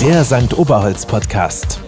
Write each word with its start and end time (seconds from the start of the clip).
Der 0.00 0.24
St. 0.24 0.56
Oberholz 0.56 1.04
Podcast. 1.04 1.80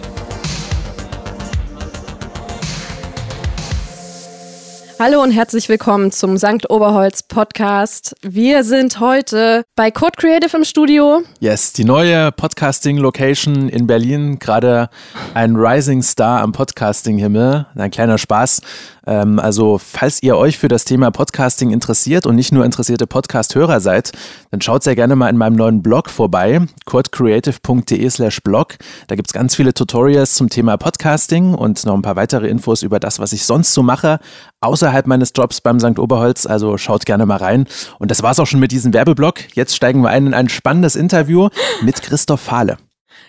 Hallo 4.99 5.23
und 5.23 5.31
herzlich 5.31 5.69
willkommen 5.69 6.11
zum 6.11 6.37
St. 6.37 6.69
Oberholz 6.69 7.23
Podcast. 7.23 8.13
Wir 8.21 8.65
sind 8.65 8.99
heute 8.99 9.63
bei 9.75 9.91
Code 9.91 10.11
Creative 10.17 10.55
im 10.57 10.65
Studio. 10.65 11.23
Yes, 11.39 11.71
die 11.71 11.85
neue 11.85 12.31
Podcasting-Location 12.33 13.69
in 13.69 13.87
Berlin. 13.87 14.37
Gerade 14.39 14.89
ein 15.33 15.55
Rising 15.55 16.03
Star 16.03 16.41
am 16.41 16.51
Podcasting-Himmel. 16.51 17.65
Ein 17.75 17.91
kleiner 17.91 18.17
Spaß. 18.17 18.61
Ähm, 19.05 19.39
also, 19.39 19.77
falls 19.77 20.21
ihr 20.21 20.37
euch 20.37 20.57
für 20.57 20.67
das 20.67 20.85
Thema 20.85 21.11
Podcasting 21.11 21.71
interessiert 21.71 22.25
und 22.25 22.35
nicht 22.35 22.51
nur 22.51 22.65
interessierte 22.65 23.07
Podcast-Hörer 23.07 23.79
seid, 23.79 24.11
dann 24.51 24.61
schaut 24.61 24.83
sehr 24.83 24.95
gerne 24.95 25.15
mal 25.15 25.29
in 25.29 25.37
meinem 25.37 25.55
neuen 25.55 25.81
Blog 25.81 26.09
vorbei, 26.09 26.61
kurtcreative.de 26.85 28.09
slash 28.09 28.41
blog. 28.41 28.77
Da 29.07 29.15
gibt 29.15 29.29
es 29.29 29.33
ganz 29.33 29.55
viele 29.55 29.73
Tutorials 29.73 30.35
zum 30.35 30.49
Thema 30.49 30.77
Podcasting 30.77 31.53
und 31.53 31.85
noch 31.85 31.95
ein 31.95 32.03
paar 32.03 32.15
weitere 32.15 32.47
Infos 32.47 32.83
über 32.83 32.99
das, 32.99 33.19
was 33.19 33.33
ich 33.33 33.45
sonst 33.45 33.73
so 33.73 33.81
mache, 33.81 34.19
außerhalb 34.61 35.07
meines 35.07 35.31
Jobs 35.35 35.61
beim 35.61 35.79
St. 35.79 35.97
Oberholz. 35.97 36.45
Also 36.45 36.77
schaut 36.77 37.05
gerne 37.05 37.25
mal 37.25 37.37
rein. 37.37 37.65
Und 37.97 38.11
das 38.11 38.21
war's 38.21 38.39
auch 38.39 38.47
schon 38.47 38.59
mit 38.59 38.71
diesem 38.71 38.93
Werbeblock. 38.93 39.55
Jetzt 39.55 39.75
steigen 39.75 40.01
wir 40.01 40.09
ein 40.09 40.27
in 40.27 40.33
ein 40.33 40.49
spannendes 40.49 40.95
Interview 40.95 41.49
mit 41.81 42.01
Christoph 42.01 42.41
Fahle. 42.41 42.77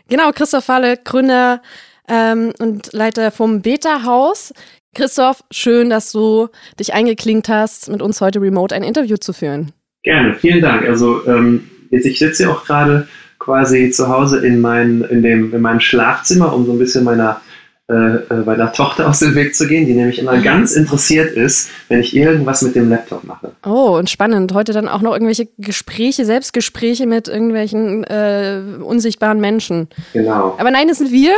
Genau, 0.09 0.33
Christoph 0.33 0.65
Fahle, 0.65 0.99
Gründer 0.99 1.63
ähm, 2.09 2.53
und 2.59 2.93
Leiter 2.93 3.31
vom 3.31 3.63
Beta-Haus. 3.63 4.53
Christoph, 4.95 5.43
schön, 5.51 5.89
dass 5.89 6.13
du 6.13 6.49
dich 6.79 6.93
eingeklinkt 6.93 7.49
hast, 7.49 7.91
mit 7.91 8.03
uns 8.03 8.21
heute 8.21 8.41
remote 8.43 8.75
ein 8.75 8.83
Interview 8.83 9.17
zu 9.17 9.33
führen. 9.33 9.73
Gerne, 10.03 10.35
vielen 10.35 10.61
Dank. 10.61 10.87
Also 10.87 11.27
ähm, 11.27 11.71
ich 11.91 12.19
sitze 12.19 12.45
ja 12.45 12.51
auch 12.51 12.65
gerade 12.65 13.09
quasi 13.39 13.91
zu 13.91 14.09
Hause 14.09 14.47
in, 14.47 14.61
mein, 14.61 15.03
in, 15.03 15.23
dem, 15.23 15.55
in 15.55 15.63
meinem 15.63 15.81
Schlafzimmer, 15.81 16.53
um 16.53 16.67
so 16.67 16.73
ein 16.73 16.79
bisschen 16.79 17.05
meiner, 17.05 17.41
äh, 17.89 17.95
äh 17.95 18.45
meiner 18.45 18.71
Tochter 18.73 19.09
aus 19.09 19.21
dem 19.21 19.35
Weg 19.35 19.55
zu 19.55 19.67
gehen, 19.67 19.87
die 19.87 19.95
nämlich 19.95 20.19
immer 20.19 20.37
mhm. 20.37 20.43
ganz 20.43 20.73
interessiert 20.77 21.33
ist, 21.33 21.71
wenn 21.89 22.01
ich 22.01 22.15
irgendwas 22.15 22.61
mit 22.61 22.75
dem 22.75 22.91
Laptop 22.91 23.25
mache. 23.25 23.53
Oh, 23.65 23.97
und 23.97 24.11
spannend. 24.11 24.53
Heute 24.53 24.73
dann 24.73 24.89
auch 24.89 25.01
noch 25.01 25.15
irgendwelche 25.15 25.49
Gespräche, 25.57 26.27
Selbstgespräche 26.27 27.07
mit 27.07 27.29
irgendwelchen 27.29 28.05
äh, 28.05 28.61
unsichtbaren 28.83 29.41
Menschen. 29.41 29.89
Genau. 30.13 30.55
Aber 30.59 30.71
nein, 30.71 30.89
das 30.89 30.99
sind 30.99 31.13
wir. 31.13 31.33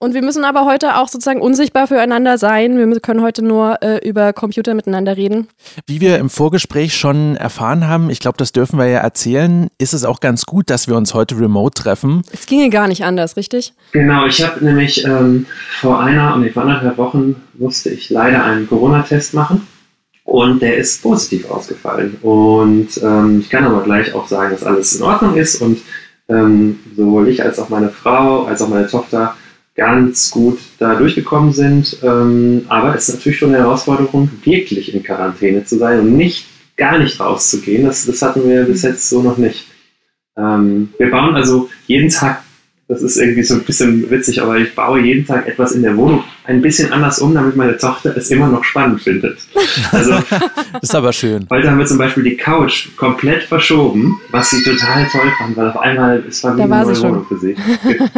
Und 0.00 0.14
wir 0.14 0.22
müssen 0.22 0.44
aber 0.44 0.64
heute 0.64 0.96
auch 0.96 1.08
sozusagen 1.08 1.40
unsichtbar 1.40 1.88
füreinander 1.88 2.38
sein. 2.38 2.78
Wir 2.78 3.00
können 3.00 3.20
heute 3.20 3.44
nur 3.44 3.82
äh, 3.82 4.08
über 4.08 4.32
Computer 4.32 4.74
miteinander 4.74 5.16
reden. 5.16 5.48
Wie 5.86 6.00
wir 6.00 6.18
im 6.18 6.30
Vorgespräch 6.30 6.96
schon 6.96 7.34
erfahren 7.34 7.88
haben, 7.88 8.08
ich 8.08 8.20
glaube, 8.20 8.38
das 8.38 8.52
dürfen 8.52 8.78
wir 8.78 8.86
ja 8.86 9.00
erzählen, 9.00 9.66
ist 9.78 9.94
es 9.94 10.04
auch 10.04 10.20
ganz 10.20 10.46
gut, 10.46 10.70
dass 10.70 10.86
wir 10.86 10.94
uns 10.94 11.14
heute 11.14 11.36
remote 11.40 11.82
treffen. 11.82 12.22
Es 12.32 12.46
ginge 12.46 12.70
gar 12.70 12.86
nicht 12.86 13.02
anders, 13.02 13.36
richtig? 13.36 13.72
Genau, 13.90 14.24
ich 14.26 14.40
habe 14.46 14.64
nämlich 14.64 15.04
ähm, 15.04 15.46
vor 15.80 16.00
einer 16.00 16.32
und 16.36 16.48
vor 16.52 16.62
anderthalb 16.62 16.96
Wochen 16.96 17.34
musste 17.54 17.90
ich 17.90 18.08
leider 18.08 18.44
einen 18.44 18.68
Corona-Test 18.68 19.34
machen. 19.34 19.66
Und 20.22 20.62
der 20.62 20.76
ist 20.76 21.02
positiv 21.02 21.50
ausgefallen. 21.50 22.18
Und 22.22 22.88
ähm, 23.02 23.40
ich 23.40 23.50
kann 23.50 23.64
aber 23.64 23.82
gleich 23.82 24.14
auch 24.14 24.28
sagen, 24.28 24.52
dass 24.52 24.62
alles 24.62 24.94
in 24.94 25.02
Ordnung 25.02 25.34
ist. 25.36 25.60
Und 25.60 25.80
ähm, 26.28 26.78
sowohl 26.94 27.26
ich 27.28 27.42
als 27.42 27.58
auch 27.58 27.68
meine 27.68 27.88
Frau, 27.88 28.44
als 28.44 28.62
auch 28.62 28.68
meine 28.68 28.86
Tochter 28.86 29.34
ganz 29.78 30.30
gut 30.32 30.58
da 30.78 30.96
durchgekommen 30.96 31.52
sind. 31.52 31.98
Ähm, 32.02 32.66
aber 32.68 32.94
es 32.96 33.08
ist 33.08 33.14
natürlich 33.14 33.38
schon 33.38 33.54
eine 33.54 33.58
Herausforderung, 33.58 34.28
wirklich 34.42 34.92
in 34.92 35.04
Quarantäne 35.04 35.64
zu 35.64 35.78
sein 35.78 36.00
und 36.00 36.16
nicht 36.16 36.46
gar 36.76 36.98
nicht 36.98 37.18
rauszugehen. 37.20 37.86
Das, 37.86 38.04
das 38.04 38.20
hatten 38.20 38.46
wir 38.46 38.64
bis 38.64 38.82
jetzt 38.82 39.08
so 39.08 39.22
noch 39.22 39.38
nicht. 39.38 39.68
Ähm, 40.36 40.90
wir 40.98 41.10
bauen 41.10 41.36
also 41.36 41.70
jeden 41.86 42.10
Tag 42.10 42.42
das 42.88 43.02
ist 43.02 43.18
irgendwie 43.18 43.42
so 43.42 43.54
ein 43.54 43.64
bisschen 43.64 44.10
witzig, 44.10 44.40
aber 44.40 44.56
ich 44.56 44.74
baue 44.74 45.00
jeden 45.00 45.26
Tag 45.26 45.46
etwas 45.46 45.72
in 45.72 45.82
der 45.82 45.94
Wohnung 45.96 46.24
ein 46.44 46.62
bisschen 46.62 46.90
anders 46.90 47.18
um, 47.18 47.34
damit 47.34 47.54
meine 47.54 47.76
Tochter 47.76 48.16
es 48.16 48.30
immer 48.30 48.48
noch 48.48 48.64
spannend 48.64 49.02
findet. 49.02 49.38
Also, 49.92 50.12
das 50.72 50.82
ist 50.82 50.94
aber 50.94 51.12
schön. 51.12 51.46
Heute 51.50 51.70
haben 51.70 51.78
wir 51.78 51.84
zum 51.84 51.98
Beispiel 51.98 52.22
die 52.22 52.36
Couch 52.36 52.88
komplett 52.96 53.42
verschoben, 53.42 54.18
was 54.30 54.50
sie 54.50 54.62
total 54.62 55.06
toll 55.12 55.30
fand, 55.38 55.56
weil 55.58 55.68
auf 55.68 55.78
einmal 55.78 56.24
es 56.26 56.42
war 56.42 56.56
wie 56.56 56.62
eine 56.62 56.84
neue 56.84 57.02
Wohnung 57.02 57.26
für 57.26 57.36
sie. 57.36 57.54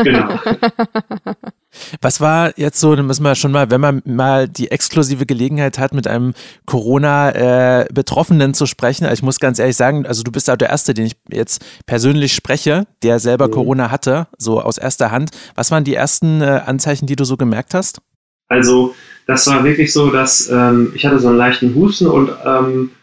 genau. 0.05 0.39
Was 2.01 2.21
war 2.21 2.53
jetzt 2.57 2.81
so, 2.81 2.95
dann 2.95 3.07
müssen 3.07 3.23
wir 3.23 3.35
schon 3.35 3.53
mal, 3.53 3.71
wenn 3.71 3.81
man 3.81 4.03
mal 4.05 4.49
die 4.49 4.71
exklusive 4.71 5.27
Gelegenheit 5.27 5.79
hat, 5.79 5.95
mit 5.95 6.07
einem 6.07 6.35
Corona-Betroffenen 6.67 8.51
äh, 8.51 8.55
zu 8.55 8.67
sprechen, 8.67 9.05
also 9.05 9.15
ich 9.15 9.23
muss 9.23 9.41
ganz 9.41 9.59
ehrlich 9.59 9.77
sagen, 9.77 10.07
also 10.07 10.23
du 10.23 10.33
bist 10.33 10.49
da 10.49 10.57
der 10.57 10.71
Erste, 10.71 10.95
den 10.95 11.07
ich 11.07 11.17
jetzt 11.31 11.65
persönlich 11.87 12.35
spreche, 12.35 12.87
der 13.03 13.19
selber 13.19 13.49
mhm. 13.49 13.53
Corona 13.53 13.91
hatte, 13.91 14.29
so 14.39 14.61
aus 14.61 14.79
erster 14.79 15.11
Hand. 15.11 15.31
Was 15.55 15.71
waren 15.71 15.85
die 15.85 15.95
ersten 15.95 16.41
äh, 16.41 16.63
Anzeichen, 16.67 17.07
die 17.07 17.17
du 17.17 17.25
so 17.25 17.37
gemerkt 17.37 17.75
hast? 17.75 18.01
Also 18.49 18.95
das 19.27 19.47
war 19.47 19.63
wirklich 19.65 19.93
so, 19.93 20.11
dass 20.11 20.49
ähm, 20.51 20.93
ich 20.95 21.07
hatte 21.07 21.21
so 21.21 21.29
einen 21.29 21.37
leichten 21.37 21.75
Husten 21.75 22.07
und 22.09 22.31
ähm, 22.45 22.91
äh, 22.93 23.00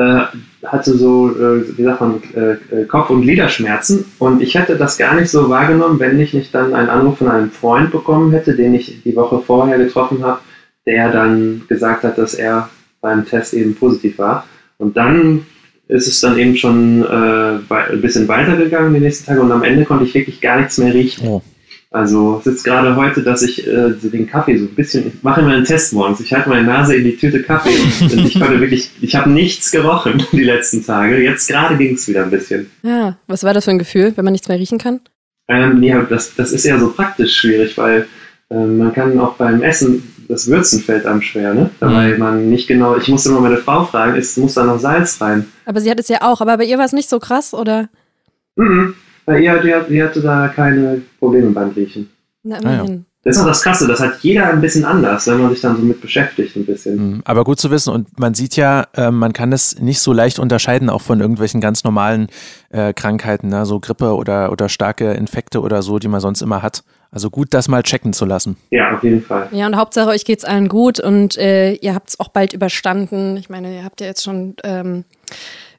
hatte 0.00 0.96
so, 0.96 1.30
äh, 1.30 1.76
wie 1.76 1.84
sagt 1.84 2.00
man, 2.00 2.22
äh, 2.34 2.84
Kopf- 2.84 3.10
und 3.10 3.22
Gliederschmerzen. 3.22 4.04
Und 4.18 4.42
ich 4.42 4.54
hätte 4.54 4.76
das 4.76 4.98
gar 4.98 5.14
nicht 5.14 5.30
so 5.30 5.48
wahrgenommen, 5.48 5.98
wenn 5.98 6.20
ich 6.20 6.34
nicht 6.34 6.54
dann 6.54 6.74
einen 6.74 6.88
Anruf 6.88 7.18
von 7.18 7.28
einem 7.28 7.50
Freund 7.50 7.90
bekommen 7.90 8.32
hätte, 8.32 8.54
den 8.54 8.74
ich 8.74 9.02
die 9.02 9.16
Woche 9.16 9.40
vorher 9.40 9.78
getroffen 9.78 10.22
habe, 10.22 10.40
der 10.86 11.10
dann 11.12 11.62
gesagt 11.68 12.04
hat, 12.04 12.18
dass 12.18 12.34
er 12.34 12.68
beim 13.00 13.26
Test 13.26 13.54
eben 13.54 13.74
positiv 13.74 14.18
war. 14.18 14.46
Und 14.78 14.96
dann 14.96 15.46
ist 15.88 16.06
es 16.06 16.20
dann 16.20 16.38
eben 16.38 16.56
schon 16.56 17.04
äh, 17.04 17.74
ein 17.74 18.00
bisschen 18.00 18.28
weitergegangen 18.28 18.92
die 18.94 19.00
nächsten 19.00 19.26
Tage 19.26 19.40
und 19.40 19.50
am 19.50 19.62
Ende 19.62 19.84
konnte 19.84 20.04
ich 20.04 20.14
wirklich 20.14 20.40
gar 20.40 20.58
nichts 20.58 20.78
mehr 20.78 20.92
riechen. 20.92 21.26
Oh. 21.26 21.42
Also 21.90 22.38
es 22.40 22.46
ist 22.46 22.64
gerade 22.64 22.96
heute, 22.96 23.22
dass 23.22 23.42
ich 23.42 23.66
äh, 23.66 23.92
den 23.92 24.26
Kaffee 24.26 24.58
so 24.58 24.66
ein 24.66 24.74
bisschen, 24.74 25.06
ich 25.06 25.22
mache 25.22 25.40
immer 25.40 25.54
einen 25.54 25.64
Test 25.64 25.94
morgens. 25.94 26.20
Ich 26.20 26.34
halte 26.34 26.50
meine 26.50 26.66
Nase 26.66 26.94
in 26.94 27.04
die 27.04 27.16
Tüte 27.16 27.42
Kaffee 27.42 27.70
und 28.04 28.26
ich 28.26 28.38
konnte 28.38 28.60
wirklich, 28.60 28.90
ich 29.00 29.14
habe 29.16 29.30
nichts 29.30 29.70
gerochen 29.70 30.22
die 30.32 30.44
letzten 30.44 30.84
Tage. 30.84 31.22
Jetzt 31.22 31.48
gerade 31.48 31.78
ging 31.78 31.94
es 31.94 32.06
wieder 32.06 32.24
ein 32.24 32.30
bisschen. 32.30 32.70
Ja, 32.82 33.16
was 33.26 33.42
war 33.42 33.54
das 33.54 33.64
für 33.64 33.70
ein 33.70 33.78
Gefühl, 33.78 34.12
wenn 34.16 34.24
man 34.24 34.32
nichts 34.32 34.48
mehr 34.48 34.58
riechen 34.58 34.78
kann? 34.78 35.00
Ähm, 35.48 35.82
ja, 35.82 36.02
das, 36.02 36.34
das 36.34 36.52
ist 36.52 36.66
ja 36.66 36.78
so 36.78 36.90
praktisch 36.90 37.34
schwierig, 37.34 37.78
weil 37.78 38.06
äh, 38.50 38.66
man 38.66 38.92
kann 38.92 39.18
auch 39.18 39.36
beim 39.36 39.62
Essen, 39.62 40.02
das 40.28 40.46
Würzen 40.46 40.82
fällt 40.82 41.06
einem 41.06 41.22
schwer, 41.22 41.54
ne? 41.54 41.70
Weil 41.80 42.14
mhm. 42.14 42.18
man 42.18 42.50
nicht 42.50 42.68
genau, 42.68 42.98
ich 42.98 43.08
musste 43.08 43.30
immer 43.30 43.40
meine 43.40 43.56
Frau 43.56 43.84
fragen, 43.84 44.14
ist, 44.14 44.36
muss 44.36 44.52
da 44.54 44.64
noch 44.64 44.78
Salz 44.78 45.18
rein? 45.22 45.46
Aber 45.64 45.80
sie 45.80 45.90
hat 45.90 45.98
es 45.98 46.08
ja 46.08 46.18
auch, 46.20 46.42
aber 46.42 46.58
bei 46.58 46.64
ihr 46.64 46.76
war 46.76 46.84
es 46.84 46.92
nicht 46.92 47.08
so 47.08 47.18
krass, 47.18 47.54
oder? 47.54 47.88
Mhm. 48.56 48.94
Bei 49.28 49.40
ihr, 49.40 49.60
die, 49.60 49.74
die 49.92 50.02
hatte 50.02 50.22
da 50.22 50.48
keine 50.48 51.02
Probleme 51.18 51.50
beim 51.50 51.68
Riechen. 51.68 52.08
Na, 52.42 52.56
immerhin. 52.56 52.80
Ah, 52.80 52.94
ja. 52.94 52.98
Das 53.24 53.36
ist 53.36 53.42
auch 53.42 53.46
das 53.46 53.62
Krasse, 53.62 53.86
das 53.86 54.00
hat 54.00 54.20
jeder 54.20 54.48
ein 54.48 54.62
bisschen 54.62 54.86
anders, 54.86 55.26
wenn 55.26 55.42
man 55.42 55.50
sich 55.50 55.60
dann 55.60 55.76
so 55.76 55.82
mit 55.82 56.00
beschäftigt 56.00 56.56
ein 56.56 56.64
bisschen. 56.64 56.96
Mhm. 56.96 57.22
Aber 57.26 57.44
gut 57.44 57.60
zu 57.60 57.70
wissen 57.70 57.92
und 57.92 58.18
man 58.18 58.32
sieht 58.32 58.56
ja, 58.56 58.86
äh, 58.96 59.10
man 59.10 59.34
kann 59.34 59.52
es 59.52 59.78
nicht 59.80 60.00
so 60.00 60.14
leicht 60.14 60.38
unterscheiden, 60.38 60.88
auch 60.88 61.02
von 61.02 61.20
irgendwelchen 61.20 61.60
ganz 61.60 61.84
normalen 61.84 62.28
äh, 62.70 62.94
Krankheiten, 62.94 63.48
ne? 63.48 63.66
so 63.66 63.80
Grippe 63.80 64.14
oder, 64.14 64.50
oder 64.50 64.70
starke 64.70 65.12
Infekte 65.12 65.60
oder 65.60 65.82
so, 65.82 65.98
die 65.98 66.08
man 66.08 66.20
sonst 66.20 66.40
immer 66.40 66.62
hat. 66.62 66.82
Also 67.10 67.28
gut, 67.28 67.48
das 67.50 67.68
mal 67.68 67.82
checken 67.82 68.14
zu 68.14 68.24
lassen. 68.24 68.56
Ja, 68.70 68.94
auf 68.94 69.02
jeden 69.02 69.20
Fall. 69.20 69.48
Ja, 69.50 69.66
und 69.66 69.76
Hauptsache, 69.76 70.08
euch 70.08 70.24
geht 70.24 70.38
es 70.38 70.44
allen 70.46 70.68
gut 70.68 71.00
und 71.00 71.36
äh, 71.36 71.74
ihr 71.74 71.94
habt 71.94 72.08
es 72.08 72.20
auch 72.20 72.28
bald 72.28 72.54
überstanden. 72.54 73.36
Ich 73.36 73.50
meine, 73.50 73.74
ihr 73.74 73.84
habt 73.84 74.00
ja 74.00 74.06
jetzt 74.06 74.24
schon 74.24 74.54
ähm, 74.64 75.04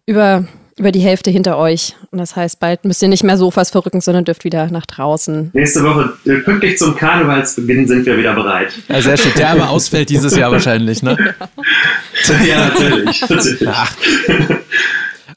über 0.05 0.43
über 0.79 0.91
die 0.91 1.01
Hälfte 1.01 1.29
hinter 1.29 1.57
euch. 1.57 1.95
Und 2.11 2.19
das 2.19 2.35
heißt, 2.35 2.59
bald 2.59 2.85
müsst 2.85 3.01
ihr 3.01 3.09
nicht 3.09 3.23
mehr 3.23 3.37
Sofas 3.37 3.69
verrücken, 3.69 4.01
sondern 4.01 4.25
dürft 4.25 4.43
wieder 4.43 4.71
nach 4.71 4.85
draußen. 4.85 5.51
Nächste 5.53 5.83
Woche, 5.83 6.13
äh, 6.25 6.37
pünktlich 6.37 6.77
zum 6.77 6.95
Karnevalsbeginn, 6.95 7.87
sind 7.87 8.05
wir 8.05 8.17
wieder 8.17 8.33
bereit. 8.33 8.73
Ja, 8.87 9.01
sehr 9.01 9.17
schön. 9.17 9.33
Der 9.37 9.49
aber 9.49 9.69
ausfällt 9.69 10.09
dieses 10.09 10.35
Jahr 10.35 10.51
wahrscheinlich, 10.51 11.03
ne? 11.03 11.17
Ja, 12.45 12.69
natürlich. 12.69 13.21
natürlich. 13.27 13.69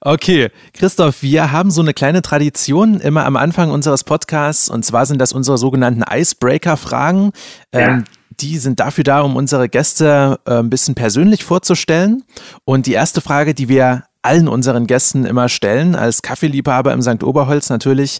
Okay, 0.00 0.48
Christoph, 0.74 1.22
wir 1.22 1.52
haben 1.52 1.70
so 1.70 1.80
eine 1.80 1.94
kleine 1.94 2.22
Tradition 2.22 2.98
immer 3.00 3.24
am 3.24 3.36
Anfang 3.36 3.70
unseres 3.70 4.02
Podcasts 4.02 4.68
und 4.68 4.84
zwar 4.84 5.06
sind 5.06 5.20
das 5.20 5.32
unsere 5.32 5.58
sogenannten 5.58 6.02
Icebreaker-Fragen. 6.02 7.30
Ja. 7.72 7.80
Ähm, 7.80 8.04
die 8.40 8.58
sind 8.58 8.80
dafür 8.80 9.04
da, 9.04 9.20
um 9.20 9.36
unsere 9.36 9.68
Gäste 9.68 10.40
äh, 10.44 10.54
ein 10.54 10.70
bisschen 10.70 10.94
persönlich 10.94 11.44
vorzustellen. 11.44 12.24
Und 12.64 12.86
die 12.86 12.94
erste 12.94 13.20
Frage, 13.20 13.54
die 13.54 13.68
wir 13.68 14.04
allen 14.22 14.48
unseren 14.48 14.86
Gästen 14.86 15.24
immer 15.24 15.48
stellen, 15.48 15.94
als 15.94 16.22
Kaffeeliebhaber 16.22 16.92
im 16.92 17.02
St. 17.02 17.22
Oberholz 17.22 17.70
natürlich. 17.70 18.18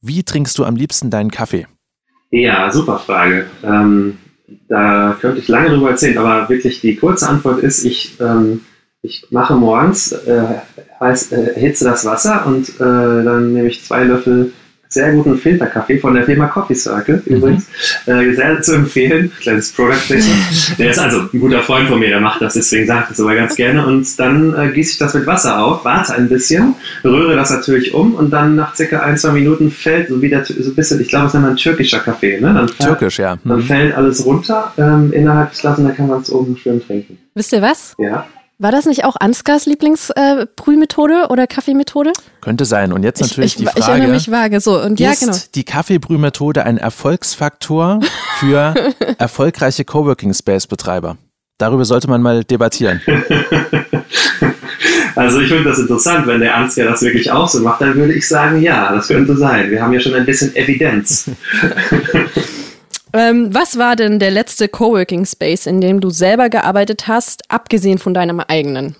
Wie 0.00 0.22
trinkst 0.24 0.58
du 0.58 0.64
am 0.64 0.76
liebsten 0.76 1.10
deinen 1.10 1.30
Kaffee? 1.30 1.66
Ja, 2.30 2.70
super 2.72 2.98
Frage. 2.98 3.46
Ähm, 3.62 4.18
da 4.68 5.16
könnte 5.20 5.38
ich 5.38 5.48
lange 5.48 5.70
drüber 5.70 5.90
erzählen, 5.90 6.18
aber 6.18 6.48
wirklich 6.48 6.80
die 6.80 6.96
kurze 6.96 7.28
Antwort 7.28 7.62
ist, 7.62 7.84
ich, 7.84 8.18
ähm, 8.20 8.62
ich 9.02 9.26
mache 9.30 9.54
morgens, 9.54 10.12
äh, 10.12 10.60
heiß, 10.98 11.32
äh, 11.32 11.54
erhitze 11.54 11.84
das 11.84 12.04
Wasser 12.04 12.46
und 12.46 12.68
äh, 12.68 13.24
dann 13.24 13.52
nehme 13.52 13.68
ich 13.68 13.84
zwei 13.84 14.04
Löffel 14.04 14.52
sehr 14.92 15.12
guten 15.12 15.36
Filterkaffee 15.38 15.98
von 15.98 16.14
der 16.14 16.24
Firma 16.24 16.46
Coffee 16.46 16.74
Circle 16.74 17.22
mhm. 17.24 17.36
übrigens. 17.36 17.66
Äh, 18.06 18.34
sehr 18.34 18.60
zu 18.62 18.74
empfehlen. 18.74 19.32
Kleines 19.40 19.72
Product 19.72 20.06
Placement. 20.06 20.78
der 20.78 20.90
ist 20.90 20.98
also 20.98 21.28
ein 21.32 21.40
guter 21.40 21.62
Freund 21.62 21.88
von 21.88 21.98
mir, 21.98 22.08
der 22.08 22.20
macht 22.20 22.42
das, 22.42 22.54
deswegen 22.54 22.86
sage 22.86 23.02
ich 23.02 23.08
das 23.10 23.20
aber 23.20 23.34
ganz 23.34 23.56
gerne. 23.56 23.86
Und 23.86 24.18
dann 24.18 24.54
äh, 24.54 24.72
gieße 24.72 24.92
ich 24.92 24.98
das 24.98 25.14
mit 25.14 25.26
Wasser 25.26 25.62
auf, 25.62 25.84
warte 25.84 26.14
ein 26.14 26.28
bisschen, 26.28 26.74
rühre 27.04 27.36
das 27.36 27.50
natürlich 27.50 27.94
um 27.94 28.14
und 28.14 28.30
dann 28.30 28.56
nach 28.56 28.74
circa 28.74 29.00
ein, 29.00 29.16
zwei 29.16 29.32
Minuten 29.32 29.70
fällt 29.70 30.08
so 30.08 30.20
wieder 30.20 30.44
so 30.44 30.54
ein 30.54 30.74
bisschen, 30.74 31.00
ich 31.00 31.08
glaube, 31.08 31.26
es 31.26 31.34
ist 31.34 31.40
ein 31.40 31.56
türkischer 31.56 32.00
Kaffee. 32.00 32.40
Ne? 32.40 32.52
Dann 32.54 32.68
fällt, 32.68 32.88
Türkisch, 32.88 33.18
ja. 33.18 33.36
Mhm. 33.36 33.48
Dann 33.48 33.62
fällt 33.62 33.94
alles 33.94 34.24
runter 34.24 34.72
ähm, 34.76 35.12
innerhalb 35.12 35.50
des 35.50 35.60
Glasses 35.60 35.78
und 35.80 35.84
dann 35.86 35.96
kann 35.96 36.08
man 36.08 36.20
es 36.20 36.30
oben 36.30 36.56
schön 36.56 36.84
trinken. 36.84 37.18
Wisst 37.34 37.52
ihr 37.52 37.62
was? 37.62 37.94
Ja. 37.98 38.26
War 38.58 38.70
das 38.70 38.86
nicht 38.86 39.04
auch 39.04 39.16
Ansgars 39.18 39.66
Lieblingsbrühmethode 39.66 41.22
äh, 41.24 41.32
oder 41.32 41.46
Kaffeemethode? 41.46 42.12
Könnte 42.40 42.64
sein. 42.64 42.92
Und 42.92 43.02
jetzt 43.02 43.20
natürlich 43.20 43.52
ich, 43.52 43.56
die 43.56 43.64
ich, 43.64 43.70
Frage. 43.70 43.80
Ich 43.80 43.88
erinnere 43.88 44.10
mich 44.12 44.30
vage. 44.30 44.60
So, 44.60 44.80
und 44.80 45.00
ja, 45.00 45.10
ist 45.10 45.20
genau. 45.20 45.36
die 45.54 45.64
Kaffeebrühmethode 45.64 46.64
ein 46.64 46.78
Erfolgsfaktor 46.78 48.00
für 48.38 48.74
erfolgreiche 49.18 49.84
Coworking 49.84 50.32
Space 50.32 50.66
Betreiber? 50.66 51.16
Darüber 51.58 51.84
sollte 51.84 52.08
man 52.08 52.22
mal 52.22 52.44
debattieren. 52.44 53.00
Also 55.14 55.40
ich 55.40 55.48
finde 55.48 55.64
das 55.64 55.78
interessant, 55.78 56.26
wenn 56.26 56.40
der 56.40 56.56
Ansgar 56.56 56.86
das 56.86 57.02
wirklich 57.02 57.30
auch 57.30 57.46
so 57.46 57.60
macht, 57.60 57.82
dann 57.82 57.94
würde 57.94 58.14
ich 58.14 58.26
sagen, 58.26 58.62
ja, 58.62 58.92
das 58.92 59.08
könnte 59.08 59.36
sein. 59.36 59.70
Wir 59.70 59.82
haben 59.82 59.92
ja 59.92 60.00
schon 60.00 60.14
ein 60.14 60.24
bisschen 60.24 60.56
Evidenz. 60.56 61.30
Ähm, 63.14 63.54
was 63.54 63.76
war 63.76 63.96
denn 63.96 64.18
der 64.18 64.30
letzte 64.30 64.68
Coworking 64.68 65.26
Space, 65.26 65.66
in 65.66 65.80
dem 65.80 66.00
du 66.00 66.10
selber 66.10 66.48
gearbeitet 66.48 67.08
hast, 67.08 67.42
abgesehen 67.50 67.98
von 67.98 68.14
deinem 68.14 68.40
eigenen? 68.40 68.96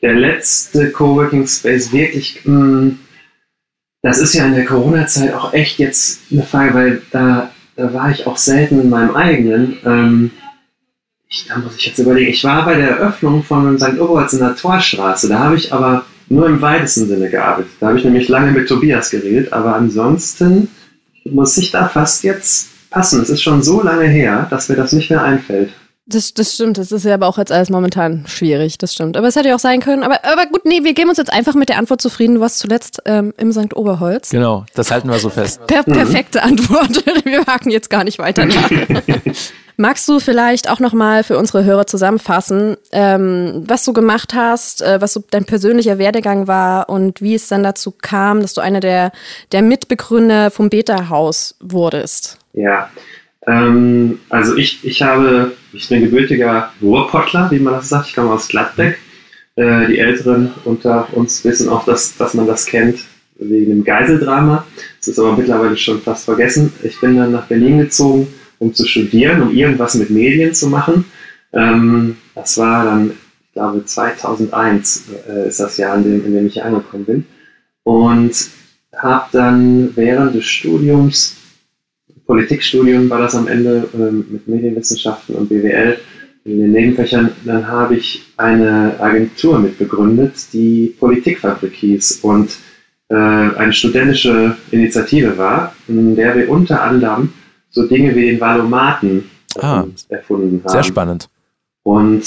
Der 0.00 0.14
letzte 0.14 0.90
Coworking 0.90 1.46
Space 1.46 1.92
wirklich, 1.92 2.40
mh, 2.44 2.54
hm, 2.54 2.98
das 4.02 4.18
ist 4.18 4.32
ja 4.32 4.46
in 4.46 4.54
der 4.54 4.64
Corona-Zeit 4.64 5.34
auch 5.34 5.52
echt 5.52 5.78
jetzt 5.78 6.20
eine 6.32 6.42
Frage, 6.42 6.74
weil 6.74 7.02
da, 7.10 7.50
da 7.76 7.92
war 7.92 8.10
ich 8.10 8.26
auch 8.26 8.38
selten 8.38 8.80
in 8.80 8.88
meinem 8.88 9.14
eigenen. 9.14 9.76
Ähm, 9.84 10.30
ich, 11.28 11.46
da 11.46 11.58
muss 11.58 11.76
ich 11.76 11.86
jetzt 11.86 11.98
überlegen. 11.98 12.30
Ich 12.30 12.42
war 12.42 12.64
bei 12.64 12.76
der 12.76 12.88
Eröffnung 12.88 13.42
von 13.42 13.78
St. 13.78 14.00
Oberholz 14.00 14.32
in 14.32 14.38
der 14.38 14.56
Torstraße. 14.56 15.28
Da 15.28 15.40
habe 15.40 15.56
ich 15.56 15.72
aber 15.72 16.06
nur 16.30 16.46
im 16.46 16.62
weitesten 16.62 17.08
Sinne 17.08 17.28
gearbeitet. 17.28 17.72
Da 17.78 17.88
habe 17.88 17.98
ich 17.98 18.04
nämlich 18.04 18.28
lange 18.28 18.52
mit 18.52 18.68
Tobias 18.68 19.10
geredet, 19.10 19.52
aber 19.52 19.74
ansonsten 19.74 20.68
muss 21.24 21.58
ich 21.58 21.70
da 21.70 21.86
fast 21.86 22.24
jetzt 22.24 22.70
passen. 22.90 23.22
Es 23.22 23.30
ist 23.30 23.42
schon 23.42 23.62
so 23.62 23.82
lange 23.82 24.06
her, 24.06 24.46
dass 24.50 24.68
mir 24.68 24.76
das 24.76 24.92
nicht 24.92 25.10
mehr 25.10 25.22
einfällt. 25.22 25.70
Das, 26.06 26.34
das 26.34 26.54
stimmt, 26.54 26.76
das 26.76 26.90
ist 26.90 27.04
ja 27.04 27.14
aber 27.14 27.28
auch 27.28 27.38
jetzt 27.38 27.52
alles 27.52 27.70
momentan 27.70 28.24
schwierig, 28.26 28.78
das 28.78 28.92
stimmt. 28.92 29.16
Aber 29.16 29.28
es 29.28 29.36
hätte 29.36 29.48
ja 29.48 29.54
auch 29.54 29.60
sein 29.60 29.80
können. 29.80 30.02
Aber, 30.02 30.24
aber 30.24 30.46
gut, 30.46 30.64
nee, 30.64 30.82
wir 30.82 30.92
geben 30.92 31.08
uns 31.08 31.18
jetzt 31.18 31.32
einfach 31.32 31.54
mit 31.54 31.68
der 31.68 31.78
Antwort 31.78 32.00
zufrieden. 32.00 32.34
Du 32.34 32.40
warst 32.40 32.58
zuletzt 32.58 33.00
ähm, 33.04 33.32
im 33.36 33.52
St. 33.52 33.76
Oberholz. 33.76 34.30
Genau, 34.30 34.64
das 34.74 34.90
halten 34.90 35.08
wir 35.08 35.20
so 35.20 35.30
fest. 35.30 35.64
Per 35.68 35.84
perfekte 35.84 36.42
Antwort. 36.42 37.04
Wir 37.24 37.46
haken 37.46 37.70
jetzt 37.70 37.90
gar 37.90 38.02
nicht 38.02 38.18
weiter 38.18 38.44
nach. 38.44 38.70
Magst 39.76 40.06
du 40.08 40.18
vielleicht 40.18 40.68
auch 40.68 40.80
nochmal 40.80 41.22
für 41.22 41.38
unsere 41.38 41.64
Hörer 41.64 41.86
zusammenfassen, 41.86 42.76
ähm, 42.90 43.62
was 43.66 43.84
du 43.84 43.92
gemacht 43.92 44.34
hast, 44.34 44.82
äh, 44.82 45.00
was 45.00 45.14
so 45.14 45.24
dein 45.30 45.46
persönlicher 45.46 45.96
Werdegang 45.96 46.48
war 46.48 46.90
und 46.90 47.22
wie 47.22 47.34
es 47.34 47.48
dann 47.48 47.62
dazu 47.62 47.90
kam, 47.90 48.42
dass 48.42 48.52
du 48.52 48.60
einer 48.60 48.80
der, 48.80 49.12
der 49.52 49.62
Mitbegründer 49.62 50.50
vom 50.50 50.68
Beta-Haus 50.68 51.54
wurdest? 51.60 52.39
Ja, 52.52 52.90
ähm, 53.46 54.20
also 54.28 54.56
ich, 54.56 54.84
ich 54.84 55.02
habe, 55.02 55.52
ich 55.72 55.88
bin 55.88 56.02
gebürtiger 56.02 56.72
Ruhrpottler, 56.82 57.50
wie 57.50 57.58
man 57.58 57.74
das 57.74 57.88
sagt. 57.88 58.08
Ich 58.08 58.14
komme 58.14 58.32
aus 58.32 58.48
Gladbeck. 58.48 58.98
Äh, 59.56 59.86
die 59.88 59.98
Älteren 59.98 60.52
unter 60.64 61.12
uns 61.14 61.44
wissen 61.44 61.68
auch, 61.68 61.84
dass, 61.84 62.16
dass 62.16 62.34
man 62.34 62.46
das 62.46 62.66
kennt 62.66 63.00
wegen 63.38 63.70
dem 63.70 63.84
Geiseldrama. 63.84 64.66
Das 64.98 65.08
ist 65.08 65.18
aber 65.18 65.36
mittlerweile 65.36 65.76
schon 65.76 66.00
fast 66.02 66.26
vergessen. 66.26 66.72
Ich 66.82 67.00
bin 67.00 67.16
dann 67.16 67.32
nach 67.32 67.46
Berlin 67.46 67.78
gezogen, 67.78 68.28
um 68.58 68.74
zu 68.74 68.86
studieren, 68.86 69.42
um 69.42 69.54
irgendwas 69.54 69.94
mit 69.94 70.10
Medien 70.10 70.52
zu 70.52 70.68
machen. 70.68 71.06
Ähm, 71.52 72.16
das 72.34 72.58
war 72.58 72.84
dann, 72.84 73.10
ich 73.10 73.52
glaube, 73.54 73.84
2001 73.84 75.04
äh, 75.28 75.48
ist 75.48 75.60
das 75.60 75.78
Jahr, 75.78 75.96
in 75.96 76.04
dem, 76.04 76.26
in 76.26 76.34
dem 76.34 76.46
ich 76.46 76.62
angekommen 76.62 77.04
bin. 77.04 77.26
Und 77.82 78.32
habe 78.96 79.26
dann 79.32 79.96
während 79.96 80.34
des 80.34 80.44
Studiums 80.44 81.36
Politikstudium 82.30 83.10
war 83.10 83.18
das 83.18 83.34
am 83.34 83.48
Ende 83.48 83.88
ähm, 83.92 84.24
mit 84.30 84.46
Medienwissenschaften 84.46 85.34
und 85.34 85.48
BWL 85.48 85.98
in 86.44 86.60
den 86.60 86.70
Nebenfächern. 86.70 87.32
Dann 87.44 87.66
habe 87.66 87.96
ich 87.96 88.24
eine 88.36 88.94
Agentur 89.00 89.58
mitbegründet, 89.58 90.34
die 90.52 90.94
Politikfabrik 91.00 91.72
hieß 91.72 92.20
und 92.22 92.56
äh, 93.08 93.16
eine 93.16 93.72
studentische 93.72 94.56
Initiative 94.70 95.36
war, 95.38 95.74
in 95.88 96.14
der 96.14 96.36
wir 96.36 96.48
unter 96.48 96.80
anderem 96.84 97.32
so 97.68 97.88
Dinge 97.88 98.14
wie 98.14 98.26
den 98.26 98.40
Valomaten 98.40 99.28
äh, 99.56 99.60
ah, 99.62 99.84
erfunden 100.08 100.62
haben. 100.62 100.72
Sehr 100.72 100.84
spannend. 100.84 101.28
Und 101.82 102.22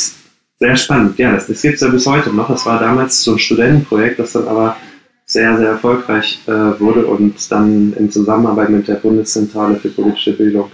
sehr 0.59 0.75
spannend, 0.75 1.17
ja, 1.17 1.31
das, 1.31 1.47
das 1.47 1.61
gibt 1.61 1.75
es 1.75 1.81
ja 1.81 1.87
bis 1.87 2.05
heute 2.05 2.29
noch. 2.35 2.49
Das 2.49 2.65
war 2.65 2.77
damals 2.77 3.23
so 3.23 3.35
ein 3.35 3.39
Studentenprojekt, 3.39 4.19
das 4.19 4.33
dann 4.33 4.49
aber 4.49 4.75
sehr, 5.25 5.57
sehr 5.57 5.69
erfolgreich 5.69 6.41
äh, 6.47 6.51
wurde 6.79 7.05
und 7.05 7.51
dann 7.51 7.93
in 7.93 8.11
Zusammenarbeit 8.11 8.69
mit 8.69 8.87
der 8.87 8.95
Bundeszentrale 8.95 9.75
für 9.75 9.89
politische 9.89 10.33
Bildung 10.33 10.71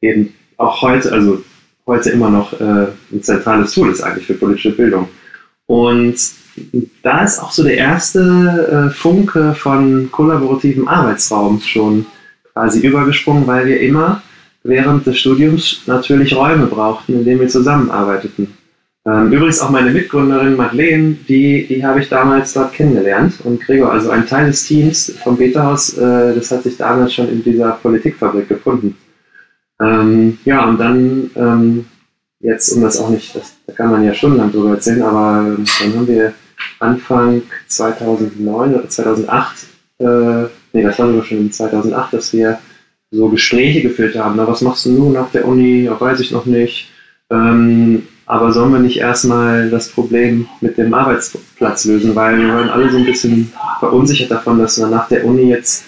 eben 0.00 0.34
auch 0.56 0.82
heute, 0.82 1.12
also 1.12 1.42
heute 1.86 2.10
immer 2.10 2.30
noch 2.30 2.52
äh, 2.60 2.88
ein 3.12 3.22
zentrales 3.22 3.72
Tool 3.72 3.90
ist 3.90 4.02
eigentlich 4.02 4.26
für 4.26 4.34
politische 4.34 4.72
Bildung. 4.72 5.08
Und 5.66 6.16
da 7.02 7.24
ist 7.24 7.38
auch 7.38 7.52
so 7.52 7.62
der 7.62 7.76
erste 7.76 8.90
äh, 8.90 8.94
Funke 8.94 9.54
von 9.54 10.10
kollaborativem 10.10 10.86
Arbeitsraum 10.86 11.60
schon 11.60 12.06
quasi 12.52 12.80
übergesprungen, 12.80 13.46
weil 13.46 13.66
wir 13.66 13.80
immer 13.80 14.22
während 14.62 15.06
des 15.06 15.18
Studiums 15.18 15.82
natürlich 15.86 16.36
Räume 16.36 16.66
brauchten, 16.66 17.14
in 17.14 17.24
denen 17.24 17.40
wir 17.40 17.48
zusammenarbeiteten. 17.48 18.54
Ähm, 19.04 19.32
übrigens 19.32 19.60
auch 19.60 19.70
meine 19.70 19.90
Mitgründerin 19.90 20.56
Madeleine, 20.56 21.16
die, 21.28 21.66
die 21.66 21.84
habe 21.84 22.00
ich 22.00 22.08
damals 22.08 22.52
dort 22.52 22.72
kennengelernt. 22.72 23.34
Und 23.42 23.60
Gregor, 23.60 23.92
also 23.92 24.10
ein 24.10 24.26
Teil 24.26 24.46
des 24.46 24.64
Teams 24.64 25.12
vom 25.22 25.36
Beta-Haus, 25.36 25.98
äh, 25.98 26.34
das 26.34 26.50
hat 26.52 26.62
sich 26.62 26.76
damals 26.76 27.12
schon 27.12 27.28
in 27.28 27.42
dieser 27.42 27.72
Politikfabrik 27.72 28.48
gefunden. 28.48 28.96
Ähm, 29.80 30.38
ja, 30.44 30.64
und 30.68 30.78
dann, 30.78 31.30
ähm, 31.34 31.84
jetzt, 32.38 32.72
um 32.72 32.82
das 32.82 32.98
auch 33.00 33.10
nicht, 33.10 33.34
das, 33.34 33.56
da 33.66 33.72
kann 33.72 33.90
man 33.90 34.04
ja 34.04 34.14
stundenlang 34.14 34.52
drüber 34.52 34.70
erzählen, 34.70 35.02
aber 35.02 35.48
ähm, 35.48 35.64
dann 35.80 35.94
haben 35.96 36.08
wir 36.08 36.32
Anfang 36.78 37.42
2009 37.66 38.74
oder 38.74 38.88
2008, 38.88 39.66
äh, 39.98 40.04
nee, 40.72 40.82
das 40.82 40.98
war 41.00 41.08
sogar 41.08 41.24
schon 41.24 41.50
2008, 41.50 42.12
dass 42.12 42.32
wir 42.32 42.60
so 43.10 43.28
Gespräche 43.28 43.82
geführt 43.82 44.16
haben. 44.16 44.36
Na, 44.36 44.46
was 44.46 44.62
machst 44.62 44.86
du 44.86 44.90
nun 44.90 45.12
nach 45.12 45.30
der 45.30 45.46
Uni? 45.46 45.84
Ja, 45.84 46.00
weiß 46.00 46.20
ich 46.20 46.30
noch 46.30 46.46
nicht. 46.46 46.90
Ähm, 47.30 48.06
aber 48.32 48.50
sollen 48.50 48.72
wir 48.72 48.78
nicht 48.78 48.96
erstmal 48.96 49.68
das 49.68 49.90
Problem 49.90 50.48
mit 50.62 50.78
dem 50.78 50.94
Arbeitsplatz 50.94 51.84
lösen, 51.84 52.16
weil 52.16 52.40
wir 52.40 52.48
waren 52.48 52.70
alle 52.70 52.90
so 52.90 52.96
ein 52.96 53.04
bisschen 53.04 53.52
verunsichert 53.78 54.30
davon, 54.30 54.58
dass 54.58 54.78
man 54.78 54.90
nach 54.90 55.06
der 55.08 55.26
Uni 55.26 55.50
jetzt 55.50 55.84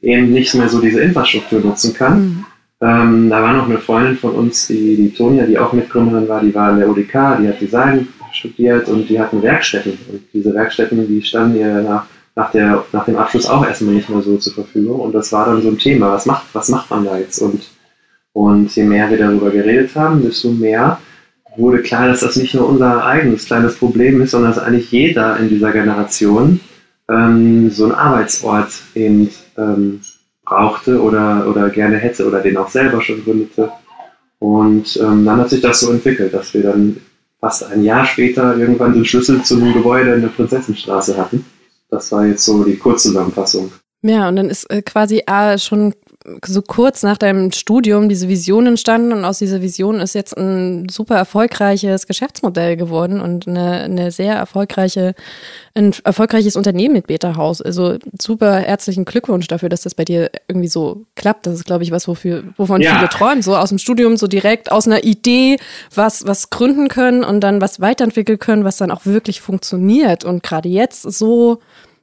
eben 0.00 0.30
nicht 0.30 0.54
mehr 0.54 0.68
so 0.68 0.80
diese 0.80 1.00
Infrastruktur 1.00 1.58
nutzen 1.58 1.94
kann. 1.94 2.20
Mhm. 2.20 2.44
Ähm, 2.80 3.30
da 3.30 3.42
war 3.42 3.52
noch 3.52 3.68
eine 3.68 3.78
Freundin 3.78 4.16
von 4.16 4.30
uns, 4.30 4.68
die, 4.68 4.94
die 4.94 5.12
Tonia, 5.12 5.44
die 5.44 5.58
auch 5.58 5.72
Mitgründerin 5.72 6.28
war, 6.28 6.40
die 6.40 6.54
war 6.54 6.70
in 6.70 6.78
der 6.78 6.88
UDK, 6.88 7.38
die 7.40 7.48
hat 7.48 7.60
Design 7.60 8.06
studiert 8.30 8.86
und 8.88 9.08
die 9.10 9.18
hatten 9.18 9.42
Werkstätten. 9.42 9.98
Und 10.08 10.20
diese 10.32 10.54
Werkstätten, 10.54 11.04
die 11.08 11.20
standen 11.20 11.58
ihr 11.58 11.82
nach, 11.82 12.06
nach, 12.36 12.52
der, 12.52 12.84
nach 12.92 13.06
dem 13.06 13.16
Abschluss 13.16 13.50
auch 13.50 13.66
erstmal 13.66 13.94
nicht 13.94 14.08
mehr 14.08 14.22
so 14.22 14.36
zur 14.36 14.54
Verfügung. 14.54 15.00
Und 15.00 15.16
das 15.16 15.32
war 15.32 15.46
dann 15.46 15.62
so 15.62 15.68
ein 15.70 15.78
Thema, 15.78 16.12
was 16.12 16.26
macht, 16.26 16.46
was 16.52 16.68
macht 16.68 16.88
man 16.92 17.04
da 17.04 17.18
jetzt? 17.18 17.40
Und, 17.40 17.60
und 18.34 18.72
je 18.76 18.84
mehr 18.84 19.10
wir 19.10 19.18
darüber 19.18 19.50
geredet 19.50 19.96
haben, 19.96 20.22
desto 20.22 20.52
mehr 20.52 21.00
wurde 21.58 21.82
klar, 21.82 22.08
dass 22.08 22.20
das 22.20 22.36
nicht 22.36 22.54
nur 22.54 22.68
unser 22.68 23.04
eigenes 23.04 23.46
kleines 23.46 23.76
Problem 23.76 24.20
ist, 24.22 24.30
sondern 24.30 24.52
dass 24.52 24.62
eigentlich 24.62 24.90
jeder 24.90 25.36
in 25.38 25.48
dieser 25.48 25.72
Generation 25.72 26.60
ähm, 27.10 27.70
so 27.70 27.84
einen 27.84 27.94
Arbeitsort 27.94 28.70
eben 28.94 29.30
ähm, 29.56 30.00
brauchte 30.44 31.02
oder, 31.02 31.46
oder 31.48 31.68
gerne 31.70 31.96
hätte 31.98 32.26
oder 32.26 32.40
den 32.40 32.56
auch 32.56 32.68
selber 32.68 33.02
schon 33.02 33.22
gründete. 33.24 33.70
Und 34.38 34.96
ähm, 35.02 35.24
dann 35.24 35.40
hat 35.40 35.50
sich 35.50 35.60
das 35.60 35.80
so 35.80 35.90
entwickelt, 35.90 36.32
dass 36.32 36.54
wir 36.54 36.62
dann 36.62 36.96
fast 37.40 37.64
ein 37.64 37.82
Jahr 37.82 38.04
später 38.04 38.56
irgendwann 38.56 38.94
den 38.94 39.04
Schlüssel 39.04 39.42
zu 39.42 39.56
einem 39.56 39.74
Gebäude 39.74 40.14
in 40.14 40.22
der 40.22 40.28
Prinzessenstraße 40.28 41.16
hatten. 41.16 41.44
Das 41.90 42.12
war 42.12 42.26
jetzt 42.26 42.44
so 42.44 42.64
die 42.64 42.76
Kurzzusammenfassung. 42.76 43.72
Ja, 44.02 44.28
und 44.28 44.36
dann 44.36 44.48
ist 44.48 44.70
äh, 44.70 44.82
quasi 44.82 45.22
äh, 45.26 45.58
schon 45.58 45.94
so 46.44 46.62
kurz 46.62 47.02
nach 47.02 47.18
deinem 47.18 47.52
Studium 47.52 48.08
diese 48.08 48.28
Vision 48.28 48.66
entstanden 48.66 49.12
und 49.12 49.24
aus 49.24 49.38
dieser 49.38 49.62
Vision 49.62 50.00
ist 50.00 50.14
jetzt 50.14 50.36
ein 50.36 50.88
super 50.88 51.16
erfolgreiches 51.16 52.06
Geschäftsmodell 52.06 52.76
geworden 52.76 53.20
und 53.20 53.48
eine, 53.48 53.82
eine 53.82 54.10
sehr 54.10 54.34
erfolgreiche, 54.34 55.14
ein 55.74 55.94
erfolgreiches 56.04 56.56
Unternehmen 56.56 56.94
mit 56.94 57.06
Beta 57.06 57.36
House. 57.36 57.62
Also 57.62 57.96
super 58.20 58.56
herzlichen 58.56 59.04
Glückwunsch 59.04 59.46
dafür, 59.46 59.68
dass 59.68 59.82
das 59.82 59.94
bei 59.94 60.04
dir 60.04 60.30
irgendwie 60.48 60.68
so 60.68 61.06
klappt. 61.14 61.46
Das 61.46 61.54
ist, 61.54 61.64
glaube 61.64 61.84
ich, 61.84 61.90
was, 61.90 62.06
wofür, 62.08 62.44
wovon 62.56 62.80
ja. 62.80 62.96
viele 62.96 63.08
träumen. 63.08 63.42
So 63.42 63.56
aus 63.56 63.70
dem 63.70 63.78
Studium, 63.78 64.16
so 64.16 64.26
direkt 64.26 64.70
aus 64.70 64.86
einer 64.86 65.04
Idee 65.04 65.56
was, 65.94 66.26
was 66.26 66.50
gründen 66.50 66.88
können 66.88 67.24
und 67.24 67.40
dann 67.40 67.60
was 67.60 67.80
weiterentwickeln 67.80 68.38
können, 68.38 68.64
was 68.64 68.76
dann 68.76 68.90
auch 68.90 69.06
wirklich 69.06 69.40
funktioniert 69.40 70.24
und 70.24 70.42
gerade 70.42 70.68
jetzt 70.68 71.02
so, 71.02 71.60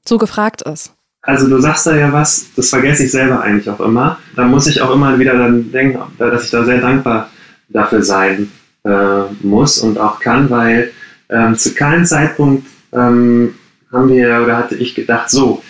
so 0.08 0.18
gefragt 0.18 0.64
ist. 0.64 0.95
Also 1.26 1.48
du 1.48 1.60
sagst 1.60 1.88
da 1.88 1.96
ja 1.96 2.14
was, 2.14 2.48
das 2.56 2.70
vergesse 2.70 3.06
ich 3.06 3.12
selber 3.12 3.42
eigentlich 3.42 3.70
auch 3.70 3.80
immer. 3.80 4.20
Da 4.36 4.46
muss 4.46 4.68
ich 4.68 4.82
auch 4.82 4.94
immer 4.94 5.18
wieder 5.18 5.38
dann 5.38 5.72
denken, 5.72 6.00
dass 6.18 6.46
ich 6.46 6.52
da 6.52 6.64
sehr 6.64 6.80
dankbar 6.80 7.30
dafür 7.70 8.04
sein 8.04 8.52
äh, 8.84 9.22
muss 9.42 9.80
und 9.80 9.98
auch 9.98 10.20
kann, 10.20 10.50
weil 10.50 10.92
ähm, 11.30 11.58
zu 11.58 11.74
keinem 11.74 12.06
Zeitpunkt 12.06 12.68
ähm, 12.94 13.56
haben 13.92 14.10
wir 14.10 14.42
oder 14.44 14.58
hatte 14.58 14.76
ich 14.76 14.94
gedacht, 14.94 15.30
so, 15.30 15.64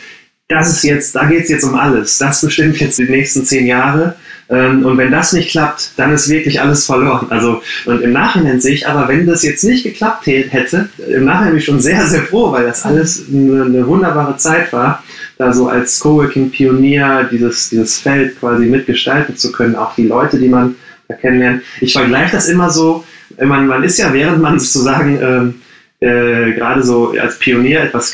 das 0.48 0.70
ist 0.70 0.84
jetzt, 0.84 1.16
da 1.16 1.26
geht 1.26 1.44
es 1.44 1.50
jetzt 1.50 1.64
um 1.64 1.76
alles. 1.76 2.18
Das 2.18 2.42
bestimmt 2.42 2.80
jetzt 2.80 3.00
die 3.00 3.10
nächsten 3.10 3.46
zehn 3.46 3.66
Jahre. 3.66 4.16
Ähm, 4.48 4.86
und 4.86 4.98
wenn 4.98 5.12
das 5.12 5.34
nicht 5.34 5.50
klappt, 5.50 5.92
dann 5.98 6.14
ist 6.14 6.30
wirklich 6.30 6.62
alles 6.62 6.86
verloren. 6.86 7.28
Also, 7.30 7.64
und 7.86 8.02
im 8.02 8.12
Nachhinein 8.12 8.62
sehe 8.62 8.76
ich 8.76 8.88
aber, 8.88 9.08
wenn 9.08 9.26
das 9.26 9.42
jetzt 9.42 9.64
nicht 9.64 9.84
geklappt 9.84 10.28
hätte, 10.28 10.90
im 11.10 11.26
Nachhinein 11.26 11.52
bin 11.52 11.60
ich 11.60 11.66
schon 11.66 11.80
sehr, 11.80 12.06
sehr 12.06 12.24
froh, 12.24 12.52
weil 12.52 12.66
das 12.66 12.84
alles 12.86 13.24
eine, 13.28 13.64
eine 13.64 13.88
wunderbare 13.88 14.38
Zeit 14.38 14.72
war, 14.72 15.04
da 15.38 15.54
so 15.54 15.68
als 15.68 16.00
Coworking-Pionier 16.00 17.28
dieses, 17.32 17.70
dieses 17.70 18.00
Feld 18.00 18.40
quasi 18.40 18.66
mitgestalten 18.66 19.36
zu 19.36 19.52
können. 19.52 19.76
Auch 19.76 19.96
die 19.96 20.08
Leute, 20.08 20.40
die 20.40 20.48
man 20.48 20.76
da 21.08 21.16
kennenlernt. 21.16 21.64
Ich 21.82 21.94
vergleiche 21.94 22.34
das 22.34 22.50
immer 22.50 22.70
so, 22.70 23.04
man, 23.42 23.68
man 23.68 23.84
ist 23.84 23.98
ja, 23.98 24.14
während 24.14 24.42
man 24.42 24.60
sozusagen 24.60 25.20
ähm, 25.22 25.56
äh, 26.00 26.54
gerade 26.54 26.84
so 26.84 27.14
als 27.20 27.40
Pionier 27.40 27.84
etwas 27.84 28.14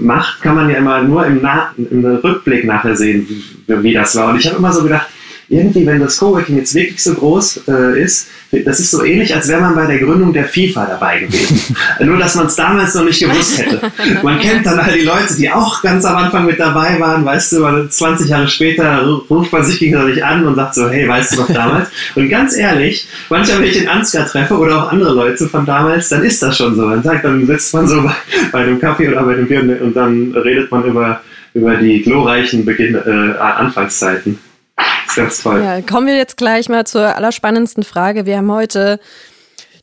macht, 0.00 0.42
kann 0.42 0.56
man 0.56 0.70
ja 0.70 0.78
immer 0.78 1.02
nur 1.02 1.26
im, 1.26 1.40
Na 1.42 1.74
im 1.76 2.04
Rückblick 2.04 2.64
nachher 2.64 2.96
sehen, 2.96 3.26
wie, 3.28 3.82
wie 3.82 3.92
das 3.92 4.16
war. 4.16 4.30
Und 4.30 4.38
ich 4.38 4.46
habe 4.46 4.58
immer 4.58 4.72
so 4.72 4.82
gedacht, 4.82 5.08
irgendwie, 5.50 5.84
wenn 5.84 5.98
das 5.98 6.16
Coworking 6.18 6.56
jetzt 6.58 6.74
wirklich 6.74 7.02
so 7.02 7.12
groß 7.12 7.62
äh, 7.68 8.00
ist, 8.00 8.28
das 8.52 8.78
ist 8.78 8.92
so 8.92 9.04
ähnlich, 9.04 9.34
als 9.34 9.48
wäre 9.48 9.60
man 9.60 9.74
bei 9.74 9.86
der 9.86 9.98
Gründung 9.98 10.32
der 10.32 10.44
FIFA 10.44 10.86
dabei 10.86 11.20
gewesen. 11.20 11.76
Nur, 12.00 12.18
dass 12.18 12.36
man 12.36 12.46
es 12.46 12.54
damals 12.54 12.94
noch 12.94 13.04
nicht 13.04 13.20
gewusst 13.20 13.58
hätte. 13.58 13.80
Man 14.22 14.38
kennt 14.40 14.64
dann 14.64 14.78
all 14.78 14.92
die 14.92 15.04
Leute, 15.04 15.34
die 15.36 15.50
auch 15.50 15.82
ganz 15.82 16.04
am 16.04 16.16
Anfang 16.16 16.46
mit 16.46 16.60
dabei 16.60 17.00
waren, 17.00 17.24
weißt 17.24 17.52
du, 17.52 17.88
20 17.88 18.28
Jahre 18.28 18.46
später 18.46 19.04
ruft 19.28 19.52
man 19.52 19.64
sich 19.64 19.80
gegenseitig 19.80 20.24
an 20.24 20.46
und 20.46 20.54
sagt 20.54 20.74
so, 20.74 20.88
hey, 20.88 21.08
weißt 21.08 21.32
du 21.32 21.40
noch 21.40 21.52
damals? 21.52 21.88
Und 22.14 22.28
ganz 22.28 22.56
ehrlich, 22.56 23.08
manchmal, 23.28 23.60
wenn 23.60 23.66
ich 23.66 23.78
den 23.78 23.88
Ansgar 23.88 24.26
treffe 24.26 24.56
oder 24.56 24.84
auch 24.84 24.92
andere 24.92 25.14
Leute 25.14 25.48
von 25.48 25.66
damals, 25.66 26.08
dann 26.08 26.22
ist 26.22 26.42
das 26.42 26.56
schon 26.56 26.76
so. 26.76 26.88
Dann 26.88 27.02
sagt, 27.02 27.24
dann 27.24 27.46
sitzt 27.46 27.74
man 27.74 27.88
so 27.88 28.02
bei, 28.02 28.14
bei 28.52 28.58
einem 28.60 28.80
Kaffee 28.80 29.08
oder 29.08 29.22
bei 29.22 29.32
einem 29.32 29.46
Bier 29.46 29.80
und 29.82 29.96
dann 29.96 30.32
redet 30.32 30.70
man 30.70 30.84
über, 30.84 31.20
über 31.54 31.76
die 31.76 32.02
glorreichen 32.02 32.64
Beginn, 32.64 32.94
äh, 32.94 33.38
Anfangszeiten 33.38 34.38
ganz 35.14 35.42
toll. 35.42 35.62
Ja, 35.62 35.80
kommen 35.82 36.06
wir 36.06 36.16
jetzt 36.16 36.36
gleich 36.36 36.68
mal 36.68 36.86
zur 36.86 37.16
allerspannendsten 37.16 37.84
Frage. 37.84 38.26
Wir 38.26 38.36
haben 38.36 38.50
heute 38.52 39.00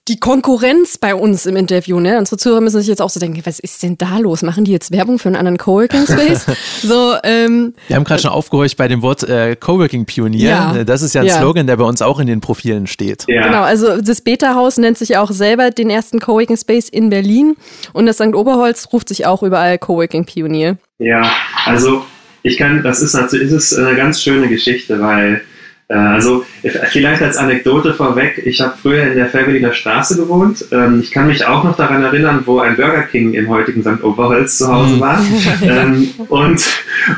die 0.08 0.20
Konkurrenz 0.20 0.98
bei 0.98 1.16
uns 1.16 1.46
im 1.46 1.56
Interview. 1.56 2.00
Ne? 2.00 2.18
Unsere 2.18 2.38
Zuhörer 2.38 2.62
müssen 2.62 2.80
sich 2.80 2.88
jetzt 2.88 3.02
auch 3.02 3.10
so 3.10 3.20
denken, 3.20 3.42
was 3.44 3.60
ist 3.60 3.84
denn 3.84 3.98
da 3.98 4.20
los? 4.20 4.42
Machen 4.42 4.64
die 4.64 4.72
jetzt 4.72 4.92
Werbung 4.92 5.20
für 5.20 5.28
einen 5.28 5.36
anderen 5.36 5.58
Coworking 5.58 6.06
Space? 6.06 6.46
so, 6.82 7.16
ähm, 7.24 7.74
Wir 7.88 7.96
haben 7.96 8.04
gerade 8.04 8.22
schon 8.22 8.32
aufgehorcht 8.32 8.78
bei 8.78 8.88
dem 8.88 9.02
Wort 9.02 9.24
äh, 9.24 9.56
Coworking 9.56 10.06
Pionier. 10.06 10.50
Ja. 10.50 10.84
Das 10.84 11.02
ist 11.02 11.14
ja 11.14 11.22
ein 11.22 11.28
ja. 11.28 11.38
Slogan, 11.38 11.68
der 11.68 11.76
bei 11.78 11.84
uns 11.84 12.02
auch 12.02 12.20
in 12.20 12.28
den 12.28 12.40
Profilen 12.40 12.88
steht. 12.88 13.26
Ja. 13.28 13.44
Genau, 13.44 13.64
also 13.64 14.02
das 14.02 14.22
Beta-Haus 14.22 14.78
nennt 14.78 14.98
sich 14.98 15.18
auch 15.18 15.32
selber 15.32 15.72
den 15.72 15.90
ersten 15.90 16.20
Coworking 16.20 16.58
Space 16.58 16.88
in 16.90 17.10
Berlin 17.10 17.58
und 17.94 18.06
das 18.06 18.18
St. 18.18 18.34
Oberholz 18.34 18.88
ruft 18.94 19.10
sich 19.10 19.26
auch 19.26 19.44
überall 19.44 19.78
Coworking 19.78 20.26
Pionier. 20.26 20.78
Ja, 21.00 21.30
also 21.66 22.04
ich 22.44 22.58
kann, 22.58 22.84
das 22.84 23.02
ist 23.02 23.14
natürlich, 23.14 23.52
ist 23.52 23.78
eine 23.78 23.96
ganz 23.96 24.22
schöne 24.22 24.48
Geschichte, 24.48 25.00
weil, 25.02 25.42
äh, 25.90 25.94
also 25.94 26.46
vielleicht 26.62 27.22
als 27.22 27.38
Anekdote 27.38 27.94
vorweg, 27.94 28.42
ich 28.46 28.62
habe 28.62 28.74
früher 28.82 29.04
in 29.04 29.16
der 29.16 29.28
Fährberliner 29.28 29.74
Straße 29.74 30.16
gewohnt. 30.16 30.66
Ähm, 30.72 31.02
ich 31.02 31.12
kann 31.12 31.28
mich 31.28 31.46
auch 31.46 31.64
noch 31.64 31.76
daran 31.76 32.04
erinnern, 32.04 32.44
wo 32.46 32.60
ein 32.60 32.76
Burger 32.76 33.04
King 33.04 33.34
im 33.34 33.50
heutigen 33.50 33.82
St. 33.82 34.04
Oberholz 34.04 34.58
zu 34.58 34.68
Hause 34.68 35.00
war. 35.00 35.22
ähm, 35.64 36.10
und 36.30 36.64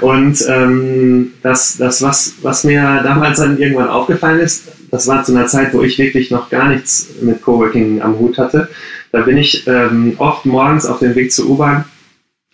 und 0.02 0.44
ähm, 0.48 1.34
das, 1.42 1.78
das 1.78 2.02
was, 2.02 2.36
was 2.42 2.64
mir 2.64 3.02
damals 3.04 3.40
dann 3.40 3.58
irgendwann 3.58 3.90
aufgefallen 3.90 4.40
ist, 4.40 4.68
das 4.92 5.08
war 5.08 5.24
zu 5.24 5.32
einer 5.32 5.48
Zeit, 5.48 5.74
wo 5.74 5.82
ich 5.82 5.98
wirklich 5.98 6.32
noch 6.32 6.50
gar 6.50 6.70
nichts 6.70 7.10
mit 7.22 7.42
Coworking 7.42 8.02
am 8.02 8.18
Hut 8.20 8.38
hatte. 8.38 8.70
Da 9.12 9.22
bin 9.22 9.38
ich 9.38 9.66
ähm, 9.68 10.14
oft 10.18 10.46
morgens 10.46 10.86
auf 10.86 11.00
dem 11.00 11.16
Weg 11.16 11.32
zur 11.32 11.50
U-Bahn 11.50 11.86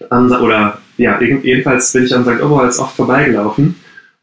oder 0.09 0.79
ja, 0.97 1.19
jedenfalls 1.21 1.91
bin 1.91 2.05
ich 2.05 2.15
am 2.15 2.23
St. 2.23 2.41
Oberholz 2.41 2.79
oft 2.79 2.95
vorbeigelaufen 2.95 3.75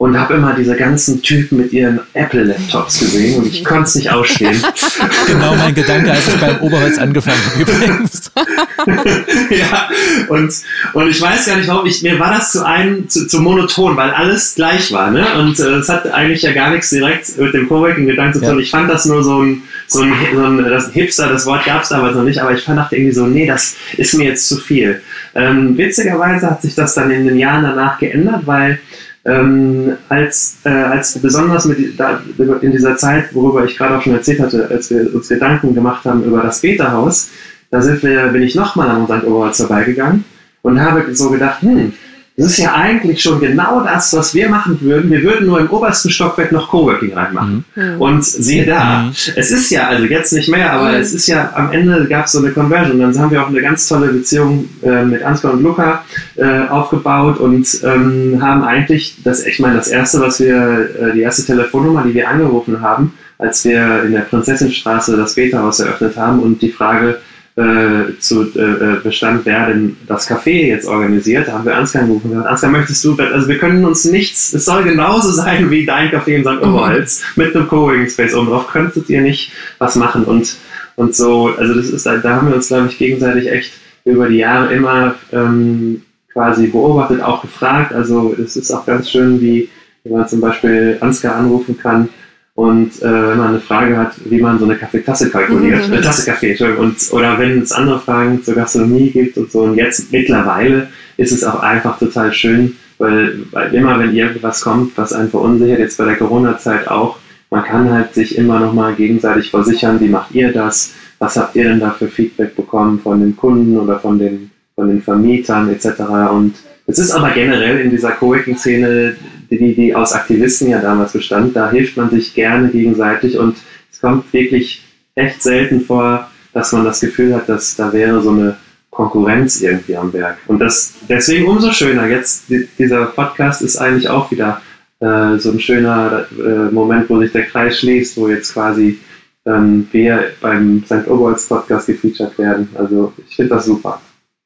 und 0.02 0.18
habe 0.18 0.34
immer 0.34 0.52
diese 0.54 0.74
ganzen 0.74 1.22
Typen 1.22 1.58
mit 1.58 1.72
ihren 1.72 2.00
Apple-Laptops 2.12 2.98
gesehen 2.98 3.38
und 3.38 3.46
ich 3.46 3.64
konnte 3.64 3.84
es 3.84 3.94
nicht 3.94 4.10
ausstehen. 4.10 4.60
genau 5.28 5.54
mein 5.54 5.76
Gedanke, 5.76 6.10
als 6.10 6.26
ich 6.26 6.40
beim 6.40 6.60
Oberholz 6.60 6.98
angefangen 6.98 7.38
habe 7.46 7.62
übrigens. 7.62 8.32
ja, 9.50 9.88
und, 10.26 10.52
und 10.94 11.08
ich 11.08 11.22
weiß 11.22 11.46
gar 11.46 11.56
nicht, 11.56 11.68
warum, 11.68 11.86
ich, 11.86 12.02
mir 12.02 12.18
war 12.18 12.34
das 12.34 12.50
zu 12.50 12.66
einem, 12.66 13.08
zu, 13.08 13.28
zu 13.28 13.40
monoton, 13.40 13.96
weil 13.96 14.10
alles 14.10 14.56
gleich 14.56 14.90
war, 14.90 15.12
ne? 15.12 15.24
Und 15.38 15.60
äh, 15.60 15.74
es 15.74 15.88
äh, 15.88 15.92
hat 15.92 16.12
eigentlich 16.12 16.42
ja 16.42 16.52
gar 16.52 16.70
nichts 16.70 16.90
direkt 16.90 17.38
mit 17.38 17.54
dem 17.54 17.68
Coworking-Gedanken 17.68 18.40
zu 18.40 18.40
tun. 18.40 18.56
Ja. 18.56 18.60
Ich 18.60 18.72
fand 18.72 18.90
das 18.90 19.04
nur 19.04 19.22
so 19.22 19.40
ein, 19.40 19.62
so 19.86 20.02
ein, 20.02 20.12
so 20.34 20.44
ein 20.44 20.64
das 20.64 20.90
Hipster, 20.90 21.28
das 21.28 21.46
Wort 21.46 21.64
gab 21.64 21.84
es 21.84 21.90
damals 21.90 22.16
noch 22.16 22.24
nicht, 22.24 22.40
aber 22.40 22.52
ich 22.52 22.64
fand 22.64 22.80
dachte 22.80 22.96
irgendwie 22.96 23.14
so, 23.14 23.26
nee, 23.26 23.46
das 23.46 23.76
ist 23.96 24.14
mir 24.14 24.24
jetzt 24.24 24.48
zu 24.48 24.56
viel. 24.56 25.00
Ähm, 25.34 25.76
witzigerweise 25.76 26.50
hat 26.50 26.62
sich 26.62 26.74
das 26.74 26.94
dann 26.94 27.10
in 27.10 27.26
den 27.26 27.38
Jahren 27.38 27.62
danach 27.62 27.98
geändert, 27.98 28.46
weil 28.46 28.78
ähm, 29.24 29.96
als, 30.08 30.58
äh, 30.64 30.68
als 30.68 31.18
besonders 31.18 31.64
mit, 31.64 31.98
da, 31.98 32.20
in 32.60 32.72
dieser 32.72 32.96
Zeit, 32.96 33.34
worüber 33.34 33.64
ich 33.64 33.76
gerade 33.76 33.96
auch 33.96 34.02
schon 34.02 34.14
erzählt 34.14 34.40
hatte, 34.40 34.68
als 34.68 34.90
wir 34.90 35.14
uns 35.14 35.28
Gedanken 35.28 35.74
gemacht 35.74 36.04
haben 36.04 36.24
über 36.24 36.42
das 36.42 36.60
Beta-Haus, 36.60 37.30
da 37.70 37.80
sind 37.80 38.02
wir, 38.02 38.28
bin 38.28 38.42
ich 38.42 38.54
nochmal 38.54 38.90
an 38.90 39.06
St. 39.06 39.24
Oberholz 39.24 39.58
vorbeigegangen 39.58 40.24
und 40.62 40.80
habe 40.80 41.14
so 41.14 41.30
gedacht, 41.30 41.62
hm, 41.62 41.92
das 42.36 42.46
ist 42.46 42.58
ja 42.58 42.74
eigentlich 42.74 43.20
schon 43.20 43.40
genau 43.40 43.80
das, 43.84 44.16
was 44.16 44.34
wir 44.34 44.48
machen 44.48 44.80
würden. 44.80 45.10
Wir 45.10 45.22
würden 45.22 45.46
nur 45.46 45.60
im 45.60 45.68
obersten 45.68 46.08
Stockwerk 46.08 46.50
noch 46.50 46.70
Coworking 46.70 47.12
reinmachen. 47.12 47.64
Mhm. 47.74 48.00
Und 48.00 48.24
siehe 48.24 48.64
da, 48.64 49.02
mhm. 49.02 49.12
es 49.36 49.50
ist 49.50 49.70
ja, 49.70 49.88
also 49.88 50.04
jetzt 50.06 50.32
nicht 50.32 50.48
mehr, 50.48 50.72
aber 50.72 50.92
mhm. 50.92 50.96
es 50.96 51.12
ist 51.12 51.26
ja, 51.26 51.52
am 51.54 51.72
Ende 51.72 52.06
gab 52.08 52.24
es 52.24 52.32
so 52.32 52.38
eine 52.38 52.50
Conversion. 52.52 52.98
Dann 52.98 53.18
haben 53.18 53.30
wir 53.30 53.42
auch 53.42 53.48
eine 53.48 53.60
ganz 53.60 53.86
tolle 53.86 54.08
Beziehung 54.08 54.66
äh, 54.82 55.04
mit 55.04 55.22
Ansgar 55.22 55.52
und 55.52 55.62
Luca 55.62 56.04
äh, 56.36 56.68
aufgebaut 56.68 57.38
und 57.38 57.66
ähm, 57.84 58.38
haben 58.40 58.64
eigentlich, 58.64 59.18
das, 59.22 59.44
ich 59.44 59.58
meine, 59.58 59.76
das 59.76 59.88
erste, 59.88 60.20
was 60.20 60.40
wir, 60.40 60.88
äh, 61.00 61.12
die 61.12 61.20
erste 61.20 61.44
Telefonnummer, 61.44 62.02
die 62.02 62.14
wir 62.14 62.30
angerufen 62.30 62.80
haben, 62.80 63.12
als 63.36 63.62
wir 63.66 64.04
in 64.04 64.12
der 64.12 64.20
Prinzessinstraße 64.20 65.18
das 65.18 65.34
Beta-Haus 65.34 65.80
eröffnet 65.80 66.16
haben 66.16 66.40
und 66.40 66.62
die 66.62 66.70
Frage, 66.70 67.18
äh, 67.56 68.18
zu 68.18 68.50
äh, 68.56 68.60
äh, 68.60 69.00
bestand, 69.02 69.44
wer 69.44 69.66
denn 69.66 69.96
das 70.06 70.28
Café 70.28 70.68
jetzt 70.68 70.86
organisiert. 70.86 71.48
Da 71.48 71.52
haben 71.52 71.66
wir 71.66 71.76
Ansgar 71.76 72.02
angerufen 72.02 72.28
und 72.28 72.32
gesagt, 72.32 72.50
Ansgar, 72.50 72.70
möchtest 72.70 73.04
du, 73.04 73.14
also 73.16 73.48
wir 73.48 73.58
können 73.58 73.84
uns 73.84 74.06
nichts, 74.06 74.54
es 74.54 74.64
soll 74.64 74.84
genauso 74.84 75.30
sein 75.32 75.70
wie 75.70 75.84
dein 75.84 76.10
Café 76.10 76.36
in 76.36 76.44
St. 76.44 76.62
Oberholz 76.62 77.22
mhm. 77.36 77.42
mit 77.42 77.54
einem 77.54 77.68
Coworking 77.68 78.08
Space 78.08 78.34
oben 78.34 78.46
drauf. 78.46 78.68
Könntet 78.68 79.10
ihr 79.10 79.20
nicht 79.20 79.52
was 79.78 79.96
machen? 79.96 80.24
Und, 80.24 80.56
und 80.96 81.14
so, 81.14 81.54
also 81.56 81.74
das 81.74 81.90
ist, 81.90 82.06
da 82.06 82.22
haben 82.22 82.48
wir 82.48 82.56
uns, 82.56 82.68
glaube 82.68 82.88
ich, 82.88 82.96
gegenseitig 82.96 83.50
echt 83.50 83.72
über 84.04 84.28
die 84.28 84.38
Jahre 84.38 84.72
immer 84.72 85.14
ähm, 85.32 86.02
quasi 86.32 86.68
beobachtet, 86.68 87.20
auch 87.20 87.42
gefragt. 87.42 87.92
Also 87.92 88.34
es 88.42 88.56
ist 88.56 88.70
auch 88.70 88.86
ganz 88.86 89.10
schön, 89.10 89.40
wie, 89.42 89.68
wie 90.04 90.12
man 90.12 90.26
zum 90.26 90.40
Beispiel 90.40 90.96
Ansgar 91.00 91.36
anrufen 91.36 91.78
kann 91.78 92.08
und 92.54 93.00
äh, 93.00 93.04
wenn 93.04 93.38
man 93.38 93.48
eine 93.48 93.60
Frage 93.60 93.96
hat, 93.96 94.12
wie 94.26 94.40
man 94.40 94.58
so 94.58 94.66
eine 94.66 94.76
Kaffeetasse 94.76 95.30
kalkuliert, 95.30 95.88
mhm. 95.88 95.94
eine 95.94 96.02
Tasse 96.02 96.30
Kaffee, 96.30 96.50
Entschuldigung, 96.50 96.86
und, 96.86 97.12
oder 97.12 97.38
wenn 97.38 97.62
es 97.62 97.72
andere 97.72 97.98
Fragen 97.98 98.42
zur 98.42 98.54
Gastronomie 98.54 99.10
gibt 99.10 99.38
und 99.38 99.50
so. 99.50 99.60
Und 99.60 99.76
jetzt 99.76 100.12
mittlerweile 100.12 100.88
ist 101.16 101.32
es 101.32 101.44
auch 101.44 101.60
einfach 101.60 101.98
total 101.98 102.32
schön, 102.32 102.76
weil, 102.98 103.38
weil 103.52 103.74
immer, 103.74 103.98
wenn 103.98 104.14
irgendwas 104.14 104.60
kommt, 104.60 104.96
was 104.98 105.14
einen 105.14 105.30
verunsichert, 105.30 105.78
jetzt 105.78 105.96
bei 105.96 106.04
der 106.04 106.16
Corona-Zeit 106.16 106.88
auch, 106.88 107.18
man 107.50 107.64
kann 107.64 107.90
halt 107.90 108.14
sich 108.14 108.36
immer 108.36 108.60
noch 108.60 108.74
mal 108.74 108.94
gegenseitig 108.94 109.50
versichern, 109.50 110.00
wie 110.00 110.08
macht 110.08 110.34
ihr 110.34 110.52
das, 110.52 110.92
was 111.18 111.36
habt 111.36 111.56
ihr 111.56 111.64
denn 111.64 111.80
da 111.80 111.90
für 111.90 112.08
Feedback 112.08 112.54
bekommen 112.54 113.00
von 113.00 113.20
den 113.20 113.34
Kunden 113.36 113.78
oder 113.78 113.98
von 113.98 114.18
den, 114.18 114.50
von 114.74 114.88
den 114.88 115.02
Vermietern 115.02 115.70
etc. 115.70 116.00
Und 116.30 116.54
es 116.86 116.98
ist 116.98 117.12
aber 117.12 117.30
generell 117.30 117.80
in 117.80 117.90
dieser 117.90 118.12
Coworking-Szene 118.12 119.16
die, 119.58 119.74
die 119.74 119.94
aus 119.94 120.12
Aktivisten 120.12 120.68
ja 120.68 120.80
damals 120.80 121.12
bestand, 121.12 121.56
da 121.56 121.70
hilft 121.70 121.96
man 121.96 122.10
sich 122.10 122.34
gerne 122.34 122.68
gegenseitig 122.68 123.38
und 123.38 123.56
es 123.90 124.00
kommt 124.00 124.32
wirklich 124.32 124.84
echt 125.14 125.42
selten 125.42 125.80
vor, 125.82 126.30
dass 126.52 126.72
man 126.72 126.84
das 126.84 127.00
Gefühl 127.00 127.34
hat, 127.34 127.48
dass 127.48 127.76
da 127.76 127.92
wäre 127.92 128.20
so 128.20 128.30
eine 128.30 128.56
Konkurrenz 128.90 129.62
irgendwie 129.62 129.96
am 129.96 130.12
Werk. 130.12 130.38
Und 130.46 130.58
das 130.58 130.94
deswegen 131.08 131.48
umso 131.48 131.72
schöner. 131.72 132.06
Jetzt 132.06 132.44
dieser 132.78 133.06
Podcast 133.06 133.62
ist 133.62 133.78
eigentlich 133.78 134.08
auch 134.08 134.30
wieder 134.30 134.60
äh, 135.00 135.38
so 135.38 135.50
ein 135.50 135.60
schöner 135.60 136.26
äh, 136.38 136.70
Moment, 136.70 137.08
wo 137.08 137.18
sich 137.18 137.32
der 137.32 137.46
Kreis 137.46 137.78
schließt, 137.78 138.16
wo 138.18 138.28
jetzt 138.28 138.52
quasi 138.52 138.98
ähm, 139.46 139.88
wir 139.92 140.32
beim 140.40 140.84
St. 140.84 141.08
Oberholz 141.08 141.46
Podcast 141.46 141.86
gefeatured 141.86 142.38
werden. 142.38 142.68
Also 142.74 143.12
ich 143.28 143.34
finde 143.34 143.54
das 143.54 143.64
super. 143.64 144.00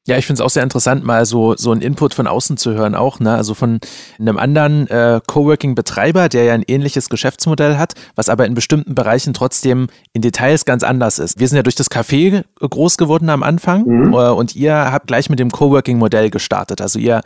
Ja, 0.07 0.17
ich 0.17 0.25
finde 0.25 0.41
es 0.41 0.45
auch 0.45 0.49
sehr 0.49 0.63
interessant, 0.63 1.03
mal 1.03 1.25
so, 1.25 1.57
so 1.57 1.69
einen 1.71 1.81
Input 1.81 2.13
von 2.13 2.27
außen 2.27 2.55
zu 2.55 2.73
hören, 2.73 2.95
auch, 2.95 3.19
ne? 3.19 3.35
Also 3.35 3.53
von 3.53 3.81
einem 4.17 4.37
anderen 4.37 4.87
äh, 4.87 5.19
Coworking-Betreiber, 5.27 6.29
der 6.29 6.45
ja 6.45 6.53
ein 6.53 6.63
ähnliches 6.65 7.09
Geschäftsmodell 7.09 7.77
hat, 7.77 7.93
was 8.15 8.29
aber 8.29 8.45
in 8.45 8.53
bestimmten 8.53 8.95
Bereichen 8.95 9.33
trotzdem 9.33 9.87
in 10.13 10.21
Details 10.21 10.63
ganz 10.63 10.83
anders 10.83 11.19
ist. 11.19 11.41
Wir 11.41 11.47
sind 11.49 11.57
ja 11.57 11.63
durch 11.63 11.75
das 11.75 11.91
Café 11.91 12.45
groß 12.61 12.97
geworden 12.97 13.29
am 13.29 13.43
Anfang 13.43 13.83
mhm. 13.83 14.13
äh, 14.13 14.29
und 14.29 14.55
ihr 14.55 14.73
habt 14.73 15.07
gleich 15.07 15.29
mit 15.29 15.39
dem 15.39 15.51
Coworking-Modell 15.51 16.29
gestartet. 16.29 16.79
Also 16.79 16.99
ihr 16.99 17.19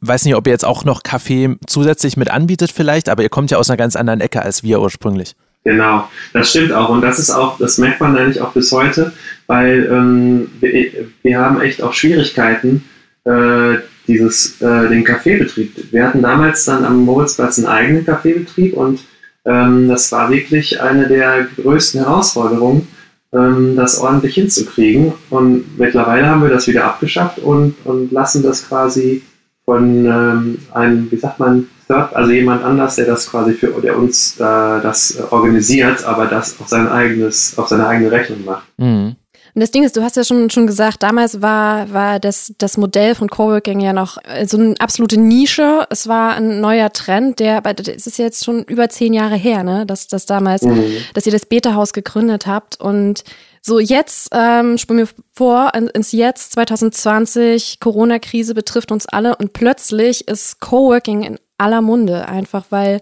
weiß 0.00 0.24
nicht, 0.24 0.34
ob 0.34 0.48
ihr 0.48 0.52
jetzt 0.52 0.64
auch 0.64 0.84
noch 0.84 1.04
Kaffee 1.04 1.56
zusätzlich 1.68 2.16
mit 2.16 2.28
anbietet 2.28 2.72
vielleicht, 2.72 3.08
aber 3.08 3.22
ihr 3.22 3.28
kommt 3.28 3.52
ja 3.52 3.58
aus 3.58 3.70
einer 3.70 3.76
ganz 3.76 3.94
anderen 3.94 4.20
Ecke 4.20 4.42
als 4.42 4.64
wir 4.64 4.80
ursprünglich. 4.80 5.36
Genau, 5.66 6.08
das 6.32 6.50
stimmt 6.50 6.72
auch. 6.72 6.90
Und 6.90 7.02
das 7.02 7.18
ist 7.18 7.30
auch, 7.30 7.58
das 7.58 7.78
merkt 7.78 8.00
man 8.00 8.16
eigentlich 8.16 8.40
auch 8.40 8.52
bis 8.52 8.70
heute, 8.70 9.12
weil 9.46 9.88
ähm, 9.90 10.48
wir, 10.60 11.08
wir, 11.22 11.38
haben 11.38 11.60
echt 11.60 11.82
auch 11.82 11.92
Schwierigkeiten, 11.92 12.84
äh, 13.24 13.76
dieses, 14.06 14.60
äh, 14.60 14.88
den 14.88 15.04
Kaffeebetrieb. 15.04 15.92
Wir 15.92 16.06
hatten 16.06 16.22
damals 16.22 16.64
dann 16.64 16.84
am 16.84 17.04
Moritzplatz 17.04 17.58
einen 17.58 17.66
eigenen 17.66 18.04
Kaffeebetrieb 18.04 18.76
und 18.76 19.00
ähm, 19.44 19.88
das 19.88 20.10
war 20.12 20.30
wirklich 20.30 20.80
eine 20.80 21.08
der 21.08 21.46
größten 21.56 22.00
Herausforderungen, 22.00 22.88
ähm, 23.32 23.76
das 23.76 23.98
ordentlich 23.98 24.34
hinzukriegen. 24.34 25.12
Und 25.30 25.78
mittlerweile 25.78 26.26
haben 26.26 26.42
wir 26.42 26.50
das 26.50 26.66
wieder 26.66 26.84
abgeschafft 26.84 27.38
und, 27.38 27.74
und 27.84 28.12
lassen 28.12 28.42
das 28.42 28.68
quasi 28.68 29.22
von 29.64 30.06
ähm, 30.06 30.58
einem, 30.72 31.10
wie 31.10 31.16
sagt 31.16 31.38
man, 31.38 31.68
also 31.88 32.32
jemand 32.32 32.64
anders, 32.64 32.96
der 32.96 33.06
das 33.06 33.30
quasi 33.30 33.52
für 33.52 33.68
der 33.80 33.96
uns 33.96 34.36
äh, 34.36 34.40
das 34.40 35.18
organisiert, 35.30 36.04
aber 36.04 36.26
das 36.26 36.60
auf 36.60 36.68
sein 36.68 36.88
eigenes, 36.88 37.56
auf 37.58 37.68
seine 37.68 37.86
eigene 37.86 38.10
Rechnung 38.10 38.44
macht. 38.44 38.66
Mhm. 38.76 39.14
Und 39.56 39.62
das 39.62 39.70
Ding 39.70 39.84
ist, 39.84 39.96
du 39.96 40.02
hast 40.02 40.16
ja 40.16 40.22
schon, 40.22 40.50
schon 40.50 40.66
gesagt, 40.66 41.02
damals 41.02 41.40
war, 41.40 41.90
war 41.90 42.20
das, 42.20 42.52
das 42.58 42.76
Modell 42.76 43.14
von 43.14 43.30
Coworking 43.30 43.80
ja 43.80 43.94
noch 43.94 44.18
äh, 44.22 44.46
so 44.46 44.58
eine 44.58 44.74
absolute 44.80 45.18
Nische. 45.18 45.86
Es 45.88 46.06
war 46.06 46.34
ein 46.34 46.60
neuer 46.60 46.92
Trend, 46.92 47.38
der, 47.38 47.62
das 47.62 48.06
ist 48.06 48.18
jetzt 48.18 48.44
schon 48.44 48.64
über 48.64 48.90
zehn 48.90 49.14
Jahre 49.14 49.36
her, 49.36 49.64
ne, 49.64 49.86
dass, 49.86 50.08
dass 50.08 50.26
damals, 50.26 50.60
mhm. 50.60 50.84
dass 51.14 51.24
ihr 51.24 51.32
das 51.32 51.46
Beta-Haus 51.46 51.94
gegründet 51.94 52.46
habt 52.46 52.78
und 52.78 53.24
so, 53.62 53.78
jetzt 53.78 54.28
ähm, 54.32 54.76
springen 54.76 55.06
wir 55.06 55.24
vor 55.32 55.72
ins 55.74 56.12
Jetzt 56.12 56.52
2020. 56.52 57.80
Corona-Krise 57.80 58.54
betrifft 58.54 58.92
uns 58.92 59.06
alle 59.06 59.36
und 59.36 59.54
plötzlich 59.54 60.28
ist 60.28 60.60
Coworking 60.60 61.22
in 61.22 61.38
aller 61.56 61.80
Munde, 61.80 62.28
einfach 62.28 62.66
weil 62.68 63.00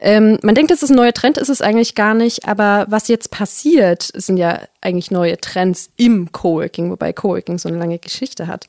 ähm, 0.00 0.38
man 0.42 0.54
denkt, 0.54 0.70
das 0.70 0.82
ist 0.82 0.90
ein 0.90 0.96
neuer 0.96 1.12
Trend, 1.12 1.38
ist 1.38 1.48
es 1.48 1.60
eigentlich 1.60 1.94
gar 1.94 2.14
nicht, 2.14 2.46
aber 2.46 2.86
was 2.88 3.08
jetzt 3.08 3.30
passiert, 3.30 4.10
sind 4.14 4.36
ja 4.36 4.60
eigentlich 4.80 5.10
neue 5.10 5.38
Trends 5.38 5.90
im 5.96 6.30
Coworking, 6.30 6.90
wobei 6.90 7.12
Coworking 7.12 7.58
so 7.58 7.68
eine 7.68 7.78
lange 7.78 7.98
Geschichte 7.98 8.46
hat. 8.46 8.66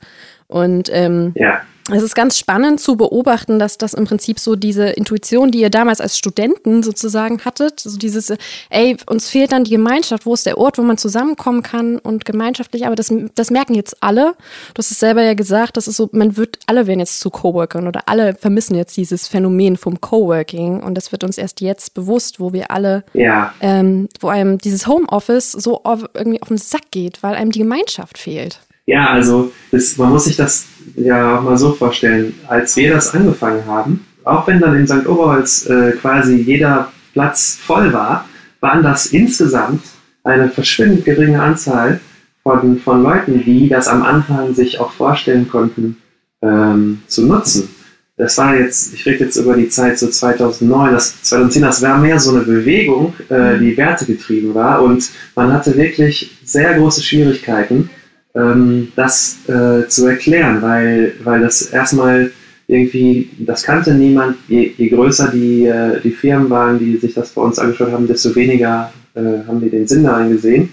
Und 0.50 0.90
ähm, 0.92 1.32
ja. 1.36 1.60
Es 1.92 2.02
ist 2.02 2.14
ganz 2.14 2.38
spannend 2.38 2.80
zu 2.80 2.96
beobachten, 2.96 3.58
dass 3.58 3.78
das 3.78 3.94
im 3.94 4.04
Prinzip 4.04 4.38
so 4.38 4.54
diese 4.54 4.90
Intuition, 4.90 5.50
die 5.50 5.60
ihr 5.60 5.70
damals 5.70 6.00
als 6.00 6.16
Studenten 6.16 6.82
sozusagen 6.82 7.44
hattet, 7.44 7.80
so 7.80 7.98
dieses, 7.98 8.32
ey, 8.68 8.96
uns 9.06 9.28
fehlt 9.28 9.52
dann 9.52 9.64
die 9.64 9.72
Gemeinschaft, 9.72 10.26
wo 10.26 10.34
ist 10.34 10.46
der 10.46 10.58
Ort, 10.58 10.78
wo 10.78 10.82
man 10.82 10.98
zusammenkommen 10.98 11.62
kann 11.62 11.98
und 11.98 12.24
gemeinschaftlich, 12.24 12.86
aber 12.86 12.94
das, 12.94 13.12
das 13.34 13.50
merken 13.50 13.74
jetzt 13.74 14.02
alle. 14.02 14.34
Du 14.74 14.78
hast 14.78 14.90
es 14.90 15.00
selber 15.00 15.22
ja 15.22 15.34
gesagt, 15.34 15.76
das 15.76 15.88
ist 15.88 15.96
so, 15.96 16.08
man 16.12 16.36
wird, 16.36 16.58
alle 16.66 16.86
werden 16.86 17.00
jetzt 17.00 17.20
zu 17.20 17.30
Coworkern 17.30 17.88
oder 17.88 18.02
alle 18.06 18.34
vermissen 18.34 18.76
jetzt 18.76 18.96
dieses 18.96 19.26
Phänomen 19.26 19.76
vom 19.76 20.00
Coworking 20.00 20.82
und 20.82 20.94
das 20.94 21.12
wird 21.12 21.24
uns 21.24 21.38
erst 21.38 21.60
jetzt 21.60 21.94
bewusst, 21.94 22.40
wo 22.40 22.52
wir 22.52 22.70
alle, 22.70 23.04
ja. 23.14 23.52
ähm, 23.60 24.08
wo 24.20 24.28
einem 24.28 24.58
dieses 24.58 24.86
Homeoffice 24.86 25.52
so 25.52 25.82
auf, 25.82 26.04
irgendwie 26.14 26.42
auf 26.42 26.48
den 26.48 26.58
Sack 26.58 26.90
geht, 26.90 27.22
weil 27.22 27.34
einem 27.34 27.50
die 27.50 27.60
Gemeinschaft 27.60 28.18
fehlt. 28.18 28.60
Ja, 28.86 29.10
also 29.10 29.52
das, 29.70 29.96
man 29.96 30.10
muss 30.10 30.24
sich 30.24 30.36
das 30.36 30.66
ja 30.96 31.38
auch 31.38 31.42
mal 31.42 31.56
so 31.56 31.72
vorstellen. 31.72 32.34
Als 32.48 32.76
wir 32.76 32.92
das 32.92 33.14
angefangen 33.14 33.64
haben, 33.66 34.06
auch 34.24 34.46
wenn 34.46 34.60
dann 34.60 34.76
in 34.76 34.86
St. 34.86 35.06
Oberholz 35.06 35.66
äh, 35.66 35.92
quasi 35.92 36.36
jeder 36.36 36.92
Platz 37.12 37.58
voll 37.60 37.92
war, 37.92 38.28
waren 38.60 38.82
das 38.82 39.06
insgesamt 39.06 39.82
eine 40.24 40.50
verschwindend 40.50 41.04
geringe 41.04 41.40
Anzahl 41.42 42.00
von, 42.42 42.78
von 42.78 43.02
Leuten, 43.02 43.42
die 43.44 43.68
das 43.68 43.88
am 43.88 44.02
Anfang 44.02 44.54
sich 44.54 44.78
auch 44.78 44.92
vorstellen 44.92 45.48
konnten 45.48 45.96
ähm, 46.42 47.02
zu 47.06 47.26
nutzen. 47.26 47.68
Das 48.16 48.36
war 48.36 48.54
jetzt, 48.54 48.92
ich 48.92 49.06
rede 49.06 49.24
jetzt 49.24 49.36
über 49.36 49.56
die 49.56 49.70
Zeit 49.70 49.98
so 49.98 50.06
2009, 50.06 50.92
das 50.92 51.22
2010, 51.22 51.62
das 51.62 51.80
war 51.80 51.98
mehr 51.98 52.20
so 52.20 52.32
eine 52.34 52.44
Bewegung, 52.44 53.14
äh, 53.30 53.58
die 53.58 53.74
wertegetrieben 53.76 54.54
war 54.54 54.82
und 54.82 55.08
man 55.34 55.50
hatte 55.52 55.74
wirklich 55.74 56.38
sehr 56.44 56.74
große 56.74 57.02
Schwierigkeiten, 57.02 57.88
ähm, 58.34 58.92
das 58.96 59.38
äh, 59.48 59.86
zu 59.88 60.06
erklären, 60.06 60.62
weil, 60.62 61.14
weil 61.24 61.40
das 61.40 61.62
erstmal 61.62 62.30
irgendwie, 62.66 63.30
das 63.38 63.64
kannte 63.64 63.94
niemand, 63.94 64.36
je, 64.48 64.72
je 64.76 64.88
größer 64.88 65.30
die, 65.32 65.66
äh, 65.66 66.00
die 66.00 66.12
Firmen 66.12 66.48
waren, 66.50 66.78
die 66.78 66.96
sich 66.96 67.14
das 67.14 67.30
bei 67.30 67.42
uns 67.42 67.58
angeschaut 67.58 67.90
haben, 67.90 68.06
desto 68.06 68.34
weniger 68.34 68.92
äh, 69.14 69.46
haben 69.46 69.60
die 69.60 69.70
den 69.70 69.88
Sinn 69.88 70.04
daran 70.04 70.30
gesehen. 70.30 70.70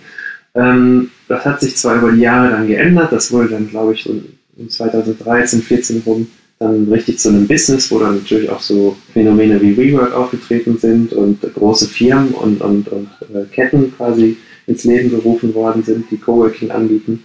Ähm, 0.53 1.09
das 1.27 1.45
hat 1.45 1.59
sich 1.59 1.75
zwar 1.75 1.97
über 1.97 2.11
die 2.11 2.21
Jahre 2.21 2.51
dann 2.51 2.67
geändert, 2.67 3.11
das 3.11 3.31
wurde 3.31 3.49
dann, 3.49 3.69
glaube 3.69 3.93
ich, 3.93 4.03
so 4.03 4.21
in 4.57 4.69
2013, 4.69 5.61
14 5.61 6.03
rum 6.05 6.27
dann 6.59 6.91
richtig 6.91 7.19
zu 7.19 7.29
einem 7.29 7.47
Business, 7.47 7.91
wo 7.91 7.99
dann 7.99 8.15
natürlich 8.15 8.49
auch 8.49 8.61
so 8.61 8.97
Phänomene 9.13 9.61
wie 9.61 9.77
WeWork 9.77 10.13
aufgetreten 10.13 10.77
sind 10.79 11.13
und 11.13 11.41
große 11.53 11.87
Firmen 11.87 12.29
und, 12.29 12.61
und, 12.61 12.87
und 12.87 13.09
äh, 13.33 13.45
Ketten 13.53 13.95
quasi 13.95 14.37
ins 14.65 14.83
Leben 14.83 15.09
gerufen 15.09 15.53
worden 15.53 15.83
sind, 15.83 16.09
die 16.09 16.17
Coworking 16.17 16.71
anbieten. 16.71 17.23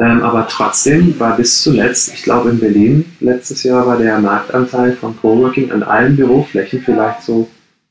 Ähm, 0.00 0.22
aber 0.22 0.46
trotzdem 0.48 1.18
war 1.18 1.36
bis 1.36 1.62
zuletzt, 1.62 2.12
ich 2.14 2.22
glaube 2.22 2.50
in 2.50 2.60
Berlin 2.60 3.04
letztes 3.20 3.64
Jahr 3.64 3.86
war 3.86 3.98
der 3.98 4.20
Marktanteil 4.20 4.92
von 4.92 5.16
Coworking 5.20 5.72
an 5.72 5.82
allen 5.82 6.16
Büroflächen 6.16 6.80
vielleicht 6.80 7.22
so 7.22 7.48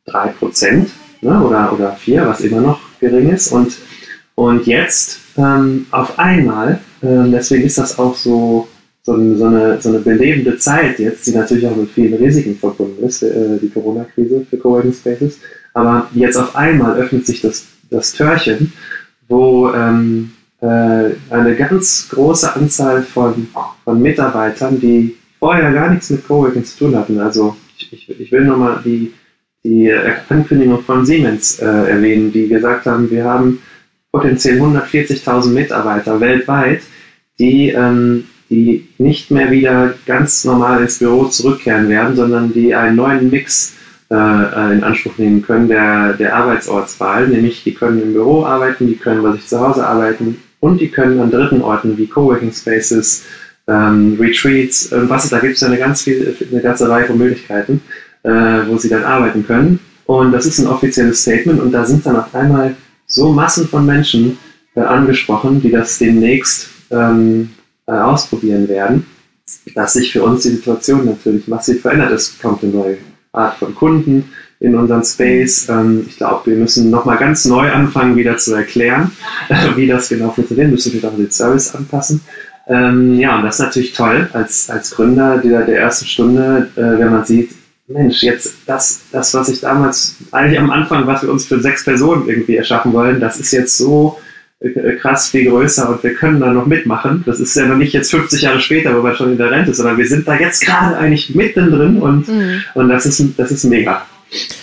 3% 0.08 0.88
ne, 1.22 1.44
oder, 1.44 1.74
oder 1.74 1.92
4, 1.94 2.26
was 2.26 2.42
immer 2.42 2.62
noch 2.62 2.80
gering 3.00 3.30
ist. 3.30 3.52
Und, 3.52 3.78
und 4.36 4.66
jetzt 4.66 5.20
ähm, 5.38 5.86
auf 5.92 6.18
einmal, 6.18 6.80
ähm, 7.04 7.32
deswegen 7.32 7.66
ist 7.66 7.78
das 7.78 8.00
auch 8.00 8.16
so, 8.16 8.70
so, 9.04 9.36
so, 9.36 9.46
eine, 9.46 9.82
so 9.82 9.90
eine 9.90 10.00
belebende 10.00 10.58
Zeit 10.58 11.00
jetzt, 11.00 11.28
die 11.28 11.32
natürlich 11.32 11.68
auch 11.68 11.76
mit 11.76 11.92
vielen 11.92 12.14
Risiken 12.14 12.58
verbunden 12.58 13.06
ist, 13.06 13.22
äh, 13.24 13.58
die 13.62 13.70
Corona-Krise 13.70 14.46
für 14.50 14.58
Coworking 14.58 14.94
Spaces. 14.94 15.40
Aber 15.74 16.10
jetzt 16.14 16.38
auf 16.38 16.56
einmal 16.56 16.98
öffnet 16.98 17.26
sich 17.26 17.42
das, 17.42 17.66
das 17.90 18.14
Türchen, 18.14 18.72
wo 19.28 19.72
ähm, 19.74 20.32
äh, 20.32 20.37
eine 20.60 21.56
ganz 21.56 22.10
große 22.10 22.56
Anzahl 22.56 23.04
von, 23.04 23.48
von 23.84 24.02
Mitarbeitern, 24.02 24.80
die 24.80 25.16
vorher 25.40 25.72
gar 25.72 25.92
nichts 25.92 26.10
mit 26.10 26.28
Coworking 26.28 26.66
zu 26.66 26.80
tun 26.80 26.96
hatten. 26.96 27.20
Also 27.20 27.56
ich, 27.78 27.94
ich, 27.94 28.20
ich 28.20 28.32
will 28.32 28.46
nochmal 28.46 28.82
die, 28.84 29.14
die 29.64 29.92
Ankündigung 30.30 30.82
von 30.84 31.06
Siemens 31.06 31.60
äh, 31.60 31.66
erwähnen, 31.66 32.32
die 32.32 32.48
gesagt 32.48 32.86
haben, 32.86 33.10
wir 33.12 33.26
haben 33.26 33.60
potenziell 34.12 34.60
140.000 34.62 35.50
Mitarbeiter 35.50 36.20
weltweit, 36.20 36.82
die, 37.40 37.70
ähm, 37.70 38.26
die 38.50 38.88
nicht 38.98 39.30
mehr 39.30 39.52
wieder 39.52 39.94
ganz 40.06 40.46
normal 40.46 40.82
ins 40.82 41.00
Büro 41.00 41.26
zurückkehren 41.26 41.90
werden, 41.90 42.16
sondern 42.16 42.54
die 42.54 42.74
einen 42.74 42.96
neuen 42.96 43.30
Mix 43.30 43.76
äh, 44.10 44.16
äh, 44.16 44.74
in 44.74 44.84
Anspruch 44.84 45.18
nehmen 45.18 45.42
können 45.42 45.68
der, 45.68 46.14
der 46.14 46.36
Arbeitsortswahl, 46.36 47.28
nämlich 47.28 47.64
die 47.64 47.74
können 47.74 48.02
im 48.02 48.14
Büro 48.14 48.46
arbeiten, 48.46 48.88
die 48.88 48.96
können 48.96 49.22
bei 49.22 49.34
sich 49.34 49.46
zu 49.48 49.60
Hause 49.60 49.86
arbeiten, 49.86 50.38
und 50.60 50.80
die 50.80 50.90
können 50.90 51.20
an 51.20 51.32
dritten 51.32 51.62
Orten 51.62 51.98
wie 51.98 52.08
Coworking 52.08 52.52
Spaces, 52.52 53.24
ähm, 53.68 54.18
Retreats, 54.20 54.92
äh, 54.92 55.10
was 55.10 55.30
da 55.30 55.40
gibt 55.40 55.56
es 55.56 55.64
eine, 55.64 55.78
ganz 55.78 56.08
eine 56.08 56.62
ganze 56.62 56.90
Reihe 56.90 57.06
von 57.06 57.18
Möglichkeiten, 57.18 57.82
äh, 58.24 58.30
wo 58.68 58.78
sie 58.78 58.90
dann 58.90 59.04
arbeiten 59.04 59.46
können. 59.46 59.80
Und 60.06 60.32
das 60.32 60.46
ist 60.46 60.60
ein 60.60 60.68
offizielles 60.68 61.22
Statement 61.22 61.60
und 61.60 61.72
da 61.72 61.86
sind 61.86 62.06
dann 62.06 62.16
auf 62.16 62.34
einmal 62.34 62.76
so 63.08 63.32
Massen 63.32 63.68
von 63.68 63.86
Menschen 63.86 64.38
äh, 64.76 64.82
angesprochen, 64.82 65.62
die 65.62 65.72
das 65.72 65.98
demnächst 65.98 66.70
ähm, 66.92 67.50
äh, 67.88 67.92
ausprobieren 67.92 68.68
werden, 68.70 69.06
dass 69.76 69.94
sich 69.94 70.12
für 70.12 70.24
uns 70.24 70.44
die 70.44 70.50
Situation 70.50 71.06
natürlich 71.06 71.48
massiv 71.48 71.82
verändert. 71.82 72.12
Es 72.12 72.40
kommt 72.40 72.64
eine 72.64 72.72
neue 72.72 72.98
Art 73.34 73.58
von 73.58 73.76
Kunden, 73.76 74.30
in 74.60 74.76
unseren 74.76 75.04
Space. 75.04 75.70
Ähm, 75.70 76.06
ich 76.08 76.18
glaube, 76.18 76.52
wir 76.52 76.58
müssen 76.58 76.90
nochmal 76.90 77.18
ganz 77.18 77.46
neu 77.46 77.72
anfangen, 77.72 78.16
wieder 78.16 78.38
zu 78.38 78.54
erklären, 78.54 79.12
wie 79.76 79.88
das 79.88 80.10
genau 80.10 80.32
funktioniert. 80.32 80.68
Wir 80.68 80.72
müssen 80.74 80.90
natürlich 80.90 81.08
auch 81.08 81.18
den 81.18 81.32
Service 81.32 81.76
anpassen. 81.76 82.22
Ähm, 82.68 83.16
ja, 83.20 83.38
und 83.38 83.46
das 83.46 83.56
ist 83.56 83.66
natürlich 83.66 83.94
toll 83.94 84.30
als, 84.34 84.70
als 84.70 84.92
Gründer 84.92 85.38
der, 85.38 85.66
der 85.66 85.80
ersten 85.80 86.06
Stunde, 86.06 86.70
äh, 86.76 87.00
wenn 87.00 87.12
man 87.12 87.26
sieht, 87.26 87.52
Mensch, 87.88 88.22
jetzt 88.22 88.54
das, 88.66 89.00
das, 89.14 89.34
was 89.34 89.48
ich 89.48 89.62
damals 89.62 90.18
eigentlich 90.32 90.60
am 90.60 90.70
Anfang, 90.70 91.08
was 91.08 91.24
wir 91.24 91.32
uns 91.32 91.46
für 91.46 91.62
sechs 91.62 91.86
Personen 91.86 92.28
irgendwie 92.28 92.58
erschaffen 92.58 92.92
wollen, 92.92 93.22
das 93.22 93.40
ist 93.40 93.54
jetzt 93.54 93.78
so 93.78 94.20
äh, 94.60 94.96
krass 94.96 95.30
viel 95.30 95.50
größer 95.50 95.90
und 95.90 96.04
wir 96.04 96.14
können 96.14 96.42
da 96.42 96.52
noch 96.52 96.66
mitmachen. 96.66 97.24
Das 97.26 97.40
ist 97.40 97.56
ja 97.56 97.66
noch 97.66 97.78
nicht 97.78 97.94
jetzt 97.94 98.12
50 98.12 98.42
Jahre 98.42 98.60
später, 98.60 98.98
wo 98.98 99.04
wir 99.04 99.16
schon 99.16 99.32
in 99.32 99.38
der 99.38 99.52
Rente 99.52 99.68
sind, 99.68 99.76
sondern 99.76 99.98
wir 99.98 100.08
sind 100.08 100.28
da 100.28 100.38
jetzt 100.38 100.66
gerade 100.66 100.98
eigentlich 100.98 101.34
mittendrin 101.34 102.02
und, 102.02 102.28
mhm. 102.28 102.62
und 102.74 102.90
das, 102.90 103.06
ist, 103.06 103.24
das 103.38 103.52
ist 103.52 103.64
mega. 103.64 104.06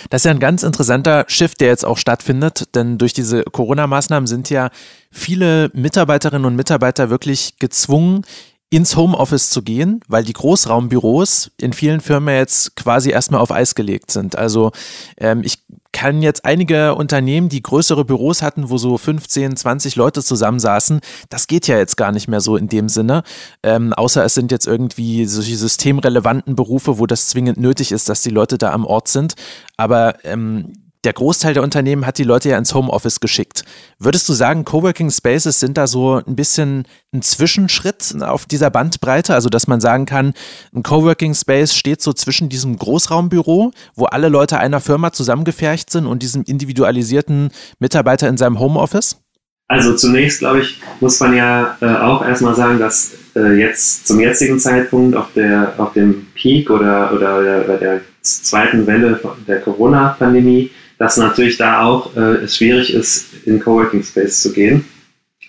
Das 0.09 0.21
ist 0.21 0.25
ja 0.25 0.31
ein 0.31 0.39
ganz 0.39 0.63
interessanter 0.63 1.25
Shift, 1.27 1.61
der 1.61 1.69
jetzt 1.69 1.85
auch 1.85 1.97
stattfindet, 1.97 2.75
denn 2.75 2.97
durch 2.97 3.13
diese 3.13 3.43
Corona-Maßnahmen 3.43 4.27
sind 4.27 4.49
ja 4.49 4.69
viele 5.11 5.71
Mitarbeiterinnen 5.73 6.45
und 6.45 6.55
Mitarbeiter 6.55 7.09
wirklich 7.09 7.57
gezwungen, 7.59 8.23
ins 8.69 8.95
Homeoffice 8.95 9.51
zu 9.51 9.61
gehen, 9.61 10.01
weil 10.07 10.23
die 10.23 10.33
Großraumbüros 10.33 11.51
in 11.61 11.71
vielen 11.71 12.01
Firmen 12.01 12.35
jetzt 12.35 12.75
quasi 12.75 13.11
erstmal 13.11 13.39
auf 13.39 13.51
Eis 13.51 13.75
gelegt 13.75 14.11
sind. 14.11 14.37
Also 14.37 14.71
ähm, 15.17 15.43
ich 15.43 15.59
kann 15.95 16.21
jetzt 16.21 16.43
einige 16.43 16.93
Unternehmen, 16.93 17.47
die 17.47 17.61
größere 17.61 18.03
Büros 18.03 18.41
hatten, 18.41 18.69
wo 18.69 18.77
so 18.77 18.97
15, 18.97 19.55
20 19.55 19.95
Leute 19.95 20.21
zusammensaßen, 20.21 20.99
das 21.29 21.47
geht 21.47 21.67
ja 21.67 21.77
jetzt 21.77 21.95
gar 21.95 22.11
nicht 22.11 22.27
mehr 22.27 22.41
so 22.41 22.57
in 22.57 22.67
dem 22.67 22.89
Sinne. 22.89 23.23
Ähm, 23.63 23.93
außer 23.93 24.25
es 24.25 24.33
sind 24.33 24.51
jetzt 24.51 24.67
irgendwie 24.67 25.25
solche 25.25 25.55
systemrelevanten 25.55 26.57
Berufe, 26.57 26.99
wo 26.99 27.05
das 27.07 27.29
zwingend 27.29 27.57
nötig 27.57 27.93
ist, 27.93 28.09
dass 28.09 28.21
die 28.21 28.29
Leute 28.29 28.57
da 28.57 28.73
am 28.73 28.85
Ort 28.85 29.07
sind. 29.07 29.35
Aber 29.77 30.15
ähm, 30.25 30.73
der 31.05 31.13
Großteil 31.13 31.53
der 31.53 31.63
Unternehmen 31.63 32.05
hat 32.05 32.17
die 32.17 32.23
Leute 32.23 32.49
ja 32.49 32.57
ins 32.57 32.73
Homeoffice 32.73 33.19
geschickt. 33.19 33.63
Würdest 33.99 34.27
du 34.27 34.33
sagen, 34.33 34.65
Coworking 34.65 35.11
Spaces 35.11 35.59
sind 35.59 35.77
da 35.77 35.87
so 35.87 36.21
ein 36.25 36.35
bisschen 36.35 36.85
ein 37.13 37.21
Zwischenschritt 37.21 38.15
auf 38.21 38.45
dieser 38.45 38.69
Bandbreite? 38.71 39.33
Also, 39.33 39.49
dass 39.49 39.67
man 39.67 39.79
sagen 39.79 40.05
kann, 40.05 40.33
ein 40.73 40.83
Coworking 40.83 41.35
Space 41.35 41.75
steht 41.75 42.01
so 42.01 42.11
zwischen 42.11 42.49
diesem 42.49 42.77
Großraumbüro, 42.77 43.71
wo 43.95 44.05
alle 44.05 44.29
Leute 44.29 44.57
einer 44.57 44.79
Firma 44.79 45.13
zusammengefercht 45.13 45.91
sind 45.91 46.07
und 46.07 46.23
diesem 46.23 46.43
individualisierten 46.43 47.51
Mitarbeiter 47.79 48.27
in 48.27 48.37
seinem 48.37 48.59
Homeoffice? 48.59 49.21
Also 49.67 49.95
zunächst, 49.95 50.39
glaube 50.39 50.61
ich, 50.61 50.79
muss 50.99 51.19
man 51.19 51.35
ja 51.35 51.77
äh, 51.81 51.85
auch 51.85 52.23
erstmal 52.23 52.55
sagen, 52.55 52.77
dass 52.77 53.13
äh, 53.35 53.59
jetzt 53.59 54.07
zum 54.07 54.19
jetzigen 54.19 54.59
Zeitpunkt 54.59 55.15
auf, 55.15 55.33
der, 55.35 55.73
auf 55.77 55.93
dem 55.93 56.27
Peak 56.35 56.69
oder, 56.69 57.11
oder 57.13 57.41
der, 57.41 57.77
der 57.77 58.01
zweiten 58.21 58.85
Welle 58.85 59.19
der 59.47 59.61
Corona-Pandemie 59.61 60.71
dass 60.97 61.17
natürlich 61.17 61.57
da 61.57 61.81
auch 61.81 62.15
äh, 62.15 62.43
es 62.43 62.57
schwierig 62.57 62.93
ist, 62.93 63.27
in 63.45 63.59
Coworking 63.59 64.03
Space 64.03 64.41
zu 64.41 64.53
gehen. 64.53 64.85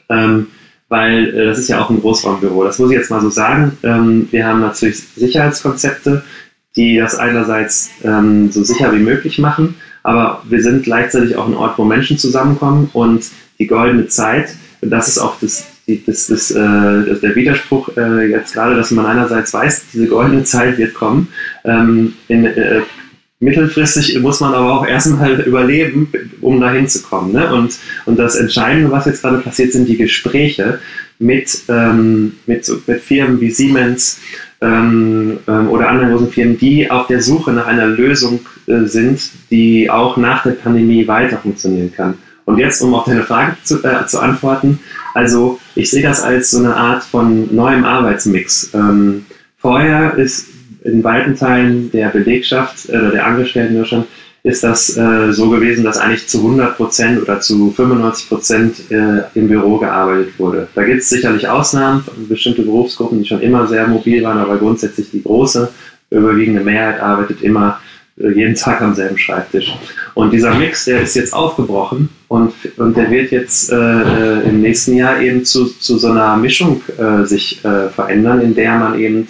Ähm, 0.09 0.48
weil 0.88 1.35
äh, 1.35 1.46
das 1.46 1.59
ist 1.59 1.68
ja 1.68 1.80
auch 1.80 1.90
ein 1.90 2.00
Großraumbüro. 2.00 2.64
Das 2.64 2.78
muss 2.78 2.90
ich 2.90 2.96
jetzt 2.96 3.11
mal 3.11 3.20
so 3.20 3.30
sagen. 3.30 3.76
Ähm, 3.82 4.28
wir 4.30 4.46
haben 4.46 4.61
natürlich 4.61 5.02
Sicherheitskonzepte, 5.16 6.22
die 6.76 6.98
das 6.98 7.16
einerseits 7.16 7.90
ähm, 8.04 8.50
so 8.50 8.62
sicher 8.62 8.92
wie 8.92 8.98
möglich 8.98 9.38
machen, 9.38 9.76
aber 10.02 10.42
wir 10.48 10.62
sind 10.62 10.85
gleichzeitig 10.85 11.37
auch 11.37 11.48
ein 11.48 11.54
Ort, 11.54 11.78
wo 11.78 11.85
Menschen 11.85 12.18
zusammenkommen 12.18 12.90
und 12.92 13.24
die 13.59 13.66
goldene 13.66 14.06
Zeit, 14.09 14.54
das 14.82 15.09
ist 15.09 15.18
auch 15.18 15.40
das, 15.40 15.66
das, 15.87 16.26
das, 16.26 16.50
äh, 16.50 16.54
der 16.56 17.35
Widerspruch 17.35 17.96
äh, 17.96 18.30
jetzt 18.30 18.52
gerade, 18.52 18.76
dass 18.76 18.90
man 18.90 19.06
einerseits 19.06 19.52
weiß, 19.54 19.87
diese 19.92 20.06
goldene 20.06 20.44
Zeit 20.44 20.78
wird 20.78 20.94
kommen. 20.94 21.28
Ähm, 21.64 22.14
in, 22.28 22.44
äh, 22.44 22.82
mittelfristig 23.40 24.18
muss 24.20 24.40
man 24.40 24.55
aber 24.55 24.72
auch 24.72 24.87
erstmal 24.87 25.40
überleben, 25.46 26.12
um 26.40 26.61
da 26.61 26.72
hinzukommen. 26.72 27.33
Ne? 27.33 27.53
Und, 27.53 27.77
und 28.07 28.18
das 28.18 28.37
Entscheidende, 28.37 28.90
was 28.90 29.07
jetzt 29.07 29.22
gerade 29.22 29.38
passiert, 29.38 29.72
sind 29.72 29.88
die 29.88 29.96
Gespräche 29.96 30.81
mit, 31.18 31.62
ähm, 31.68 32.37
mit, 32.46 32.70
mit 32.87 33.01
Firmen 33.01 33.40
wie 33.40 33.51
Siemens 33.51 34.20
ähm, 34.61 35.38
ähm, 35.49 35.68
oder 35.68 35.88
anderen 35.88 36.11
großen 36.11 36.31
Firmen, 36.31 36.59
die 36.59 36.90
auf 36.90 37.07
der 37.07 37.22
Suche 37.22 37.53
nach 37.53 37.66
einer 37.66 37.87
Lösung 37.87 38.40
äh, 38.66 38.85
sind, 38.85 39.31
die 39.51 39.90
auch 39.90 40.16
nach 40.16 40.42
der 40.42 40.53
Pandemie 40.53 41.07
weiter 41.07 41.38
funktionieren 41.38 41.92
kann. 41.94 42.14
Und 42.46 42.59
jetzt, 42.59 42.81
um 42.81 42.94
auf 42.94 43.05
deine 43.07 43.25
Frage 43.25 43.57
zu, 43.64 43.83
äh, 43.83 44.07
zu 44.07 44.20
antworten, 44.20 44.79
also 45.14 45.59
ich 45.75 45.90
sehe 45.90 46.03
das 46.03 46.22
als 46.22 46.53
so 46.53 46.59
eine 46.59 46.77
Art 46.77 47.03
von 47.03 47.55
neuem 47.55 47.85
Arbeitsmix. 47.85 48.70
Ähm, 48.72 49.27
vorher 49.59 50.14
ist 50.14 50.46
in 50.87 51.05
weiten 51.05 51.37
Teilen 51.37 51.90
der 51.90 52.09
Belegschaft 52.09 52.88
äh, 52.88 52.99
oder 52.99 53.11
der 53.11 53.27
Angestellten 53.27 53.77
Deutschland 53.77 54.07
ist 54.46 54.62
das 54.62 54.96
äh, 54.96 55.33
so 55.33 55.51
gewesen, 55.51 55.83
dass 55.83 55.99
eigentlich 55.99 56.29
zu 56.29 56.38
100 56.38 56.77
Prozent 56.77 57.20
oder 57.20 57.40
zu 57.40 57.72
95 57.72 58.29
Prozent 58.29 58.77
äh, 58.90 59.22
im 59.35 59.49
Büro 59.49 59.79
gearbeitet 59.79 60.38
wurde. 60.38 60.68
Da 60.75 60.85
gibt 60.85 61.01
es 61.01 61.09
sicherlich 61.09 61.49
Ausnahmen, 61.49 62.05
bestimmte 62.29 62.62
Berufsgruppen, 62.62 63.20
die 63.20 63.29
schon 63.29 63.40
immer 63.40 63.66
sehr 63.66 63.88
mobil 63.88 64.22
waren, 64.22 64.38
aber 64.38 64.57
grundsätzlich 64.57 65.11
die 65.11 65.22
große, 65.22 65.68
überwiegende 66.11 66.61
Mehrheit 66.61 67.01
arbeitet 67.01 67.42
immer 67.42 67.81
äh, 68.20 68.31
jeden 68.31 68.55
Tag 68.55 68.81
am 68.83 68.94
selben 68.94 69.18
Schreibtisch. 69.18 69.75
Und 70.14 70.33
dieser 70.33 70.55
Mix, 70.55 70.85
der 70.85 71.03
ist 71.03 71.16
jetzt 71.16 71.35
aufgebrochen 71.35 72.09
und, 72.29 72.53
und 72.77 72.96
der 72.96 73.11
wird 73.11 73.33
jetzt 73.33 73.72
äh, 73.72 73.77
äh 73.77 74.49
im 74.49 74.61
nächsten 74.61 74.94
Jahr 74.96 75.20
eben 75.20 75.44
zu, 75.44 75.64
zu 75.64 75.99
so 75.99 76.11
einer 76.11 76.37
Mischung 76.37 76.83
sich 77.25 77.61
verändern, 77.62 78.40
in 78.40 78.55
der 78.55 78.79
man 78.79 78.99
eben 78.99 79.27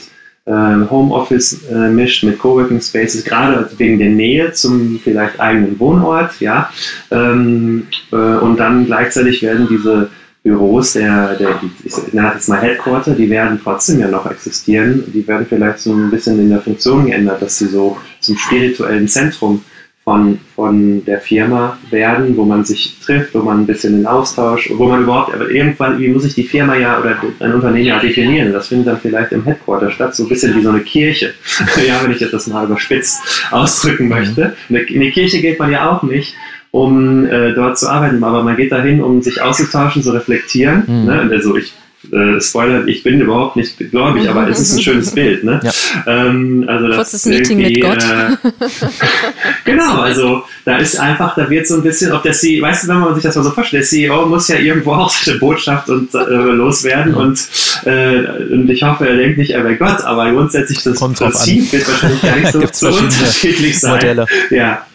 Homeoffice 0.53 1.65
äh, 1.71 1.89
mischt 1.89 2.23
mit 2.23 2.39
Coworking 2.39 2.81
Spaces, 2.81 3.25
gerade 3.25 3.69
wegen 3.79 3.99
der 3.99 4.11
Nähe 4.11 4.53
zum 4.53 5.01
vielleicht 5.03 5.41
eigenen 5.41 5.79
Wohnort, 5.81 6.41
ja. 6.41 6.71
Ähm, 7.11 7.89
äh, 8.13 8.17
und 8.17 8.59
dann 8.59 8.87
gleichzeitig 8.87 9.43
werden 9.43 9.67
diese 9.69 10.09
Büros 10.47 10.93
der, 10.93 11.35
der 11.35 11.61
ich 11.83 12.13
nenne 12.13 12.31
jetzt 12.35 12.49
mal 12.49 12.61
Headquarter, 12.61 13.15
die 13.15 13.29
werden 13.29 13.59
trotzdem 13.63 13.99
ja 13.99 14.07
noch 14.07 14.31
existieren. 14.31 15.03
Die 15.13 15.27
werden 15.27 15.47
vielleicht 15.49 15.81
so 15.81 15.93
ein 15.93 16.09
bisschen 16.09 16.39
in 16.39 16.51
der 16.51 16.61
Funktion 16.61 17.07
geändert, 17.07 17.43
dass 17.43 17.59
sie 17.59 17.67
so 17.67 17.97
zum 18.21 18.37
spirituellen 18.37 19.09
Zentrum 19.09 19.65
von, 20.07 20.39
von 20.55 21.05
der 21.05 21.21
Firma 21.21 21.77
werden, 21.91 22.37
wo 22.37 22.45
man 22.45 22.65
sich 22.65 22.97
trifft, 23.05 23.35
wo 23.35 23.41
man 23.41 23.63
ein 23.63 23.67
bisschen 23.67 23.99
in 23.99 24.07
Austausch, 24.07 24.71
wo 24.77 24.87
man 24.87 25.03
überhaupt, 25.03 25.35
aber 25.35 25.51
irgendwann, 25.51 25.99
wie 25.99 26.07
muss 26.07 26.25
ich 26.25 26.37
die 26.37 26.45
Firma 26.45 26.77
ja 26.77 27.01
oder 27.01 27.17
ein 27.41 27.53
Unternehmen 27.53 27.87
ja 27.87 27.99
definieren? 27.99 28.53
Das 28.53 28.69
findet 28.69 28.87
dann 28.87 29.01
vielleicht 29.01 29.33
im 29.33 29.43
Headquarter 29.43 29.91
statt, 29.91 30.15
so 30.15 30.23
ein 30.23 30.29
bisschen 30.29 30.55
wie 30.55 30.63
so 30.63 30.69
eine 30.69 30.83
Kirche. 30.83 31.35
ja, 31.89 32.01
wenn 32.05 32.13
ich 32.13 32.21
jetzt 32.21 32.33
das 32.33 32.47
mal 32.47 32.67
überspitzt 32.67 33.49
ausdrücken 33.51 34.07
möchte. 34.07 34.55
In 34.69 34.77
eine 34.77 35.11
Kirche 35.11 35.41
geht 35.41 35.59
man 35.59 35.73
ja 35.73 35.91
auch 35.91 36.05
nicht, 36.05 36.37
um 36.71 37.27
äh, 37.27 37.53
dort 37.55 37.77
zu 37.77 37.89
arbeiten, 37.89 38.23
aber 38.23 38.45
man 38.45 38.57
geht 38.57 38.71
dahin, 38.71 39.03
um 39.03 39.23
sich 39.23 39.43
auszutauschen, 39.43 40.05
zu 40.05 40.13
reflektieren. 40.13 40.85
Mhm. 40.87 41.05
Ne? 41.07 41.29
Also 41.33 41.57
ich 41.57 41.75
äh, 42.13 42.41
Spoiler, 42.41 42.87
ich 42.87 43.03
bin 43.03 43.21
überhaupt 43.21 43.57
nicht 43.57 43.79
gläubig, 43.79 44.29
aber 44.29 44.49
es 44.49 44.61
ist 44.61 44.75
ein 44.75 44.83
schönes 44.83 45.13
Bild. 45.13 45.45
Ne? 45.45 45.61
Ja. 45.63 45.73
Ähm, 46.07 46.65
also 46.69 46.89
das 46.89 46.97
Kurzes 46.97 47.27
Meeting 47.27 47.59
mit 47.59 47.81
Gott. 47.81 48.03
Äh, 48.03 48.37
genau, 49.65 50.01
also 50.01 50.45
da 50.65 50.79
ist 50.79 50.99
einfach, 50.99 51.35
da 51.35 51.49
wird 51.49 51.67
so 51.67 51.77
ein 51.77 51.83
bisschen, 51.83 52.13
ob 52.13 52.23
der 52.23 52.33
CEO, 52.33 52.63
weißt 52.63 52.85
du, 52.85 52.89
wenn 52.89 53.01
man 53.01 53.15
sich 53.15 53.23
das 53.23 53.37
mal 53.37 53.43
so 53.43 53.51
vorstellt, 53.51 53.83
der 53.83 53.89
CEO 53.89 54.27
muss 54.27 54.49
ja 54.49 54.57
irgendwo 54.57 54.93
auch 54.93 55.11
seine 55.11 55.39
Botschaft 55.39 55.89
und, 55.89 56.15
äh, 56.15 56.19
loswerden 56.19 57.15
und, 57.15 57.47
äh, 57.85 58.53
und 58.53 58.69
ich 58.71 58.83
hoffe, 58.83 59.09
er 59.09 59.17
denkt 59.17 59.39
nicht, 59.39 59.51
er 59.51 59.65
wäre 59.65 59.77
Gott, 59.77 60.03
aber 60.03 60.31
grundsätzlich 60.31 60.83
das 60.83 60.99
Kommt 60.99 61.19
Prinzip 61.19 61.73
wird 61.73 61.89
wahrscheinlich 61.89 62.23
gar 62.23 62.37
nicht 62.37 62.53
so, 62.77 62.91
so 62.91 62.99
unterschiedlich 62.99 63.79
sein. 63.79 63.93
Modelle. 63.93 64.27
Ja. 64.51 64.87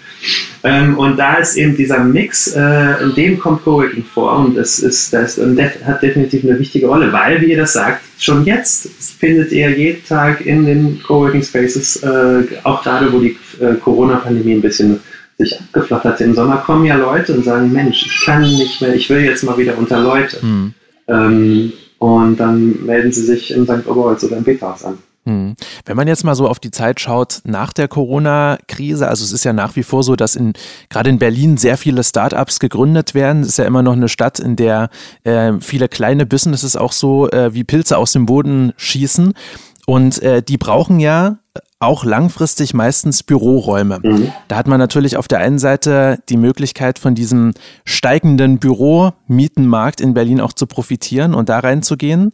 Ähm, 0.63 0.97
und 0.97 1.17
da 1.17 1.35
ist 1.35 1.57
eben 1.57 1.75
dieser 1.75 2.03
Mix, 2.03 2.53
äh, 2.55 3.03
in 3.03 3.15
dem 3.15 3.39
kommt 3.39 3.63
Coworking 3.63 4.03
vor 4.03 4.33
und 4.39 4.57
es 4.57 4.79
ist, 4.79 5.11
das 5.11 5.39
hat 5.39 6.03
definitiv 6.03 6.43
eine 6.43 6.59
wichtige 6.59 6.87
Rolle, 6.87 7.11
weil, 7.11 7.41
wie 7.41 7.51
ihr 7.51 7.57
das 7.57 7.73
sagt, 7.73 8.01
schon 8.19 8.45
jetzt 8.45 8.87
findet 9.19 9.51
ihr 9.51 9.71
jeden 9.71 10.05
Tag 10.05 10.45
in 10.45 10.65
den 10.65 11.01
Coworking 11.01 11.43
Spaces, 11.43 12.03
äh, 12.03 12.43
auch 12.63 12.83
gerade 12.83 13.11
wo 13.11 13.19
die 13.19 13.37
äh, 13.59 13.73
Corona-Pandemie 13.75 14.53
ein 14.53 14.61
bisschen 14.61 14.99
sich 15.37 15.59
abgeflacht 15.59 16.03
hat 16.03 16.21
im 16.21 16.35
Sommer, 16.35 16.57
kommen 16.57 16.85
ja 16.85 16.95
Leute 16.95 17.33
und 17.33 17.43
sagen, 17.43 17.71
Mensch, 17.71 18.05
ich 18.05 18.25
kann 18.25 18.41
nicht 18.41 18.81
mehr, 18.81 18.93
ich 18.93 19.09
will 19.09 19.21
jetzt 19.21 19.43
mal 19.43 19.57
wieder 19.57 19.77
unter 19.77 19.99
Leute. 19.99 20.45
Mhm. 20.45 20.73
Ähm, 21.07 21.73
und 21.97 22.37
dann 22.39 22.85
melden 22.85 23.11
sie 23.11 23.23
sich 23.23 23.51
in 23.51 23.65
St. 23.65 23.87
Oberholz 23.87 24.23
oder 24.23 24.37
im 24.37 24.43
Peterhaus 24.43 24.83
an. 24.83 24.97
Hm. 25.25 25.55
Wenn 25.85 25.97
man 25.97 26.07
jetzt 26.07 26.23
mal 26.23 26.33
so 26.33 26.47
auf 26.47 26.59
die 26.59 26.71
Zeit 26.71 26.99
schaut 26.99 27.41
nach 27.43 27.73
der 27.73 27.87
Corona-Krise, 27.87 29.07
also 29.07 29.23
es 29.23 29.31
ist 29.31 29.43
ja 29.43 29.53
nach 29.53 29.75
wie 29.75 29.83
vor 29.83 30.03
so, 30.03 30.15
dass 30.15 30.35
in, 30.35 30.53
gerade 30.89 31.11
in 31.11 31.19
Berlin 31.19 31.57
sehr 31.57 31.77
viele 31.77 32.03
Startups 32.03 32.59
gegründet 32.59 33.13
werden. 33.13 33.43
Es 33.43 33.49
ist 33.49 33.57
ja 33.57 33.65
immer 33.65 33.83
noch 33.83 33.93
eine 33.93 34.09
Stadt, 34.09 34.39
in 34.39 34.55
der 34.55 34.89
äh, 35.23 35.53
viele 35.59 35.89
kleine 35.89 36.25
Businesses 36.25 36.75
auch 36.75 36.91
so 36.91 37.29
äh, 37.29 37.53
wie 37.53 37.63
Pilze 37.63 37.97
aus 37.97 38.13
dem 38.13 38.25
Boden 38.25 38.73
schießen. 38.77 39.33
Und 39.85 40.21
äh, 40.23 40.41
die 40.41 40.57
brauchen 40.57 40.99
ja 40.99 41.37
auch 41.79 42.05
langfristig 42.05 42.73
meistens 42.73 43.23
Büroräume. 43.23 43.99
Mhm. 44.03 44.31
Da 44.47 44.55
hat 44.55 44.67
man 44.67 44.79
natürlich 44.79 45.17
auf 45.17 45.27
der 45.27 45.39
einen 45.39 45.57
Seite 45.57 46.19
die 46.29 46.37
Möglichkeit 46.37 46.99
von 46.99 47.15
diesem 47.15 47.53
steigenden 47.85 48.59
Büromietenmarkt 48.59 49.99
in 49.99 50.13
Berlin 50.13 50.41
auch 50.41 50.53
zu 50.53 50.67
profitieren 50.67 51.33
und 51.33 51.49
da 51.49 51.59
reinzugehen 51.59 52.31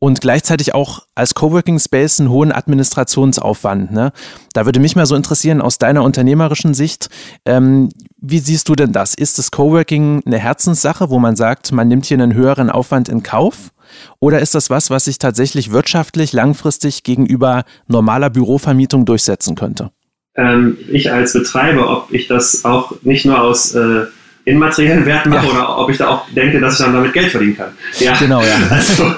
und 0.00 0.20
gleichzeitig 0.20 0.74
auch 0.74 1.02
als 1.14 1.34
Coworking 1.34 1.78
Space 1.78 2.18
einen 2.18 2.30
hohen 2.30 2.50
Administrationsaufwand. 2.50 3.92
Ne? 3.92 4.12
Da 4.54 4.64
würde 4.64 4.80
mich 4.80 4.96
mal 4.96 5.06
so 5.06 5.14
interessieren, 5.14 5.60
aus 5.60 5.78
deiner 5.78 6.02
unternehmerischen 6.02 6.74
Sicht, 6.74 7.10
ähm, 7.44 7.90
wie 8.20 8.38
siehst 8.38 8.68
du 8.68 8.74
denn 8.74 8.92
das? 8.92 9.14
Ist 9.14 9.38
das 9.38 9.50
Coworking 9.50 10.22
eine 10.26 10.38
Herzenssache, 10.38 11.10
wo 11.10 11.18
man 11.18 11.36
sagt, 11.36 11.70
man 11.70 11.86
nimmt 11.86 12.06
hier 12.06 12.16
einen 12.16 12.34
höheren 12.34 12.70
Aufwand 12.70 13.08
in 13.08 13.22
Kauf? 13.22 13.70
Oder 14.18 14.40
ist 14.40 14.54
das 14.54 14.70
was, 14.70 14.88
was 14.88 15.04
sich 15.04 15.18
tatsächlich 15.18 15.70
wirtschaftlich 15.70 16.32
langfristig 16.32 17.02
gegenüber 17.02 17.64
normaler 17.86 18.30
Bürovermietung 18.30 19.04
durchsetzen 19.04 19.54
könnte? 19.54 19.90
Ähm, 20.34 20.78
ich 20.90 21.12
als 21.12 21.34
Betreiber, 21.34 21.90
ob 21.90 22.12
ich 22.12 22.26
das 22.26 22.64
auch 22.64 23.02
nicht 23.02 23.26
nur 23.26 23.40
aus 23.40 23.74
äh 23.74 24.06
in 24.44 24.58
materiellen 24.58 25.04
Werten 25.06 25.30
mache 25.30 25.46
ja. 25.46 25.52
oder 25.52 25.78
ob 25.78 25.90
ich 25.90 25.98
da 25.98 26.08
auch 26.08 26.28
denke, 26.30 26.60
dass 26.60 26.74
ich 26.74 26.84
dann 26.84 26.94
damit 26.94 27.12
Geld 27.12 27.30
verdienen 27.30 27.56
kann. 27.56 27.72
Ja, 27.98 28.16
genau, 28.16 28.40
ja. 28.40 28.56
Also 28.70 29.14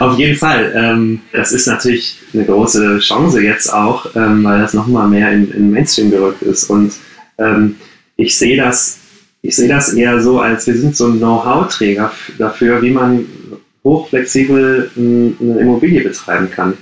auf 0.00 0.18
jeden 0.18 0.36
Fall. 0.36 0.72
Ähm, 0.74 1.20
das 1.32 1.52
ist 1.52 1.66
natürlich 1.66 2.18
eine 2.32 2.44
große 2.44 2.98
Chance 3.00 3.42
jetzt 3.42 3.72
auch, 3.72 4.06
ähm, 4.16 4.42
weil 4.44 4.60
das 4.60 4.72
nochmal 4.72 5.08
mehr 5.08 5.30
in, 5.32 5.50
in 5.52 5.70
Mainstream 5.70 6.10
gerückt 6.10 6.42
ist. 6.42 6.70
Und 6.70 6.92
ähm, 7.38 7.76
ich 8.16 8.38
sehe 8.38 8.56
das, 8.56 8.98
ich 9.42 9.54
sehe 9.54 9.68
das 9.68 9.92
eher 9.92 10.20
so, 10.20 10.40
als 10.40 10.66
wir 10.66 10.76
sind 10.76 10.96
so 10.96 11.08
ein 11.08 11.18
Know-how-Träger 11.18 12.12
dafür, 12.38 12.80
wie 12.80 12.90
man 12.90 13.26
hochflexibel 13.84 14.90
eine 14.96 15.60
Immobilie 15.60 16.02
betreiben 16.02 16.50
kann. 16.50 16.74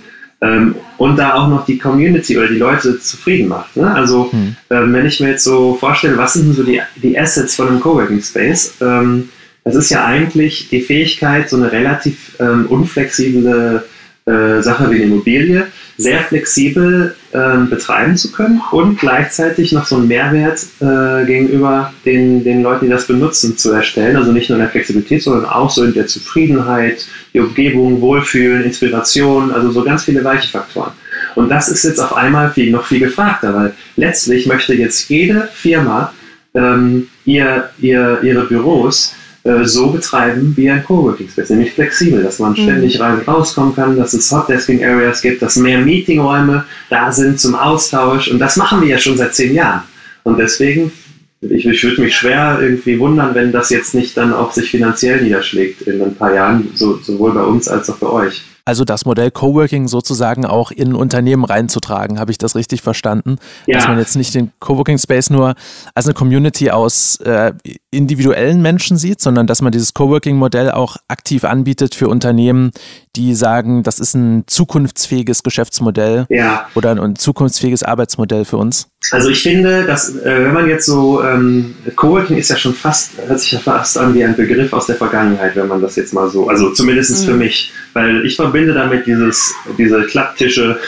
Ähm, 0.42 0.74
und 0.98 1.16
da 1.16 1.34
auch 1.34 1.48
noch 1.48 1.64
die 1.64 1.78
Community 1.78 2.36
oder 2.36 2.48
die 2.48 2.58
Leute 2.58 2.98
zufrieden 2.98 3.48
macht. 3.48 3.76
Ne? 3.76 3.94
Also 3.94 4.30
hm. 4.32 4.56
ähm, 4.70 4.92
wenn 4.92 5.06
ich 5.06 5.20
mir 5.20 5.30
jetzt 5.30 5.44
so 5.44 5.74
vorstelle, 5.74 6.18
was 6.18 6.34
sind 6.34 6.46
denn 6.46 6.54
so 6.54 6.64
die, 6.64 6.80
die 6.96 7.18
Assets 7.18 7.54
von 7.54 7.68
einem 7.68 7.80
Coworking 7.80 8.20
Space? 8.20 8.74
Ähm, 8.80 9.28
das 9.64 9.76
ist 9.76 9.90
ja 9.90 10.04
eigentlich 10.04 10.68
die 10.68 10.80
Fähigkeit, 10.80 11.48
so 11.48 11.56
eine 11.56 11.70
relativ 11.70 12.36
ähm, 12.40 12.66
unflexible 12.66 13.84
äh, 14.26 14.60
Sache 14.62 14.90
wie 14.90 14.96
eine 14.96 15.04
Immobilie 15.04 15.66
sehr 16.02 16.20
flexibel 16.24 17.14
äh, 17.32 17.56
betreiben 17.70 18.16
zu 18.16 18.32
können 18.32 18.60
und 18.72 18.98
gleichzeitig 18.98 19.72
noch 19.72 19.86
so 19.86 19.96
einen 19.96 20.08
Mehrwert 20.08 20.66
äh, 20.80 21.24
gegenüber 21.24 21.92
den, 22.04 22.44
den 22.44 22.62
Leuten, 22.62 22.86
die 22.86 22.90
das 22.90 23.06
benutzen, 23.06 23.56
zu 23.56 23.72
erstellen. 23.72 24.16
Also 24.16 24.32
nicht 24.32 24.48
nur 24.48 24.58
in 24.58 24.64
der 24.64 24.70
Flexibilität, 24.70 25.22
sondern 25.22 25.46
auch 25.46 25.70
so 25.70 25.84
in 25.84 25.94
der 25.94 26.06
Zufriedenheit, 26.06 27.06
die 27.32 27.40
Umgebung, 27.40 28.00
Wohlfühlen, 28.00 28.64
Inspiration, 28.64 29.52
also 29.52 29.70
so 29.70 29.84
ganz 29.84 30.04
viele 30.04 30.24
weiche 30.24 30.48
Faktoren. 30.48 30.92
Und 31.34 31.48
das 31.48 31.68
ist 31.68 31.84
jetzt 31.84 32.00
auf 32.00 32.14
einmal 32.14 32.50
viel, 32.50 32.70
noch 32.70 32.84
viel 32.84 33.00
gefragter, 33.00 33.54
weil 33.54 33.72
letztlich 33.96 34.46
möchte 34.46 34.74
jetzt 34.74 35.08
jede 35.08 35.48
Firma 35.54 36.12
ähm, 36.54 37.08
ihr, 37.24 37.70
ihr, 37.80 38.18
ihre 38.22 38.44
Büros 38.44 39.14
äh, 39.44 39.64
so 39.64 39.90
betreiben 39.90 40.52
wie 40.56 40.70
ein 40.70 40.84
Coworking 40.84 41.28
Space, 41.28 41.50
nämlich 41.50 41.72
flexibel, 41.72 42.22
dass 42.22 42.38
man 42.38 42.52
mhm. 42.52 42.56
ständig 42.56 43.00
rein 43.00 43.18
und 43.18 43.26
rauskommen 43.26 43.74
kann, 43.74 43.96
dass 43.96 44.12
es 44.12 44.30
Hotdesking 44.30 44.84
Areas 44.84 45.20
gibt, 45.20 45.42
dass 45.42 45.56
mehr 45.56 45.80
Meetingräume 45.80 46.64
da 46.90 47.10
sind 47.10 47.40
zum 47.40 47.56
Austausch 47.56 48.28
und 48.28 48.38
das 48.38 48.56
machen 48.56 48.80
wir 48.80 48.88
ja 48.88 48.98
schon 48.98 49.16
seit 49.16 49.34
zehn 49.34 49.54
Jahren. 49.54 49.82
Und 50.22 50.38
deswegen, 50.38 50.92
ich, 51.40 51.66
ich 51.66 51.82
würde 51.82 52.02
mich 52.02 52.14
schwer 52.14 52.58
irgendwie 52.62 53.00
wundern, 53.00 53.34
wenn 53.34 53.50
das 53.50 53.70
jetzt 53.70 53.94
nicht 53.94 54.16
dann 54.16 54.32
auch 54.32 54.52
sich 54.52 54.70
finanziell 54.70 55.20
niederschlägt 55.22 55.82
in 55.82 56.00
ein 56.00 56.14
paar 56.14 56.32
Jahren, 56.32 56.70
so, 56.74 56.98
sowohl 56.98 57.32
bei 57.32 57.42
uns 57.42 57.66
als 57.66 57.90
auch 57.90 57.96
bei 57.96 58.06
euch. 58.08 58.44
Also 58.64 58.84
das 58.84 59.04
Modell 59.04 59.30
Coworking 59.30 59.88
sozusagen 59.88 60.46
auch 60.46 60.70
in 60.70 60.94
Unternehmen 60.94 61.44
reinzutragen, 61.44 62.20
habe 62.20 62.30
ich 62.30 62.38
das 62.38 62.54
richtig 62.54 62.82
verstanden? 62.82 63.36
Ja. 63.66 63.78
Dass 63.78 63.88
man 63.88 63.98
jetzt 63.98 64.16
nicht 64.16 64.34
den 64.34 64.52
Coworking 64.60 64.98
Space 64.98 65.30
nur 65.30 65.54
als 65.94 66.06
eine 66.06 66.14
Community 66.14 66.70
aus 66.70 67.16
äh, 67.16 67.52
individuellen 67.90 68.62
Menschen 68.62 68.96
sieht, 68.96 69.20
sondern 69.20 69.46
dass 69.46 69.62
man 69.62 69.72
dieses 69.72 69.94
Coworking 69.94 70.36
Modell 70.36 70.70
auch 70.70 70.96
aktiv 71.08 71.44
anbietet 71.44 71.94
für 71.94 72.08
Unternehmen, 72.08 72.70
die 73.16 73.34
sagen, 73.34 73.82
das 73.82 73.98
ist 73.98 74.14
ein 74.14 74.44
zukunftsfähiges 74.46 75.42
Geschäftsmodell 75.42 76.26
ja. 76.28 76.66
oder 76.74 76.92
ein, 76.92 77.16
zukunftsfähiges 77.16 77.82
Arbeitsmodell 77.82 78.44
für 78.44 78.58
uns? 78.58 78.91
Also 79.10 79.28
ich 79.30 79.42
finde, 79.42 79.84
dass 79.84 80.16
äh, 80.16 80.44
wenn 80.44 80.54
man 80.54 80.68
jetzt 80.68 80.86
so, 80.86 81.22
ähm, 81.22 81.74
Coworking 81.96 82.36
ist 82.36 82.50
ja 82.50 82.56
schon 82.56 82.72
fast, 82.72 83.12
hört 83.26 83.40
sich 83.40 83.52
ja 83.52 83.58
fast 83.58 83.98
an 83.98 84.14
wie 84.14 84.24
ein 84.24 84.36
Begriff 84.36 84.72
aus 84.72 84.86
der 84.86 84.96
Vergangenheit, 84.96 85.56
wenn 85.56 85.68
man 85.68 85.82
das 85.82 85.96
jetzt 85.96 86.14
mal 86.14 86.30
so, 86.30 86.48
also 86.48 86.70
zumindest 86.70 87.10
mhm. 87.22 87.26
für 87.26 87.34
mich, 87.34 87.72
weil 87.92 88.24
ich 88.24 88.36
verbinde 88.36 88.72
damit 88.72 89.06
dieses, 89.06 89.52
diese 89.76 90.02
Klapptische 90.04 90.78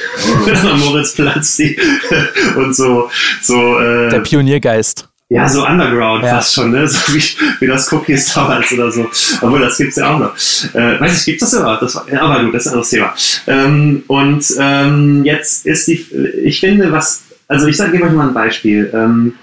am 0.70 0.80
Moritzplatz 0.84 1.56
die, 1.56 1.76
und 2.56 2.74
so, 2.74 3.10
so 3.42 3.78
äh, 3.78 4.10
Der 4.10 4.20
Pioniergeist 4.20 5.08
ja, 5.30 5.48
so 5.48 5.66
Underground 5.66 6.22
ja. 6.22 6.36
fast 6.36 6.54
schon, 6.54 6.70
ne? 6.70 6.86
So 6.86 7.12
wie, 7.12 7.22
wie 7.60 7.66
das 7.66 7.90
Cookies 7.92 8.32
damals 8.32 8.70
oder 8.72 8.92
so. 8.92 9.10
Obwohl, 9.40 9.58
das 9.60 9.78
gibt's 9.78 9.96
ja 9.96 10.14
auch 10.14 10.18
noch. 10.18 10.36
Äh, 10.74 11.00
weiß 11.00 11.18
ich, 11.18 11.24
gibt 11.24 11.42
das 11.42 11.54
überhaupt? 11.54 11.82
Das 11.82 11.96
war, 11.96 12.06
ja, 12.12 12.20
aber 12.20 12.44
gut, 12.44 12.54
das 12.54 12.66
ist 12.66 12.68
ein 12.68 12.72
anderes 12.74 12.90
Thema. 12.90 13.14
Ähm, 13.46 14.02
und 14.06 14.46
ähm, 14.60 15.24
jetzt 15.24 15.66
ist 15.66 15.88
die, 15.88 16.06
ich 16.44 16.60
finde, 16.60 16.92
was, 16.92 17.23
also 17.48 17.66
ich 17.66 17.76
sage, 17.76 18.02
euch 18.02 18.12
mal 18.12 18.28
ein 18.28 18.34
Beispiel. 18.34 18.90
Ähm, 18.92 19.34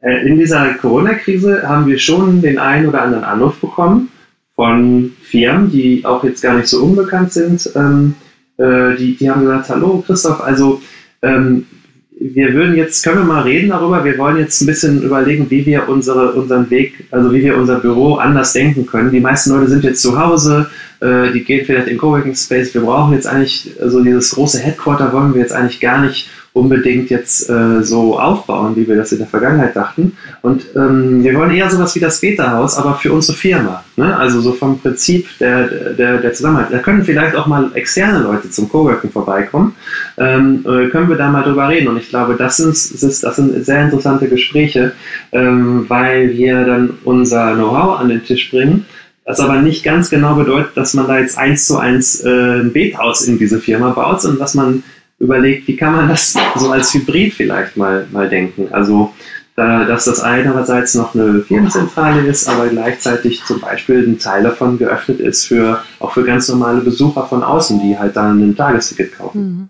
äh, 0.00 0.26
in 0.26 0.38
dieser 0.38 0.74
Corona-Krise 0.74 1.68
haben 1.68 1.86
wir 1.86 1.98
schon 1.98 2.42
den 2.42 2.58
einen 2.58 2.88
oder 2.88 3.02
anderen 3.02 3.24
Anruf 3.24 3.60
bekommen 3.60 4.08
von 4.56 5.12
Firmen, 5.22 5.70
die 5.70 6.04
auch 6.04 6.22
jetzt 6.24 6.42
gar 6.42 6.56
nicht 6.56 6.68
so 6.68 6.82
unbekannt 6.82 7.32
sind. 7.32 7.70
Ähm, 7.74 8.14
äh, 8.58 8.96
die, 8.96 9.16
die 9.16 9.30
haben 9.30 9.42
gesagt, 9.42 9.70
hallo 9.70 10.02
Christoph, 10.06 10.40
also 10.40 10.82
ähm, 11.22 11.66
wir 12.18 12.52
würden 12.54 12.76
jetzt, 12.76 13.02
können 13.02 13.18
wir 13.18 13.24
mal 13.24 13.42
reden 13.42 13.70
darüber, 13.70 14.04
wir 14.04 14.16
wollen 14.18 14.38
jetzt 14.38 14.60
ein 14.60 14.66
bisschen 14.66 15.02
überlegen, 15.02 15.50
wie 15.50 15.66
wir 15.66 15.88
unsere, 15.88 16.32
unseren 16.32 16.70
Weg, 16.70 17.06
also 17.10 17.32
wie 17.32 17.42
wir 17.42 17.56
unser 17.56 17.80
Büro 17.80 18.16
anders 18.16 18.52
denken 18.52 18.86
können. 18.86 19.10
Die 19.10 19.20
meisten 19.20 19.50
Leute 19.50 19.68
sind 19.68 19.82
jetzt 19.82 20.02
zu 20.02 20.18
Hause, 20.18 20.68
äh, 21.02 21.32
die 21.32 21.44
gehen 21.44 21.66
vielleicht 21.66 21.88
in 21.88 21.98
Coworking 21.98 22.34
Space, 22.34 22.72
wir 22.74 22.82
brauchen 22.82 23.14
jetzt 23.14 23.26
eigentlich, 23.26 23.74
also 23.80 24.02
dieses 24.02 24.30
große 24.30 24.58
Headquarter 24.60 25.12
wollen 25.12 25.34
wir 25.34 25.40
jetzt 25.40 25.52
eigentlich 25.52 25.80
gar 25.80 26.00
nicht 26.00 26.30
unbedingt 26.54 27.08
jetzt 27.08 27.48
äh, 27.48 27.82
so 27.82 28.18
aufbauen, 28.18 28.76
wie 28.76 28.86
wir 28.86 28.96
das 28.96 29.10
in 29.12 29.18
der 29.18 29.26
Vergangenheit 29.26 29.74
dachten. 29.74 30.16
Und 30.42 30.66
ähm, 30.76 31.24
wir 31.24 31.34
wollen 31.34 31.50
eher 31.50 31.70
sowas 31.70 31.94
wie 31.94 32.00
das 32.00 32.20
Beta-Haus, 32.20 32.76
aber 32.76 32.94
für 32.94 33.10
unsere 33.10 33.36
Firma. 33.38 33.82
Ne? 33.96 34.14
Also 34.14 34.42
so 34.42 34.52
vom 34.52 34.78
Prinzip 34.78 35.26
der, 35.38 35.66
der, 35.94 36.18
der 36.18 36.32
Zusammenhalt. 36.34 36.68
Da 36.70 36.78
können 36.78 37.04
vielleicht 37.04 37.36
auch 37.36 37.46
mal 37.46 37.70
externe 37.72 38.22
Leute 38.22 38.50
zum 38.50 38.68
Coworking 38.68 39.10
vorbeikommen. 39.10 39.74
Ähm, 40.18 40.64
äh, 40.66 40.88
können 40.88 41.08
wir 41.08 41.16
da 41.16 41.30
mal 41.30 41.42
drüber 41.42 41.68
reden. 41.68 41.88
Und 41.88 41.96
ich 41.96 42.10
glaube, 42.10 42.34
das 42.34 42.58
sind, 42.58 42.74
das 43.02 43.36
sind 43.36 43.64
sehr 43.64 43.84
interessante 43.84 44.28
Gespräche, 44.28 44.92
ähm, 45.32 45.86
weil 45.88 46.36
wir 46.36 46.64
dann 46.66 46.98
unser 47.04 47.54
Know-how 47.54 47.98
an 47.98 48.10
den 48.10 48.22
Tisch 48.24 48.50
bringen. 48.50 48.84
Das 49.24 49.40
aber 49.40 49.62
nicht 49.62 49.84
ganz 49.84 50.10
genau 50.10 50.34
bedeutet, 50.34 50.76
dass 50.76 50.94
man 50.94 51.06
da 51.06 51.18
jetzt 51.18 51.38
eins 51.38 51.66
zu 51.66 51.78
eins 51.78 52.20
äh, 52.24 52.60
ein 52.60 52.72
Bethaus 52.72 53.22
in 53.22 53.38
diese 53.38 53.60
Firma 53.60 53.90
baut, 53.90 54.20
sondern 54.20 54.40
dass 54.40 54.54
man 54.54 54.82
überlegt, 55.18 55.68
wie 55.68 55.76
kann 55.76 55.94
man 55.94 56.08
das 56.08 56.34
so 56.56 56.70
als 56.70 56.92
Hybrid 56.92 57.32
vielleicht 57.32 57.76
mal, 57.76 58.06
mal 58.10 58.28
denken. 58.28 58.68
Also, 58.72 59.12
da, 59.54 59.84
dass 59.84 60.06
das 60.06 60.20
einerseits 60.20 60.94
noch 60.94 61.14
eine 61.14 61.42
Firmenzentrale 61.42 62.22
ist, 62.22 62.48
aber 62.48 62.68
gleichzeitig 62.68 63.44
zum 63.44 63.60
Beispiel 63.60 64.02
ein 64.02 64.18
Teil 64.18 64.42
davon 64.42 64.78
geöffnet 64.78 65.20
ist 65.20 65.44
für 65.44 65.84
auch 65.98 66.12
für 66.12 66.24
ganz 66.24 66.48
normale 66.48 66.80
Besucher 66.80 67.26
von 67.26 67.42
außen, 67.42 67.78
die 67.80 67.98
halt 67.98 68.16
dann 68.16 68.40
ein 68.40 68.56
Tagesticket 68.56 69.16
kaufen. 69.18 69.42
Mhm. 69.42 69.68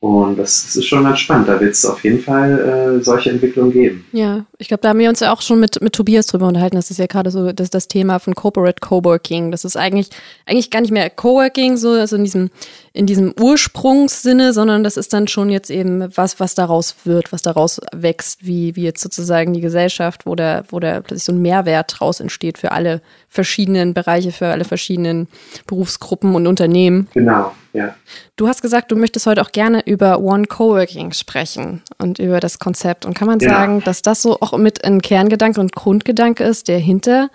Und 0.00 0.38
das, 0.38 0.64
das, 0.64 0.76
ist 0.76 0.86
schon 0.86 1.04
ganz 1.04 1.18
spannend. 1.18 1.48
Da 1.48 1.60
wird 1.60 1.72
es 1.72 1.84
auf 1.84 2.02
jeden 2.04 2.20
Fall 2.20 2.98
äh, 2.98 3.04
solche 3.04 3.28
Entwicklungen 3.28 3.70
geben. 3.70 4.06
Ja, 4.12 4.46
ich 4.56 4.68
glaube, 4.68 4.80
da 4.80 4.88
haben 4.88 4.98
wir 4.98 5.10
uns 5.10 5.20
ja 5.20 5.30
auch 5.30 5.42
schon 5.42 5.60
mit, 5.60 5.82
mit 5.82 5.92
Tobias 5.92 6.26
drüber 6.26 6.48
unterhalten. 6.48 6.76
Das 6.76 6.90
ist 6.90 6.96
ja 6.96 7.04
gerade 7.04 7.30
so 7.30 7.52
das, 7.52 7.68
das 7.68 7.86
Thema 7.86 8.18
von 8.18 8.34
Corporate 8.34 8.80
Coworking. 8.80 9.50
Das 9.50 9.66
ist 9.66 9.76
eigentlich, 9.76 10.08
eigentlich 10.46 10.70
gar 10.70 10.80
nicht 10.80 10.90
mehr 10.90 11.10
Coworking, 11.10 11.76
so 11.76 11.90
also 11.90 12.16
in 12.16 12.24
diesem, 12.24 12.48
in 12.92 13.06
diesem 13.06 13.32
Ursprungssinne, 13.38 14.52
sondern 14.52 14.82
das 14.82 14.96
ist 14.96 15.12
dann 15.12 15.28
schon 15.28 15.48
jetzt 15.48 15.70
eben 15.70 16.08
was, 16.16 16.40
was 16.40 16.56
daraus 16.56 16.96
wird, 17.04 17.32
was 17.32 17.40
daraus 17.40 17.80
wächst, 17.92 18.44
wie, 18.44 18.74
wie 18.74 18.82
jetzt 18.82 19.00
sozusagen 19.00 19.52
die 19.52 19.60
Gesellschaft, 19.60 20.26
wo 20.26 20.34
da, 20.34 20.64
wo 20.70 20.80
da 20.80 21.00
plötzlich 21.00 21.24
so 21.24 21.32
ein 21.32 21.40
Mehrwert 21.40 21.94
draus 21.98 22.18
entsteht 22.18 22.58
für 22.58 22.72
alle 22.72 23.00
verschiedenen 23.28 23.94
Bereiche, 23.94 24.32
für 24.32 24.48
alle 24.48 24.64
verschiedenen 24.64 25.28
Berufsgruppen 25.68 26.34
und 26.34 26.48
Unternehmen. 26.48 27.06
Genau, 27.14 27.52
ja. 27.72 27.94
Du 28.34 28.48
hast 28.48 28.60
gesagt, 28.60 28.90
du 28.90 28.96
möchtest 28.96 29.26
heute 29.26 29.42
auch 29.42 29.52
gerne 29.52 29.86
über 29.86 30.18
One 30.18 30.46
Coworking 30.46 31.12
sprechen 31.12 31.82
und 31.98 32.18
über 32.18 32.40
das 32.40 32.58
Konzept. 32.58 33.06
Und 33.06 33.14
kann 33.14 33.28
man 33.28 33.38
ja. 33.38 33.50
sagen, 33.50 33.82
dass 33.84 34.02
das 34.02 34.20
so 34.20 34.38
auch 34.40 34.58
mit 34.58 34.84
ein 34.84 35.00
Kerngedanke 35.00 35.60
und 35.60 35.76
Grundgedanke 35.76 36.42
ist, 36.42 36.66
der 36.66 36.78
hinter 36.78 37.30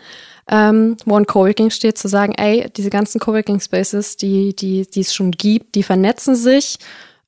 ähm, 0.50 0.98
One 1.06 1.26
Coworking 1.26 1.70
steht, 1.70 1.98
zu 1.98 2.08
sagen, 2.08 2.34
ey, 2.38 2.70
diese 2.76 2.90
ganzen 2.90 3.20
Coworking 3.20 3.60
Spaces, 3.60 4.18
die, 4.18 4.56
die, 4.56 4.86
die 4.86 5.02
es 5.02 5.14
schon 5.14 5.32
gibt, 5.32 5.76
die 5.76 5.84
vernetzen 5.84 6.36
sich 6.36 6.78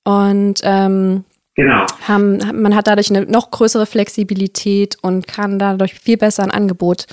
und 0.03 0.61
ähm, 0.63 1.23
genau. 1.55 1.85
haben, 2.07 2.37
man 2.61 2.75
hat 2.75 2.87
dadurch 2.87 3.09
eine 3.09 3.25
noch 3.25 3.51
größere 3.51 3.85
Flexibilität 3.85 4.97
und 5.01 5.27
kann 5.27 5.59
dadurch 5.59 5.95
viel 5.95 6.17
besser 6.17 6.43
ein 6.43 6.51
Angebot 6.51 7.07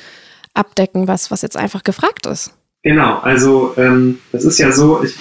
abdecken, 0.53 1.09
was, 1.09 1.31
was 1.31 1.43
jetzt 1.43 1.57
einfach 1.57 1.83
gefragt 1.83 2.27
ist. 2.27 2.55
Genau, 2.83 3.19
also 3.21 3.73
ähm, 3.79 4.19
das 4.31 4.45
ist 4.45 4.59
ja 4.59 4.71
so, 4.71 5.03
ich, 5.03 5.17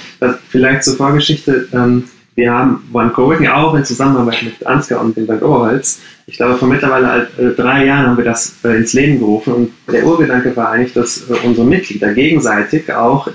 vielleicht 0.50 0.84
zur 0.84 0.98
Vorgeschichte, 0.98 1.69
ähm, 1.72 2.10
wir 2.36 2.52
haben 2.52 2.89
One 2.93 3.10
Coworking 3.10 3.48
auch 3.48 3.76
in 3.76 3.86
Zusammenarbeit 3.86 4.43
mit 4.43 4.65
Ansgar 4.65 5.02
und 5.02 5.15
dem 5.15 5.28
Bank 5.28 5.43
Oberholz. 5.43 6.02
Ich 6.26 6.38
glaube, 6.38 6.56
vor 6.56 6.67
mittlerweile 6.67 7.28
äh, 7.38 7.56
drei 7.56 7.86
Jahren 7.86 8.08
haben 8.08 8.17
wir 8.17 8.24
das 8.24 8.56
äh, 8.63 8.78
ins 8.78 8.93
Leben 8.93 9.19
gerufen 9.19 9.54
und 9.54 9.72
der 9.91 10.06
Urgedanke 10.06 10.56
war 10.56 10.72
eigentlich, 10.72 10.93
dass 10.93 11.30
äh, 11.30 11.34
unsere 11.46 11.67
Mitglieder 11.67 12.13
gegenseitig 12.13 12.91
auch 12.91 13.28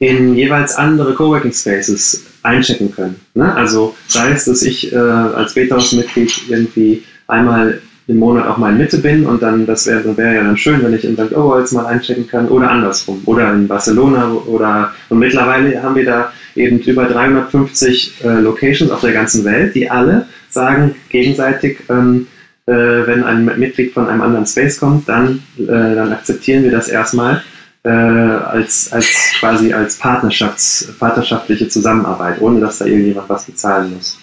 in 0.00 0.34
jeweils 0.34 0.76
andere 0.76 1.14
Coworking 1.14 1.52
Spaces 1.52 2.24
einchecken 2.42 2.94
können. 2.94 3.16
Ne? 3.34 3.52
Also 3.54 3.96
sei 4.06 4.30
es, 4.30 4.44
dass 4.44 4.62
ich 4.62 4.96
als 4.96 5.54
Betaus-Mitglied 5.54 6.48
irgendwie 6.48 7.02
einmal 7.26 7.80
im 8.06 8.16
Monat 8.16 8.46
auch 8.46 8.56
mal 8.56 8.72
in 8.72 8.78
Mitte 8.78 8.98
bin 8.98 9.26
und 9.26 9.42
dann, 9.42 9.66
das 9.66 9.86
wäre 9.86 10.16
wär 10.16 10.32
ja 10.32 10.42
dann 10.42 10.56
schön, 10.56 10.82
wenn 10.82 10.94
ich 10.94 11.04
in 11.04 11.14
St. 11.14 11.32
Oberholz 11.32 11.72
mal 11.72 11.86
einchecken 11.86 12.26
kann 12.26 12.48
oder 12.48 12.70
andersrum 12.70 13.20
oder 13.26 13.52
in 13.52 13.68
Barcelona 13.68 14.32
oder 14.32 14.92
und 15.10 15.18
mittlerweile 15.18 15.82
haben 15.82 15.94
wir 15.94 16.06
da 16.06 16.32
eben 16.58 16.80
über 16.80 17.06
350 17.06 18.24
äh, 18.24 18.28
Locations 18.40 18.90
auf 18.90 19.00
der 19.00 19.12
ganzen 19.12 19.44
Welt, 19.44 19.74
die 19.74 19.90
alle 19.90 20.26
sagen 20.50 20.94
gegenseitig, 21.08 21.78
ähm, 21.88 22.26
äh, 22.66 22.72
wenn 22.72 23.24
ein 23.24 23.44
Mitglied 23.58 23.92
von 23.92 24.08
einem 24.08 24.20
anderen 24.20 24.46
Space 24.46 24.78
kommt, 24.78 25.08
dann, 25.08 25.42
äh, 25.58 25.64
dann 25.66 26.12
akzeptieren 26.12 26.64
wir 26.64 26.70
das 26.70 26.88
erstmal 26.88 27.42
äh, 27.84 27.88
als, 27.88 28.92
als 28.92 29.32
quasi 29.38 29.72
als 29.72 29.96
Partnerschafts, 29.96 30.92
partnerschaftliche 30.98 31.68
Zusammenarbeit, 31.68 32.40
ohne 32.40 32.60
dass 32.60 32.78
da 32.78 32.84
irgendjemand 32.84 33.28
was 33.28 33.44
bezahlen 33.44 33.94
muss. 33.94 34.18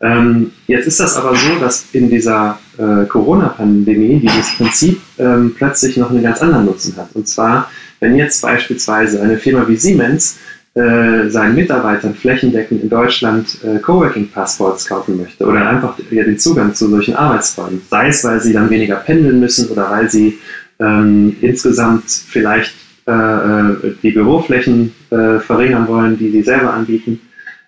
Ähm, 0.00 0.52
jetzt 0.68 0.86
ist 0.86 1.00
das 1.00 1.16
aber 1.16 1.34
so, 1.34 1.58
dass 1.58 1.86
in 1.92 2.08
dieser 2.08 2.58
äh, 2.76 3.04
Corona-Pandemie 3.06 4.20
dieses 4.20 4.56
Prinzip 4.56 5.00
ähm, 5.18 5.54
plötzlich 5.56 5.96
noch 5.96 6.10
einen 6.10 6.22
ganz 6.22 6.40
anderen 6.40 6.66
Nutzen 6.66 6.96
hat. 6.96 7.08
Und 7.14 7.26
zwar, 7.26 7.68
wenn 7.98 8.16
jetzt 8.16 8.42
beispielsweise 8.42 9.20
eine 9.20 9.38
Firma 9.38 9.66
wie 9.66 9.76
Siemens 9.76 10.38
äh, 10.78 11.28
seinen 11.28 11.56
Mitarbeitern 11.56 12.14
flächendeckend 12.14 12.84
in 12.84 12.88
Deutschland 12.88 13.58
äh, 13.64 13.80
Coworking-Passports 13.80 14.86
kaufen 14.86 15.16
möchte 15.16 15.44
oder 15.44 15.68
einfach 15.68 15.98
ja, 16.10 16.22
den 16.22 16.38
Zugang 16.38 16.72
zu 16.72 16.88
solchen 16.88 17.16
Arbeitsräumen, 17.16 17.82
sei 17.90 18.08
es, 18.08 18.22
weil 18.22 18.40
sie 18.40 18.52
dann 18.52 18.70
weniger 18.70 18.94
pendeln 18.96 19.40
müssen 19.40 19.70
oder 19.70 19.90
weil 19.90 20.08
sie 20.08 20.38
ähm, 20.78 21.34
insgesamt 21.40 22.04
vielleicht 22.08 22.74
äh, 23.08 23.10
äh 23.10 23.94
die 24.04 24.12
Büroflächen 24.12 24.94
äh, 25.10 25.40
verringern 25.40 25.88
wollen, 25.88 26.16
die 26.16 26.30
sie 26.30 26.42
selber 26.42 26.72
anbieten, 26.74 27.20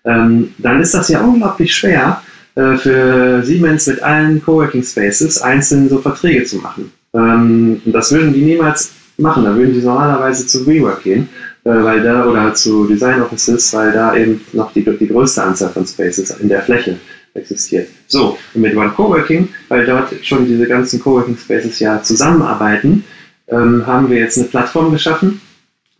ähm, 0.05 0.51
dann 0.59 0.81
ist 0.81 0.94
das 0.94 1.09
ja 1.09 1.20
unglaublich 1.20 1.75
schwer 1.75 2.23
äh, 2.55 2.77
für 2.77 3.42
Siemens 3.42 3.88
mit 3.88 4.05
allen 4.05 4.40
Coworking 4.40 4.85
Spaces 4.85 5.42
einzeln 5.42 5.88
so 5.88 5.99
Verträge 5.99 6.44
zu 6.44 6.59
machen. 6.59 6.92
Ähm, 7.12 7.83
das 7.87 8.12
würden 8.12 8.33
die 8.33 8.42
niemals 8.42 8.92
machen. 9.21 9.45
Da 9.45 9.55
würden 9.55 9.75
die 9.75 9.81
normalerweise 9.81 10.47
zu 10.47 10.67
WeWork 10.67 11.03
gehen, 11.03 11.29
äh, 11.65 11.71
weil 11.71 12.03
da 12.03 12.27
oder 12.27 12.55
zu 12.55 12.87
Design 12.87 13.23
Offices, 13.23 13.73
weil 13.75 13.93
da 13.93 14.17
eben 14.17 14.41
noch 14.53 14.73
die, 14.73 14.83
die 14.85 15.07
größte 15.07 15.43
Anzahl 15.43 15.71
von 15.71 15.87
Spaces 15.87 16.31
in 16.41 16.49
der 16.49 16.63
Fläche 16.63 16.97
existiert. 17.35 17.89
So, 18.07 18.39
und 18.55 18.61
mit 18.61 18.77
One 18.77 18.91
Coworking, 18.91 19.49
weil 19.69 19.87
dort 19.87 20.13
schon 20.23 20.47
diese 20.47 20.67
ganzen 20.67 21.01
Coworking 21.01 21.37
Spaces 21.37 21.79
ja 21.79 22.03
zusammenarbeiten, 22.03 23.05
ähm, 23.49 23.87
haben 23.87 24.11
wir 24.11 24.19
jetzt 24.19 24.39
eine 24.39 24.49
Plattform 24.49 24.93
geschaffen, 24.93 25.41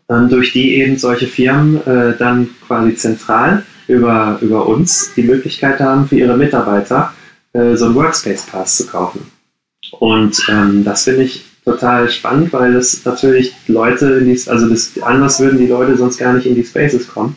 ähm, 0.09 0.29
durch 0.29 0.53
die 0.53 0.75
eben 0.77 0.99
solche 0.99 1.27
Firmen 1.27 1.77
äh, 1.87 2.17
dann 2.19 2.49
quasi 2.67 2.95
zentral 2.97 3.65
über, 3.87 4.39
über 4.41 4.67
uns 4.67 5.13
die 5.17 5.23
Möglichkeit 5.23 5.81
haben, 5.81 6.09
für 6.09 6.17
ihre 6.17 6.37
Mitarbeiter 6.37 7.13
äh, 7.53 7.77
so 7.77 7.87
einen 7.87 7.95
Workspace 7.95 8.47
Pass 8.47 8.77
zu 8.77 8.87
kaufen. 8.87 9.31
Und 9.99 10.41
ähm, 10.49 10.85
das 10.85 11.05
finde 11.05 11.25
ich 11.25 11.50
total 11.65 12.09
spannend, 12.09 12.53
weil 12.53 12.73
das 12.73 13.05
natürlich 13.05 13.55
Leute, 13.67 14.07
in 14.19 14.27
die, 14.27 14.41
also 14.49 14.69
das, 14.69 14.93
anders 15.03 15.41
würden 15.41 15.59
die 15.59 15.67
Leute 15.67 15.97
sonst 15.97 16.19
gar 16.19 16.33
nicht 16.33 16.47
in 16.47 16.55
die 16.55 16.65
Spaces 16.65 17.09
kommen. 17.09 17.37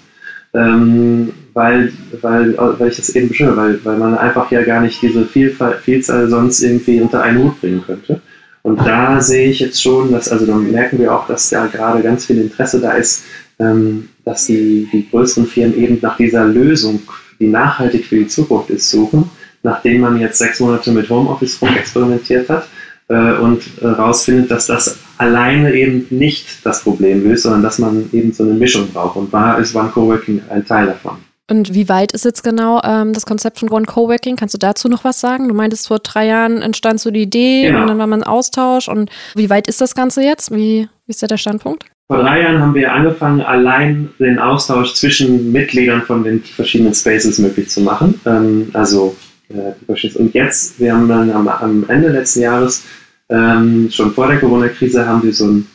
Ähm, 0.55 1.33
weil, 1.53 1.91
weil, 2.21 2.55
weil 2.57 2.87
ich 2.87 2.97
das 2.97 3.09
eben 3.09 3.27
bestimme, 3.27 3.57
weil, 3.57 3.83
weil 3.83 3.97
man 3.97 4.17
einfach 4.17 4.51
ja 4.51 4.61
gar 4.63 4.81
nicht 4.81 5.01
diese 5.01 5.25
Vielfalt, 5.25 5.81
Vielzahl 5.81 6.29
sonst 6.29 6.61
irgendwie 6.61 7.01
unter 7.01 7.23
einen 7.23 7.43
Hut 7.43 7.59
bringen 7.59 7.83
könnte. 7.85 8.21
Und 8.61 8.79
da 8.85 9.19
sehe 9.19 9.49
ich 9.49 9.59
jetzt 9.59 9.81
schon, 9.81 10.11
dass, 10.11 10.29
also 10.29 10.45
dann 10.45 10.71
merken 10.71 10.99
wir 10.99 11.13
auch, 11.13 11.27
dass 11.27 11.49
da 11.49 11.67
gerade 11.67 12.01
ganz 12.01 12.25
viel 12.25 12.39
Interesse 12.39 12.79
da 12.79 12.93
ist, 12.93 13.23
ähm, 13.59 14.09
dass 14.25 14.45
die, 14.45 14.87
die 14.91 15.09
größeren 15.09 15.47
Firmen 15.47 15.77
eben 15.77 15.99
nach 16.01 16.17
dieser 16.17 16.45
Lösung, 16.45 17.01
die 17.39 17.47
nachhaltig 17.47 18.05
für 18.05 18.17
die 18.17 18.27
Zukunft 18.27 18.69
ist, 18.69 18.89
suchen, 18.89 19.29
nachdem 19.63 20.01
man 20.01 20.19
jetzt 20.19 20.37
sechs 20.37 20.59
Monate 20.59 20.91
mit 20.91 21.09
Homeoffice 21.09 21.61
rumexperimentiert 21.61 22.49
hat 22.49 22.67
und 23.07 23.61
herausfindet, 23.81 24.45
äh, 24.45 24.49
dass 24.49 24.67
das 24.67 24.99
alleine 25.17 25.73
eben 25.73 26.05
nicht 26.09 26.65
das 26.65 26.83
Problem 26.83 27.23
löst, 27.23 27.43
sondern 27.43 27.63
dass 27.63 27.79
man 27.79 28.09
eben 28.11 28.31
so 28.31 28.43
eine 28.43 28.53
Mischung 28.53 28.89
braucht. 28.91 29.15
Und 29.15 29.33
da 29.33 29.55
ist 29.55 29.75
One 29.75 29.89
Coworking 29.89 30.41
ein 30.49 30.65
Teil 30.65 30.87
davon. 30.87 31.17
Und 31.49 31.73
wie 31.73 31.89
weit 31.89 32.13
ist 32.13 32.23
jetzt 32.23 32.43
genau 32.43 32.81
ähm, 32.83 33.11
das 33.11 33.25
Konzept 33.25 33.59
von 33.59 33.69
One 33.69 33.85
Coworking? 33.85 34.37
Kannst 34.37 34.53
du 34.53 34.57
dazu 34.57 34.87
noch 34.87 35.03
was 35.03 35.19
sagen? 35.19 35.49
Du 35.49 35.53
meintest, 35.53 35.87
vor 35.87 35.99
drei 35.99 36.27
Jahren 36.27 36.61
entstand 36.61 37.01
so 37.01 37.11
die 37.11 37.23
Idee 37.23 37.67
genau. 37.67 37.81
und 37.81 37.87
dann 37.87 37.97
war 37.97 38.07
man 38.07 38.23
Austausch. 38.23 38.87
Und 38.87 39.11
wie 39.35 39.49
weit 39.49 39.67
ist 39.67 39.81
das 39.81 39.93
Ganze 39.93 40.23
jetzt? 40.23 40.51
Wie, 40.51 40.87
wie 41.05 41.09
ist 41.09 41.21
da 41.21 41.27
der 41.27 41.37
Standpunkt? 41.37 41.85
Vor 42.07 42.19
drei 42.19 42.41
Jahren 42.41 42.61
haben 42.61 42.73
wir 42.73 42.93
angefangen, 42.93 43.41
allein 43.41 44.09
den 44.19 44.39
Austausch 44.39 44.93
zwischen 44.93 45.51
Mitgliedern 45.51 46.01
von 46.01 46.23
den 46.23 46.41
verschiedenen 46.41 46.93
Spaces 46.93 47.39
möglich 47.39 47.69
zu 47.69 47.81
machen. 47.81 48.19
Ähm, 48.25 48.69
also 48.73 49.15
äh, 49.49 50.09
und 50.15 50.33
jetzt, 50.33 50.79
wir 50.79 50.93
haben 50.93 51.07
dann 51.07 51.31
am, 51.31 51.47
am 51.47 51.85
Ende 51.87 52.09
letzten 52.09 52.41
Jahres, 52.41 52.83
ähm, 53.29 53.89
schon 53.91 54.13
vor 54.13 54.27
der 54.27 54.39
Corona-Krise, 54.39 55.05
haben 55.05 55.23
wir 55.23 55.33
so, 55.33 55.47
ein, 55.47 55.67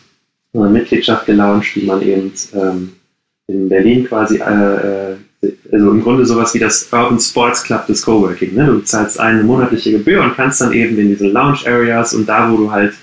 eine 0.54 0.70
Mitgliedschaft 0.70 1.26
gelauncht, 1.26 1.76
wie 1.76 1.86
man 1.86 2.02
eben 2.02 2.32
ähm, 2.54 2.92
in 3.46 3.68
Berlin 3.68 4.06
quasi, 4.06 4.38
äh, 4.38 5.12
äh, 5.12 5.16
also 5.70 5.90
im 5.90 6.02
Grunde 6.02 6.26
sowas 6.26 6.54
wie 6.54 6.58
das 6.58 6.88
Urban 6.92 7.20
Sports 7.20 7.62
Club 7.62 7.86
des 7.86 8.02
Coworking. 8.02 8.54
Ne? 8.54 8.66
Du 8.66 8.80
zahlst 8.80 9.20
eine 9.20 9.42
monatliche 9.42 9.92
Gebühr 9.92 10.22
und 10.22 10.34
kannst 10.34 10.60
dann 10.60 10.72
eben 10.72 10.98
in 10.98 11.08
diese 11.08 11.28
Lounge 11.28 11.60
Areas 11.66 12.14
und 12.14 12.28
da, 12.28 12.50
wo 12.50 12.56
du 12.56 12.70
halt 12.70 12.94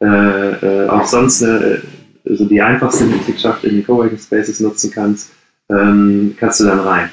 äh, 0.00 0.06
äh 0.06 0.88
auch 0.88 1.06
sonst 1.06 1.42
eine 1.42 1.82
also 2.28 2.44
die 2.44 2.60
einfachste 2.60 3.04
Mitgliedschaft 3.04 3.64
in 3.64 3.76
den 3.76 3.86
Coworking 3.86 4.18
Spaces 4.18 4.60
nutzen 4.60 4.90
kannst, 4.90 5.30
ähm, 5.68 6.34
kannst 6.38 6.60
du 6.60 6.64
dann 6.64 6.80
rein. 6.80 7.10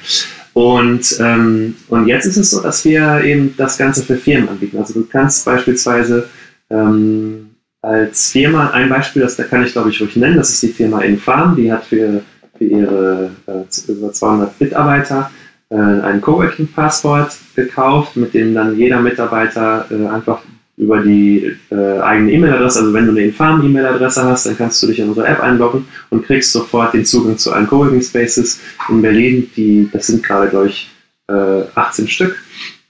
Und, 0.52 1.16
ähm, 1.20 1.76
und 1.88 2.06
jetzt 2.06 2.26
ist 2.26 2.36
es 2.36 2.50
so, 2.50 2.60
dass 2.60 2.84
wir 2.84 3.22
eben 3.22 3.54
das 3.56 3.78
Ganze 3.78 4.02
für 4.02 4.16
Firmen 4.16 4.48
anbieten. 4.48 4.78
Also 4.78 4.94
du 4.94 5.06
kannst 5.06 5.44
beispielsweise 5.44 6.28
ähm, 6.70 7.50
als 7.82 8.30
Firma, 8.30 8.70
ein 8.70 8.88
Beispiel, 8.88 9.22
das 9.22 9.36
da 9.36 9.44
kann 9.44 9.64
ich 9.64 9.72
glaube 9.72 9.90
ich 9.90 10.00
ruhig 10.00 10.16
nennen, 10.16 10.36
das 10.36 10.50
ist 10.50 10.62
die 10.62 10.68
Firma 10.68 11.00
Infarm, 11.00 11.56
die 11.56 11.72
hat 11.72 11.84
für, 11.84 12.22
für 12.58 12.64
ihre 12.64 13.30
äh, 13.46 13.90
über 13.92 14.12
200 14.12 14.60
Mitarbeiter 14.60 15.30
äh, 15.70 15.76
ein 15.76 16.20
Coworking-Passport 16.20 17.32
gekauft, 17.54 18.16
mit 18.16 18.34
dem 18.34 18.54
dann 18.54 18.76
jeder 18.76 19.00
Mitarbeiter 19.00 19.86
äh, 19.90 20.06
einfach 20.08 20.42
über 20.80 21.00
die 21.00 21.52
äh, 21.70 22.00
eigene 22.00 22.32
E-Mail-Adresse, 22.32 22.80
also 22.80 22.94
wenn 22.94 23.04
du 23.04 23.12
eine 23.12 23.24
Infam-E-Mail-Adresse 23.24 24.24
hast, 24.24 24.46
dann 24.46 24.56
kannst 24.56 24.82
du 24.82 24.86
dich 24.86 24.98
in 24.98 25.08
unsere 25.08 25.26
App 25.26 25.40
einloggen 25.40 25.84
und 26.08 26.24
kriegst 26.24 26.52
sofort 26.52 26.94
den 26.94 27.04
Zugang 27.04 27.36
zu 27.36 27.52
allen 27.52 27.66
Coworking 27.66 28.02
Spaces 28.02 28.60
in 28.88 29.02
Berlin. 29.02 29.50
Die, 29.56 29.88
das 29.92 30.06
sind 30.06 30.22
gerade, 30.22 30.48
glaube 30.48 30.68
ich, 30.68 30.90
äh, 31.28 31.62
18 31.74 32.08
Stück, 32.08 32.36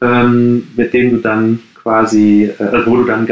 ähm, 0.00 0.68
mit 0.76 0.94
denen 0.94 1.10
du 1.10 1.16
dann 1.18 1.58
quasi, 1.74 2.50
äh, 2.58 2.86
wo 2.86 2.96
du 2.96 3.04
dann 3.04 3.26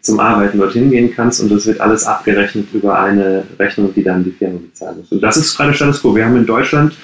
zum 0.00 0.20
Arbeiten 0.20 0.58
dorthin 0.58 0.90
gehen 0.90 1.12
kannst 1.14 1.40
und 1.42 1.50
das 1.50 1.66
wird 1.66 1.80
alles 1.80 2.04
abgerechnet 2.04 2.68
über 2.72 2.98
eine 2.98 3.42
Rechnung, 3.58 3.92
die 3.94 4.04
dann 4.04 4.22
die 4.22 4.30
Firma 4.32 4.58
bezahlen 4.58 4.98
muss. 4.98 5.10
Und 5.10 5.22
das 5.22 5.38
ist 5.38 5.56
gerade 5.56 5.74
Status 5.74 6.02
Quo. 6.02 6.14
Wir 6.14 6.26
haben 6.26 6.36
in 6.36 6.46
Deutschland 6.46 6.94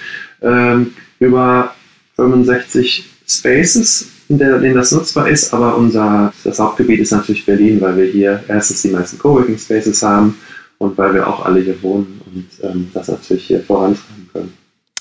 ähm, 0.42 0.92
über 1.18 1.74
65 2.16 3.04
Spaces 3.26 4.10
in 4.30 4.38
denen 4.38 4.76
das 4.76 4.92
nutzbar 4.92 5.28
ist, 5.28 5.52
aber 5.52 5.76
unser 5.76 6.32
das 6.44 6.60
Hauptgebiet 6.60 7.00
ist 7.00 7.10
natürlich 7.10 7.44
Berlin, 7.44 7.80
weil 7.80 7.96
wir 7.96 8.04
hier 8.04 8.44
erstens 8.46 8.82
die 8.82 8.88
meisten 8.88 9.18
Coworking 9.18 9.58
Spaces 9.58 10.02
haben 10.04 10.38
und 10.78 10.96
weil 10.96 11.14
wir 11.14 11.26
auch 11.26 11.44
alle 11.44 11.60
hier 11.60 11.82
wohnen 11.82 12.20
und 12.26 12.46
ähm, 12.62 12.90
das 12.94 13.08
natürlich 13.08 13.44
hier 13.44 13.60
vorantreiben 13.60 14.28
können. 14.32 14.52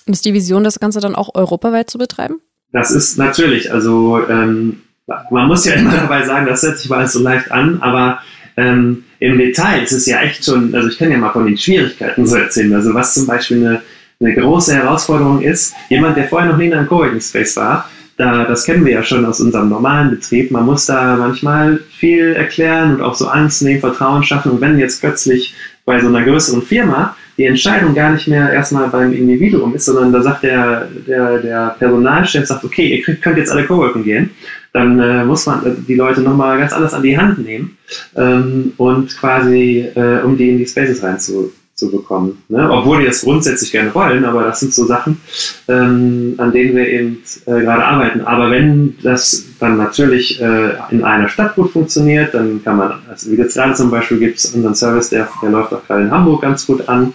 Und 0.08 0.14
ist 0.14 0.26
die 0.26 0.34
Vision, 0.34 0.64
das 0.64 0.80
Ganze 0.80 1.00
dann 1.00 1.14
auch 1.14 1.36
europaweit 1.36 1.92
zu 1.92 2.00
betreiben? 2.00 2.42
Das 2.72 2.90
ist 2.90 3.20
natürlich, 3.20 3.72
also 3.72 4.20
ähm, 4.28 4.82
man 5.30 5.48
muss 5.48 5.64
ja 5.64 5.74
immer 5.76 5.92
dabei 5.92 6.26
sagen, 6.26 6.48
das 6.48 6.64
hört 6.64 6.80
sich 6.80 6.90
mal 6.90 7.08
so 7.08 7.20
leicht 7.20 7.52
an, 7.52 7.82
aber 7.82 8.20
ähm, 8.58 9.04
im 9.20 9.38
Detail 9.38 9.84
ist 9.84 9.92
es 9.92 10.08
ja 10.08 10.22
echt 10.22 10.44
schon, 10.44 10.74
also 10.74 10.88
ich 10.88 10.98
kann 10.98 11.12
ja 11.12 11.20
mal 11.20 11.32
von 11.32 11.46
den 11.46 11.58
Schwierigkeiten 11.58 12.26
so 12.26 12.36
erzählen, 12.36 12.74
also 12.74 12.96
was 12.96 13.14
zum 13.14 13.28
Beispiel 13.28 13.58
eine, 13.58 13.82
eine 14.20 14.34
große 14.34 14.74
Herausforderung 14.74 15.44
ist, 15.44 15.76
jemand, 15.90 16.18
der 16.18 16.28
vorher 16.28 16.50
noch 16.50 16.58
nie 16.58 16.66
in 16.66 16.74
einem 16.74 16.88
Coworking 16.88 17.22
Space 17.22 17.56
war, 17.56 17.88
da, 18.20 18.44
das 18.44 18.66
kennen 18.66 18.86
wir 18.86 18.92
ja 18.92 19.02
schon 19.02 19.26
aus 19.26 19.40
unserem 19.40 19.70
normalen 19.70 20.10
Betrieb. 20.10 20.52
Man 20.52 20.66
muss 20.66 20.86
da 20.86 21.16
manchmal 21.16 21.80
viel 21.98 22.34
erklären 22.34 22.96
und 22.96 23.02
auch 23.02 23.16
so 23.16 23.30
Angst 23.30 23.62
nehmen, 23.62 23.80
Vertrauen 23.80 24.24
schaffen. 24.24 24.52
Und 24.52 24.62
wenn 24.62 24.78
jetzt 24.78 25.00
plötzlich 25.00 25.56
bei 25.86 26.02
so 26.02 26.08
einer 26.08 26.26
größeren 26.26 26.62
Firma 26.62 27.16
die 27.38 27.46
Entscheidung 27.46 27.96
gar 27.96 28.12
nicht 28.12 28.28
mehr 28.28 28.52
erstmal 28.52 28.90
beim 28.90 29.14
Individuum 29.14 29.74
ist, 29.74 29.86
sondern 29.86 30.12
da 30.12 30.22
sagt 30.22 30.44
der, 30.44 30.90
der, 31.08 31.38
der 31.38 31.76
Personalchef, 31.80 32.46
sagt, 32.46 32.66
okay, 32.66 32.98
ihr 32.98 33.16
könnt 33.16 33.38
jetzt 33.38 33.52
alle 33.54 33.66
Coworking 33.66 34.04
gehen, 34.04 34.32
dann 34.74 35.00
äh, 35.00 35.24
muss 35.24 35.46
man 35.46 35.86
die 35.88 35.96
Leute 35.96 36.20
nochmal 36.20 36.58
ganz 36.60 36.74
anders 36.74 36.94
an 36.94 37.04
die 37.04 37.18
Hand 37.18 37.40
nehmen 37.40 37.78
ähm, 38.18 38.74
und 38.76 39.18
quasi, 39.18 39.88
äh, 39.96 40.22
um 40.26 40.38
die 40.38 40.50
in 40.50 40.58
die 40.58 40.68
Spaces 40.68 41.02
reinzu, 41.02 41.54
zu 41.80 41.90
bekommen. 41.90 42.44
Ne? 42.50 42.70
Obwohl 42.70 43.00
die 43.00 43.06
das 43.06 43.22
grundsätzlich 43.22 43.72
gerne 43.72 43.94
wollen, 43.96 44.26
aber 44.26 44.44
das 44.44 44.60
sind 44.60 44.74
so 44.74 44.86
Sachen, 44.86 45.20
ähm, 45.68 46.36
an 46.38 46.52
denen 46.52 46.76
wir 46.76 46.88
eben 46.88 47.24
äh, 47.46 47.62
gerade 47.62 47.84
arbeiten. 47.84 48.22
Aber 48.22 48.52
wenn 48.52 48.98
das 49.02 49.46
dann 49.60 49.78
natürlich 49.78 50.42
äh, 50.42 50.72
in 50.92 51.04
einer 51.04 51.30
Stadt 51.30 51.56
gut 51.56 51.72
funktioniert, 51.72 52.34
dann 52.34 52.64
kann 52.64 52.78
man, 52.78 52.94
also 53.10 53.32
wie 53.32 53.36
jetzt 53.36 53.56
gerade 53.56 53.74
zum 53.74 53.90
Beispiel 53.90 54.20
gibt 54.20 54.38
es 54.38 54.54
unseren 54.54 54.76
Service, 54.76 55.10
der, 55.10 55.30
der 55.42 55.50
läuft 55.50 55.74
auch 55.74 55.86
gerade 55.88 56.04
in 56.04 56.12
Hamburg 56.12 56.42
ganz 56.42 56.68
gut 56.68 56.88
an 56.88 57.14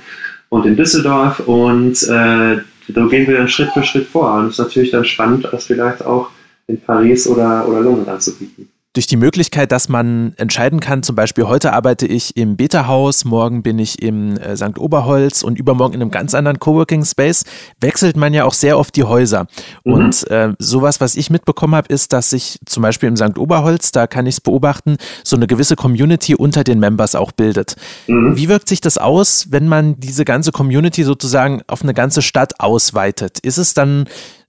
und 0.48 0.66
in 0.66 0.76
Düsseldorf 0.76 1.40
und 1.40 2.02
äh, 2.04 2.56
da 2.88 3.06
gehen 3.06 3.26
wir 3.26 3.38
dann 3.38 3.48
Schritt 3.48 3.70
für 3.72 3.82
Schritt 3.82 4.08
vor. 4.08 4.34
Und 4.34 4.46
es 4.46 4.52
ist 4.52 4.58
natürlich 4.58 4.90
dann 4.90 5.04
spannend, 5.04 5.48
das 5.50 5.66
vielleicht 5.66 6.04
auch 6.04 6.30
in 6.66 6.80
Paris 6.80 7.26
oder, 7.26 7.66
oder 7.68 7.80
London 7.80 8.08
anzubieten 8.08 8.68
durch 8.94 9.08
die 9.08 9.16
Möglichkeit, 9.16 9.72
dass 9.72 9.88
man 9.88 10.34
entscheiden 10.36 10.78
kann, 10.80 11.02
zum 11.02 11.16
Beispiel 11.16 11.44
heute 11.44 11.72
arbeite 11.72 12.06
ich 12.06 12.36
im 12.36 12.56
Beta-Haus, 12.56 13.24
morgen 13.24 13.62
bin 13.62 13.78
ich 13.80 14.00
im 14.00 14.36
äh, 14.36 14.56
St. 14.56 14.78
Oberholz 14.78 15.42
und 15.42 15.58
übermorgen 15.58 15.94
in 15.94 16.00
einem 16.00 16.12
ganz 16.12 16.32
anderen 16.32 16.60
Coworking 16.60 17.04
Space, 17.04 17.44
wechselt 17.80 18.16
man 18.16 18.32
ja 18.32 18.44
auch 18.44 18.54
sehr 18.54 18.78
oft 18.78 18.94
die 18.94 19.02
Häuser. 19.02 19.46
Mhm. 19.84 19.92
Und 19.92 20.30
äh, 20.30 20.52
sowas, 20.60 21.00
was 21.00 21.16
ich 21.16 21.28
mitbekommen 21.28 21.74
habe, 21.74 21.92
ist, 21.92 22.12
dass 22.12 22.30
sich 22.30 22.60
zum 22.66 22.84
Beispiel 22.84 23.08
im 23.08 23.16
St. 23.16 23.36
Oberholz, 23.36 23.90
da 23.90 24.06
kann 24.06 24.26
ich 24.26 24.36
es 24.36 24.40
beobachten, 24.40 24.96
so 25.24 25.34
eine 25.34 25.48
gewisse 25.48 25.74
Community 25.74 26.36
unter 26.36 26.62
den 26.62 26.78
Members 26.78 27.16
auch 27.16 27.32
bildet. 27.32 27.74
Mhm. 28.06 28.36
Wie 28.36 28.48
wirkt 28.48 28.68
sich 28.68 28.80
das 28.80 28.96
aus, 28.96 29.48
wenn 29.50 29.66
man 29.66 29.98
diese 29.98 30.24
ganze 30.24 30.52
Community 30.52 31.02
sozusagen 31.02 31.62
auf 31.66 31.82
eine 31.82 31.94
ganze 31.94 32.22
Stadt 32.22 32.60
ausweitet? 32.60 33.40
Ist 33.40 33.58
es 33.58 33.74
dann 33.74 34.04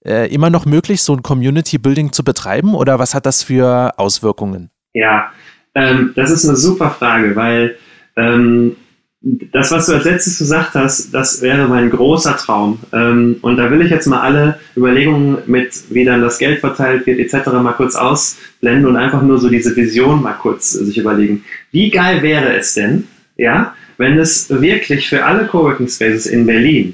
äh, 0.06 0.34
immer 0.34 0.49
noch 0.49 0.66
möglich, 0.66 1.01
so 1.01 1.14
ein 1.14 1.24
Community 1.24 1.78
Building 1.78 2.12
zu 2.12 2.24
betreiben 2.24 2.76
oder 2.76 2.99
was 2.99 3.14
hat 3.14 3.26
das 3.26 3.43
für 3.43 3.93
Auswirkungen? 3.97 4.70
Ja, 4.93 5.32
ähm, 5.74 6.14
das 6.16 6.32
ist 6.32 6.45
eine 6.45 6.56
super 6.56 6.91
Frage, 6.91 7.36
weil 7.36 7.78
ähm, 8.16 8.76
das, 9.22 9.72
was 9.72 9.88
du 9.88 9.93
als 9.93 10.06
letztes 10.06 10.38
gesagt 10.38 10.76
hast, 10.76 11.12
das 11.12 11.41
wäre 11.41 11.68
mein 11.68 11.89
großer 11.89 12.38
Traum. 12.38 12.80
Ähm, 12.93 13.38
und 13.41 13.58
da 13.58 13.72
will 13.72 13.82
ich 13.82 13.89
jetzt 13.89 14.06
mal 14.06 14.22
alle 14.22 14.60
Überlegungen 14.78 15.39
mit, 15.47 15.74
wie 15.89 16.06
dann 16.06 16.22
das 16.22 16.38
Geld 16.38 16.60
verteilt 16.60 17.08
wird, 17.08 17.20
etc. 17.20 17.47
mal 17.53 17.74
kurz 17.74 17.95
ausblenden 17.95 18.86
und 18.86 18.95
einfach 18.97 19.24
nur 19.24 19.39
so 19.39 19.49
diese 19.49 19.76
Vision 19.76 20.22
mal 20.22 20.34
kurz 20.34 20.72
sich 20.72 20.97
überlegen. 20.97 21.43
Wie 21.72 21.89
geil 21.89 22.22
wäre 22.22 22.56
es 22.56 22.76
denn, 22.76 23.08
ja, 23.36 23.74
wenn 23.97 24.20
es 24.20 24.49
wirklich 24.49 25.10
für 25.10 25.26
alle 25.26 25.47
Coworking 25.47 25.88
Spaces 25.88 26.28
in 26.28 26.45
Berlin 26.45 26.93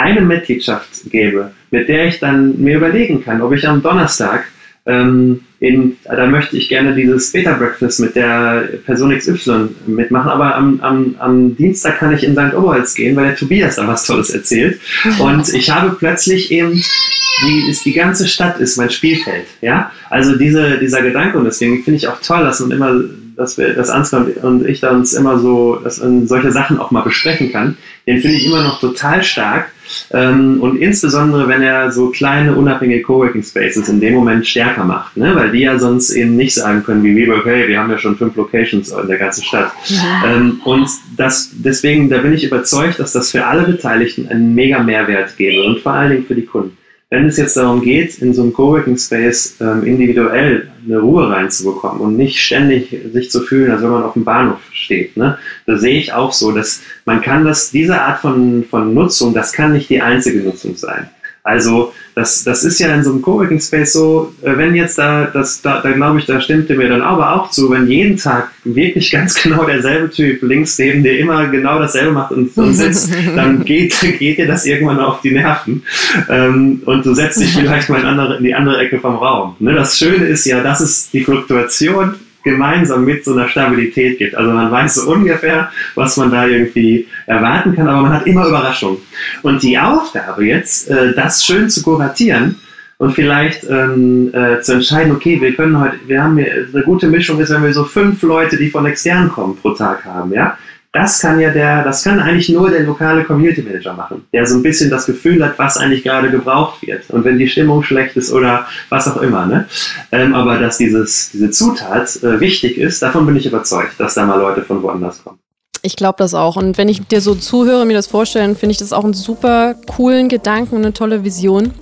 eine 0.00 0.22
Mitgliedschaft 0.22 1.10
gäbe, 1.10 1.52
mit 1.70 1.88
der 1.88 2.06
ich 2.06 2.18
dann 2.18 2.60
mir 2.60 2.76
überlegen 2.76 3.22
kann, 3.22 3.42
ob 3.42 3.52
ich 3.52 3.68
am 3.68 3.82
Donnerstag 3.82 4.44
ähm, 4.86 5.42
in, 5.60 5.96
da 6.04 6.26
möchte 6.26 6.56
ich 6.56 6.70
gerne 6.70 6.94
dieses 6.94 7.32
Beta 7.32 7.52
Breakfast 7.52 8.00
mit 8.00 8.16
der 8.16 8.68
Person 8.86 9.16
XY 9.16 9.68
mitmachen, 9.86 10.30
aber 10.30 10.54
am, 10.54 10.80
am, 10.80 11.14
am 11.18 11.56
Dienstag 11.56 11.98
kann 11.98 12.14
ich 12.14 12.24
in 12.24 12.32
St. 12.32 12.54
Oberholz 12.54 12.94
gehen, 12.94 13.14
weil 13.14 13.26
der 13.26 13.36
Tobias 13.36 13.76
da 13.76 13.86
was 13.86 14.06
Tolles 14.06 14.30
erzählt. 14.30 14.80
Und 15.18 15.52
ich 15.52 15.70
habe 15.70 15.94
plötzlich 15.98 16.50
eben, 16.50 16.72
die, 16.72 17.70
ist, 17.70 17.84
die 17.84 17.92
ganze 17.92 18.26
Stadt 18.26 18.58
ist 18.58 18.78
mein 18.78 18.90
Spielfeld. 18.90 19.46
Ja? 19.60 19.92
Also 20.08 20.36
diese, 20.36 20.78
dieser 20.78 21.02
Gedanke, 21.02 21.36
und 21.36 21.44
deswegen 21.44 21.84
finde 21.84 21.98
ich 21.98 22.08
auch 22.08 22.20
toll, 22.22 22.42
dass 22.42 22.60
man 22.60 22.70
immer 22.70 23.00
dass 23.36 23.56
wir, 23.56 23.72
dass 23.72 23.88
Ansgar 23.88 24.26
und 24.42 24.68
ich 24.68 24.80
da 24.80 24.90
uns 24.90 25.14
immer 25.14 25.38
so, 25.38 25.76
dass 25.76 25.98
man 25.98 26.26
solche 26.26 26.52
Sachen 26.52 26.78
auch 26.78 26.90
mal 26.90 27.00
besprechen 27.00 27.50
kann, 27.50 27.78
den 28.06 28.20
finde 28.20 28.36
ich 28.36 28.44
immer 28.44 28.62
noch 28.62 28.80
total 28.80 29.22
stark. 29.22 29.72
Ähm, 30.12 30.60
und 30.60 30.76
insbesondere, 30.76 31.48
wenn 31.48 31.62
er 31.62 31.90
so 31.90 32.10
kleine, 32.10 32.54
unabhängige 32.54 33.02
Coworking 33.02 33.42
Spaces 33.42 33.88
in 33.88 34.00
dem 34.00 34.14
Moment 34.14 34.46
stärker 34.46 34.84
macht, 34.84 35.16
ne? 35.16 35.34
weil 35.34 35.50
die 35.50 35.60
ja 35.60 35.78
sonst 35.78 36.10
eben 36.10 36.36
nicht 36.36 36.54
sagen 36.54 36.82
können, 36.82 37.02
wie 37.04 37.16
WeWork, 37.16 37.46
hey, 37.46 37.68
wir 37.68 37.78
haben 37.78 37.90
ja 37.90 37.98
schon 37.98 38.16
fünf 38.16 38.36
Locations 38.36 38.90
in 38.90 39.08
der 39.08 39.18
ganzen 39.18 39.44
Stadt. 39.44 39.72
Ja. 39.86 40.22
Ähm, 40.26 40.60
und 40.64 40.88
das, 41.16 41.50
deswegen, 41.52 42.08
da 42.08 42.18
bin 42.18 42.32
ich 42.32 42.44
überzeugt, 42.44 42.98
dass 42.98 43.12
das 43.12 43.30
für 43.30 43.46
alle 43.46 43.62
Beteiligten 43.62 44.28
einen 44.28 44.54
mega 44.54 44.82
Mehrwert 44.82 45.36
gäbe 45.36 45.62
und 45.62 45.80
vor 45.80 45.92
allen 45.92 46.10
Dingen 46.10 46.26
für 46.26 46.34
die 46.34 46.44
Kunden 46.44 46.76
wenn 47.10 47.26
es 47.26 47.36
jetzt 47.36 47.56
darum 47.56 47.82
geht, 47.82 48.18
in 48.18 48.32
so 48.32 48.42
einem 48.42 48.52
Coworking 48.52 48.96
Space 48.96 49.56
ähm, 49.60 49.84
individuell 49.84 50.70
eine 50.86 51.00
Ruhe 51.00 51.28
reinzubekommen 51.28 52.00
und 52.00 52.16
nicht 52.16 52.38
ständig 52.38 52.96
sich 53.12 53.30
zu 53.30 53.40
fühlen, 53.40 53.72
als 53.72 53.82
wenn 53.82 53.90
man 53.90 54.04
auf 54.04 54.14
dem 54.14 54.24
Bahnhof 54.24 54.60
steht, 54.72 55.16
ne, 55.16 55.36
da 55.66 55.76
sehe 55.76 55.98
ich 55.98 56.12
auch 56.12 56.32
so, 56.32 56.52
dass 56.52 56.82
man 57.04 57.20
kann 57.20 57.44
das, 57.44 57.72
diese 57.72 58.00
Art 58.00 58.20
von, 58.20 58.64
von 58.64 58.94
Nutzung, 58.94 59.34
das 59.34 59.52
kann 59.52 59.72
nicht 59.72 59.90
die 59.90 60.00
einzige 60.00 60.38
Nutzung 60.38 60.76
sein. 60.76 61.10
Also 61.42 61.94
das, 62.14 62.44
das 62.44 62.64
ist 62.64 62.78
ja 62.80 62.94
in 62.94 63.02
so 63.02 63.12
einem 63.12 63.22
Coworking 63.22 63.60
Space 63.60 63.94
so, 63.94 64.34
äh, 64.42 64.56
wenn 64.56 64.74
jetzt 64.74 64.98
da, 64.98 65.24
das, 65.24 65.62
da, 65.62 65.80
da 65.80 65.90
glaube 65.92 66.18
ich, 66.18 66.26
da 66.26 66.40
stimmte 66.40 66.74
mir 66.74 66.88
dann 66.88 67.00
aber 67.00 67.34
auch 67.34 67.50
zu, 67.50 67.70
wenn 67.70 67.88
jeden 67.88 68.18
Tag 68.18 68.50
wirklich 68.64 69.10
ganz 69.12 69.40
genau 69.42 69.64
derselbe 69.64 70.10
Typ 70.10 70.42
links 70.42 70.78
neben 70.78 71.02
dir 71.02 71.18
immer 71.18 71.46
genau 71.48 71.78
dasselbe 71.78 72.12
macht 72.12 72.32
und, 72.32 72.56
und 72.56 72.74
sitzt, 72.74 73.10
dann 73.36 73.64
geht, 73.64 73.98
geht 74.18 74.38
dir 74.38 74.46
das 74.46 74.66
irgendwann 74.66 75.00
auf 75.00 75.22
die 75.22 75.32
Nerven. 75.32 75.82
Ähm, 76.28 76.82
und 76.84 77.06
du 77.06 77.14
setzt 77.14 77.40
dich 77.40 77.52
vielleicht 77.56 77.88
mal 77.88 78.00
in, 78.00 78.06
andere, 78.06 78.36
in 78.36 78.44
die 78.44 78.54
andere 78.54 78.78
Ecke 78.78 79.00
vom 79.00 79.16
Raum. 79.16 79.56
Ne? 79.60 79.74
Das 79.74 79.98
Schöne 79.98 80.26
ist 80.26 80.44
ja, 80.44 80.62
das 80.62 80.80
ist 80.80 81.12
die 81.14 81.24
Fluktuation 81.24 82.16
gemeinsam 82.42 83.04
mit 83.04 83.24
so 83.24 83.32
einer 83.32 83.48
Stabilität 83.48 84.18
gibt. 84.18 84.34
Also 84.34 84.52
man 84.52 84.70
weiß 84.70 84.96
so 84.96 85.10
ungefähr, 85.10 85.70
was 85.94 86.16
man 86.16 86.30
da 86.30 86.46
irgendwie 86.46 87.06
erwarten 87.26 87.74
kann, 87.74 87.88
aber 87.88 88.02
man 88.02 88.12
hat 88.12 88.26
immer 88.26 88.46
Überraschungen. 88.46 88.98
Und 89.42 89.62
die 89.62 89.78
Aufgabe 89.78 90.44
jetzt, 90.46 90.88
äh, 90.90 91.14
das 91.14 91.44
schön 91.44 91.68
zu 91.68 91.82
kuratieren 91.82 92.56
und 92.98 93.14
vielleicht 93.14 93.64
ähm, 93.68 94.30
äh, 94.34 94.60
zu 94.60 94.74
entscheiden, 94.74 95.12
okay, 95.12 95.40
wir 95.40 95.54
können 95.54 95.80
heute, 95.80 95.96
wir 96.06 96.22
haben 96.22 96.36
hier, 96.36 96.68
eine 96.72 96.82
gute 96.82 97.08
Mischung 97.08 97.40
ist, 97.40 97.50
wenn 97.50 97.62
wir 97.62 97.72
so 97.72 97.84
fünf 97.84 98.22
Leute, 98.22 98.56
die 98.56 98.70
von 98.70 98.84
extern 98.86 99.30
kommen, 99.30 99.56
pro 99.56 99.70
Tag 99.70 100.04
haben, 100.04 100.32
ja. 100.32 100.58
Das 100.92 101.20
kann 101.20 101.38
ja 101.38 101.50
der, 101.50 101.84
das 101.84 102.02
kann 102.02 102.18
eigentlich 102.18 102.48
nur 102.48 102.68
der 102.68 102.82
lokale 102.82 103.22
Community 103.24 103.62
Manager 103.62 103.92
machen, 103.92 104.26
der 104.32 104.44
so 104.44 104.56
ein 104.56 104.62
bisschen 104.62 104.90
das 104.90 105.06
Gefühl 105.06 105.44
hat, 105.44 105.56
was 105.56 105.76
eigentlich 105.76 106.02
gerade 106.02 106.30
gebraucht 106.30 106.82
wird. 106.82 107.08
Und 107.10 107.24
wenn 107.24 107.38
die 107.38 107.46
Stimmung 107.46 107.84
schlecht 107.84 108.16
ist 108.16 108.32
oder 108.32 108.66
was 108.88 109.06
auch 109.06 109.22
immer, 109.22 109.46
ne? 109.46 109.66
Ähm, 110.10 110.34
aber 110.34 110.58
dass 110.58 110.78
dieses, 110.78 111.30
diese 111.30 111.50
Zutat 111.52 112.16
äh, 112.24 112.40
wichtig 112.40 112.76
ist, 112.76 113.02
davon 113.02 113.24
bin 113.24 113.36
ich 113.36 113.46
überzeugt, 113.46 114.00
dass 114.00 114.14
da 114.14 114.26
mal 114.26 114.40
Leute 114.40 114.62
von 114.62 114.82
woanders 114.82 115.22
kommen. 115.22 115.38
Ich 115.82 115.94
glaube 115.94 116.16
das 116.18 116.34
auch. 116.34 116.56
Und 116.56 116.76
wenn 116.76 116.88
ich 116.88 117.06
dir 117.06 117.20
so 117.20 117.36
zuhöre, 117.36 117.86
mir 117.86 117.94
das 117.94 118.08
vorstellen, 118.08 118.56
finde 118.56 118.72
ich 118.72 118.78
das 118.78 118.92
auch 118.92 119.04
einen 119.04 119.14
super 119.14 119.76
coolen 119.86 120.28
Gedanken 120.28 120.74
und 120.74 120.82
eine 120.82 120.92
tolle 120.92 121.24
Vision. 121.24 121.72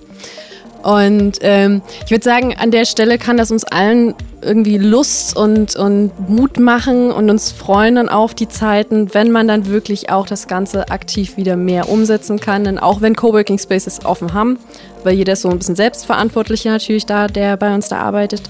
Und 0.82 1.38
ähm, 1.40 1.82
ich 2.04 2.10
würde 2.10 2.24
sagen, 2.24 2.54
an 2.56 2.70
der 2.70 2.84
Stelle 2.84 3.18
kann 3.18 3.36
das 3.36 3.50
uns 3.50 3.64
allen 3.64 4.14
irgendwie 4.40 4.78
Lust 4.78 5.36
und, 5.36 5.74
und 5.74 6.28
Mut 6.28 6.60
machen 6.60 7.10
und 7.10 7.28
uns 7.28 7.50
freuen 7.50 7.96
dann 7.96 8.08
auf 8.08 8.34
die 8.34 8.48
Zeiten, 8.48 9.12
wenn 9.12 9.32
man 9.32 9.48
dann 9.48 9.66
wirklich 9.66 10.10
auch 10.10 10.26
das 10.26 10.46
Ganze 10.46 10.90
aktiv 10.90 11.36
wieder 11.36 11.56
mehr 11.56 11.88
umsetzen 11.88 12.38
kann. 12.38 12.64
Denn 12.64 12.78
auch 12.78 13.00
wenn 13.00 13.16
Coworking 13.16 13.58
Spaces 13.58 14.04
offen 14.04 14.34
haben, 14.34 14.58
weil 15.02 15.14
jeder 15.14 15.32
ist 15.32 15.42
so 15.42 15.50
ein 15.50 15.58
bisschen 15.58 15.76
selbstverantwortlicher 15.76 16.70
natürlich 16.70 17.06
da, 17.06 17.26
der 17.26 17.56
bei 17.56 17.74
uns 17.74 17.88
da 17.88 17.98
arbeitet, 17.98 18.42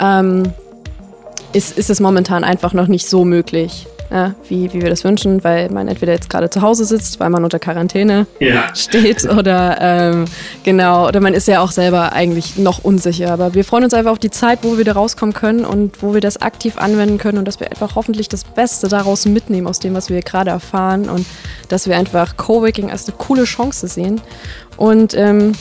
ähm, 0.00 0.52
ist, 1.52 1.76
ist 1.76 1.90
es 1.90 2.00
momentan 2.00 2.44
einfach 2.44 2.72
noch 2.72 2.86
nicht 2.86 3.06
so 3.08 3.24
möglich 3.24 3.86
ja, 4.10 4.34
wie, 4.48 4.72
wie 4.72 4.82
wir 4.82 4.90
das 4.90 5.04
wünschen, 5.04 5.42
weil 5.42 5.68
man 5.70 5.88
entweder 5.88 6.12
jetzt 6.12 6.30
gerade 6.30 6.48
zu 6.48 6.62
Hause 6.62 6.84
sitzt, 6.84 7.18
weil 7.18 7.30
man 7.30 7.42
unter 7.44 7.58
Quarantäne 7.58 8.26
ja. 8.38 8.74
steht 8.74 9.24
oder 9.24 9.78
ähm, 9.80 10.24
genau, 10.62 11.08
oder 11.08 11.20
man 11.20 11.34
ist 11.34 11.48
ja 11.48 11.60
auch 11.60 11.72
selber 11.72 12.12
eigentlich 12.12 12.56
noch 12.56 12.84
unsicher. 12.84 13.32
Aber 13.32 13.54
wir 13.54 13.64
freuen 13.64 13.84
uns 13.84 13.94
einfach 13.94 14.12
auf 14.12 14.18
die 14.18 14.30
Zeit, 14.30 14.60
wo 14.62 14.72
wir 14.72 14.78
wieder 14.78 14.92
rauskommen 14.92 15.34
können 15.34 15.64
und 15.64 16.02
wo 16.02 16.14
wir 16.14 16.20
das 16.20 16.40
aktiv 16.40 16.78
anwenden 16.78 17.18
können 17.18 17.38
und 17.38 17.46
dass 17.46 17.58
wir 17.58 17.70
einfach 17.70 17.96
hoffentlich 17.96 18.28
das 18.28 18.44
Beste 18.44 18.88
daraus 18.88 19.26
mitnehmen 19.26 19.66
aus 19.66 19.80
dem, 19.80 19.94
was 19.94 20.08
wir 20.08 20.20
gerade 20.22 20.50
erfahren 20.50 21.08
und 21.08 21.26
dass 21.68 21.88
wir 21.88 21.96
einfach 21.96 22.36
Coworking 22.36 22.90
als 22.90 23.08
eine 23.08 23.16
coole 23.16 23.44
Chance 23.44 23.88
sehen. 23.88 24.20
Und 24.76 25.14
ähm, 25.14 25.52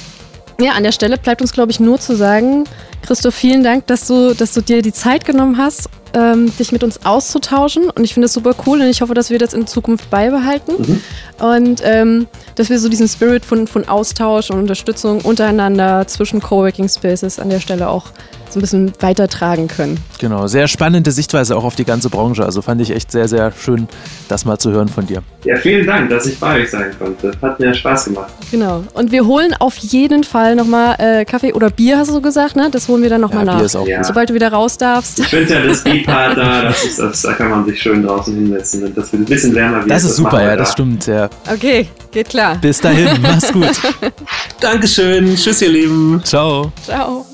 ja, 0.59 0.71
an 0.73 0.83
der 0.83 0.91
Stelle 0.91 1.17
bleibt 1.17 1.41
uns, 1.41 1.51
glaube 1.51 1.71
ich, 1.71 1.79
nur 1.79 1.99
zu 1.99 2.15
sagen, 2.15 2.65
Christoph, 3.05 3.35
vielen 3.35 3.63
Dank, 3.63 3.85
dass 3.87 4.07
du, 4.07 4.33
dass 4.33 4.53
du 4.53 4.61
dir 4.61 4.81
die 4.81 4.91
Zeit 4.91 5.25
genommen 5.25 5.57
hast, 5.57 5.89
ähm, 6.13 6.51
dich 6.57 6.71
mit 6.71 6.83
uns 6.83 7.05
auszutauschen. 7.05 7.89
Und 7.89 8.03
ich 8.03 8.13
finde 8.13 8.25
das 8.25 8.33
super 8.33 8.55
cool 8.65 8.81
und 8.81 8.87
ich 8.87 9.01
hoffe, 9.01 9.13
dass 9.13 9.29
wir 9.29 9.37
das 9.37 9.53
in 9.53 9.67
Zukunft 9.67 10.09
beibehalten. 10.09 10.73
Mhm. 10.77 11.01
Und 11.45 11.81
ähm, 11.83 12.27
dass 12.55 12.69
wir 12.69 12.79
so 12.79 12.89
diesen 12.89 13.07
Spirit 13.07 13.45
von, 13.45 13.67
von 13.67 13.87
Austausch 13.87 14.49
und 14.49 14.59
Unterstützung 14.59 15.21
untereinander 15.21 16.07
zwischen 16.07 16.41
Coworking 16.41 16.89
Spaces 16.89 17.37
an 17.37 17.49
der 17.49 17.59
Stelle 17.59 17.89
auch 17.89 18.11
so 18.55 18.59
ein 18.59 18.61
bisschen 18.61 18.93
weitertragen 19.01 19.67
können. 19.67 19.99
Genau, 20.19 20.47
sehr 20.47 20.67
spannende 20.67 21.11
Sichtweise 21.11 21.57
auch 21.57 21.65
auf 21.65 21.75
die 21.75 21.83
ganze 21.83 22.09
Branche. 22.09 22.45
Also 22.45 22.61
fand 22.61 22.79
ich 22.79 22.91
echt 22.91 23.11
sehr, 23.11 23.27
sehr 23.27 23.51
schön, 23.51 23.87
das 24.29 24.45
mal 24.45 24.57
zu 24.57 24.71
hören 24.71 24.87
von 24.87 25.05
dir. 25.05 25.21
Ja, 25.43 25.57
vielen 25.57 25.85
Dank, 25.85 26.09
dass 26.09 26.25
ich 26.25 26.39
bei 26.39 26.61
euch 26.61 26.71
sein 26.71 26.95
konnte. 26.97 27.33
Hat 27.41 27.59
mir 27.59 27.73
Spaß 27.73 28.05
gemacht. 28.05 28.31
Genau. 28.51 28.83
Und 28.93 29.11
wir 29.11 29.25
holen 29.25 29.53
auf 29.59 29.77
jeden 29.77 30.23
Fall 30.23 30.55
nochmal 30.55 30.95
äh, 30.99 31.25
Kaffee 31.25 31.53
oder 31.53 31.69
Bier, 31.69 31.97
hast 31.97 32.11
du 32.11 32.21
gesagt, 32.21 32.55
ne? 32.55 32.69
Das 32.71 32.87
holen 32.95 33.03
wir 33.03 33.09
dann 33.09 33.21
nochmal 33.21 33.45
ja, 33.45 33.55
nach. 33.55 33.61
Ist 33.61 33.75
auch 33.75 33.87
ja. 33.87 34.03
Sobald 34.03 34.29
du 34.29 34.33
wieder 34.33 34.51
raus 34.51 34.77
darfst. 34.77 35.19
Ich 35.19 35.27
finde 35.27 35.53
ja 35.53 35.65
das 35.65 35.83
Bier-Part 35.83 36.37
da, 36.37 36.63
das 36.63 36.83
ist, 36.83 36.99
das, 36.99 37.21
da 37.21 37.33
kann 37.33 37.49
man 37.49 37.65
sich 37.65 37.81
schön 37.81 38.03
draußen 38.03 38.33
hinsetzen. 38.33 38.83
Und 38.83 38.97
das 38.97 39.11
wird 39.11 39.23
ein 39.23 39.25
bisschen 39.25 39.53
wärmer 39.53 39.79
wird. 39.79 39.91
Das 39.91 40.03
ist 40.03 40.11
das 40.11 40.17
super, 40.17 40.41
ja, 40.41 40.55
das 40.55 40.71
stimmt, 40.71 41.05
ja. 41.07 41.29
Okay, 41.51 41.89
geht 42.11 42.29
klar. 42.29 42.57
Bis 42.59 42.79
dahin, 42.79 43.21
mach's 43.21 43.51
gut. 43.51 43.81
Dankeschön. 44.59 45.35
Tschüss, 45.35 45.61
ihr 45.61 45.69
Lieben. 45.69 46.21
Ciao. 46.23 46.71
Ciao. 46.83 47.25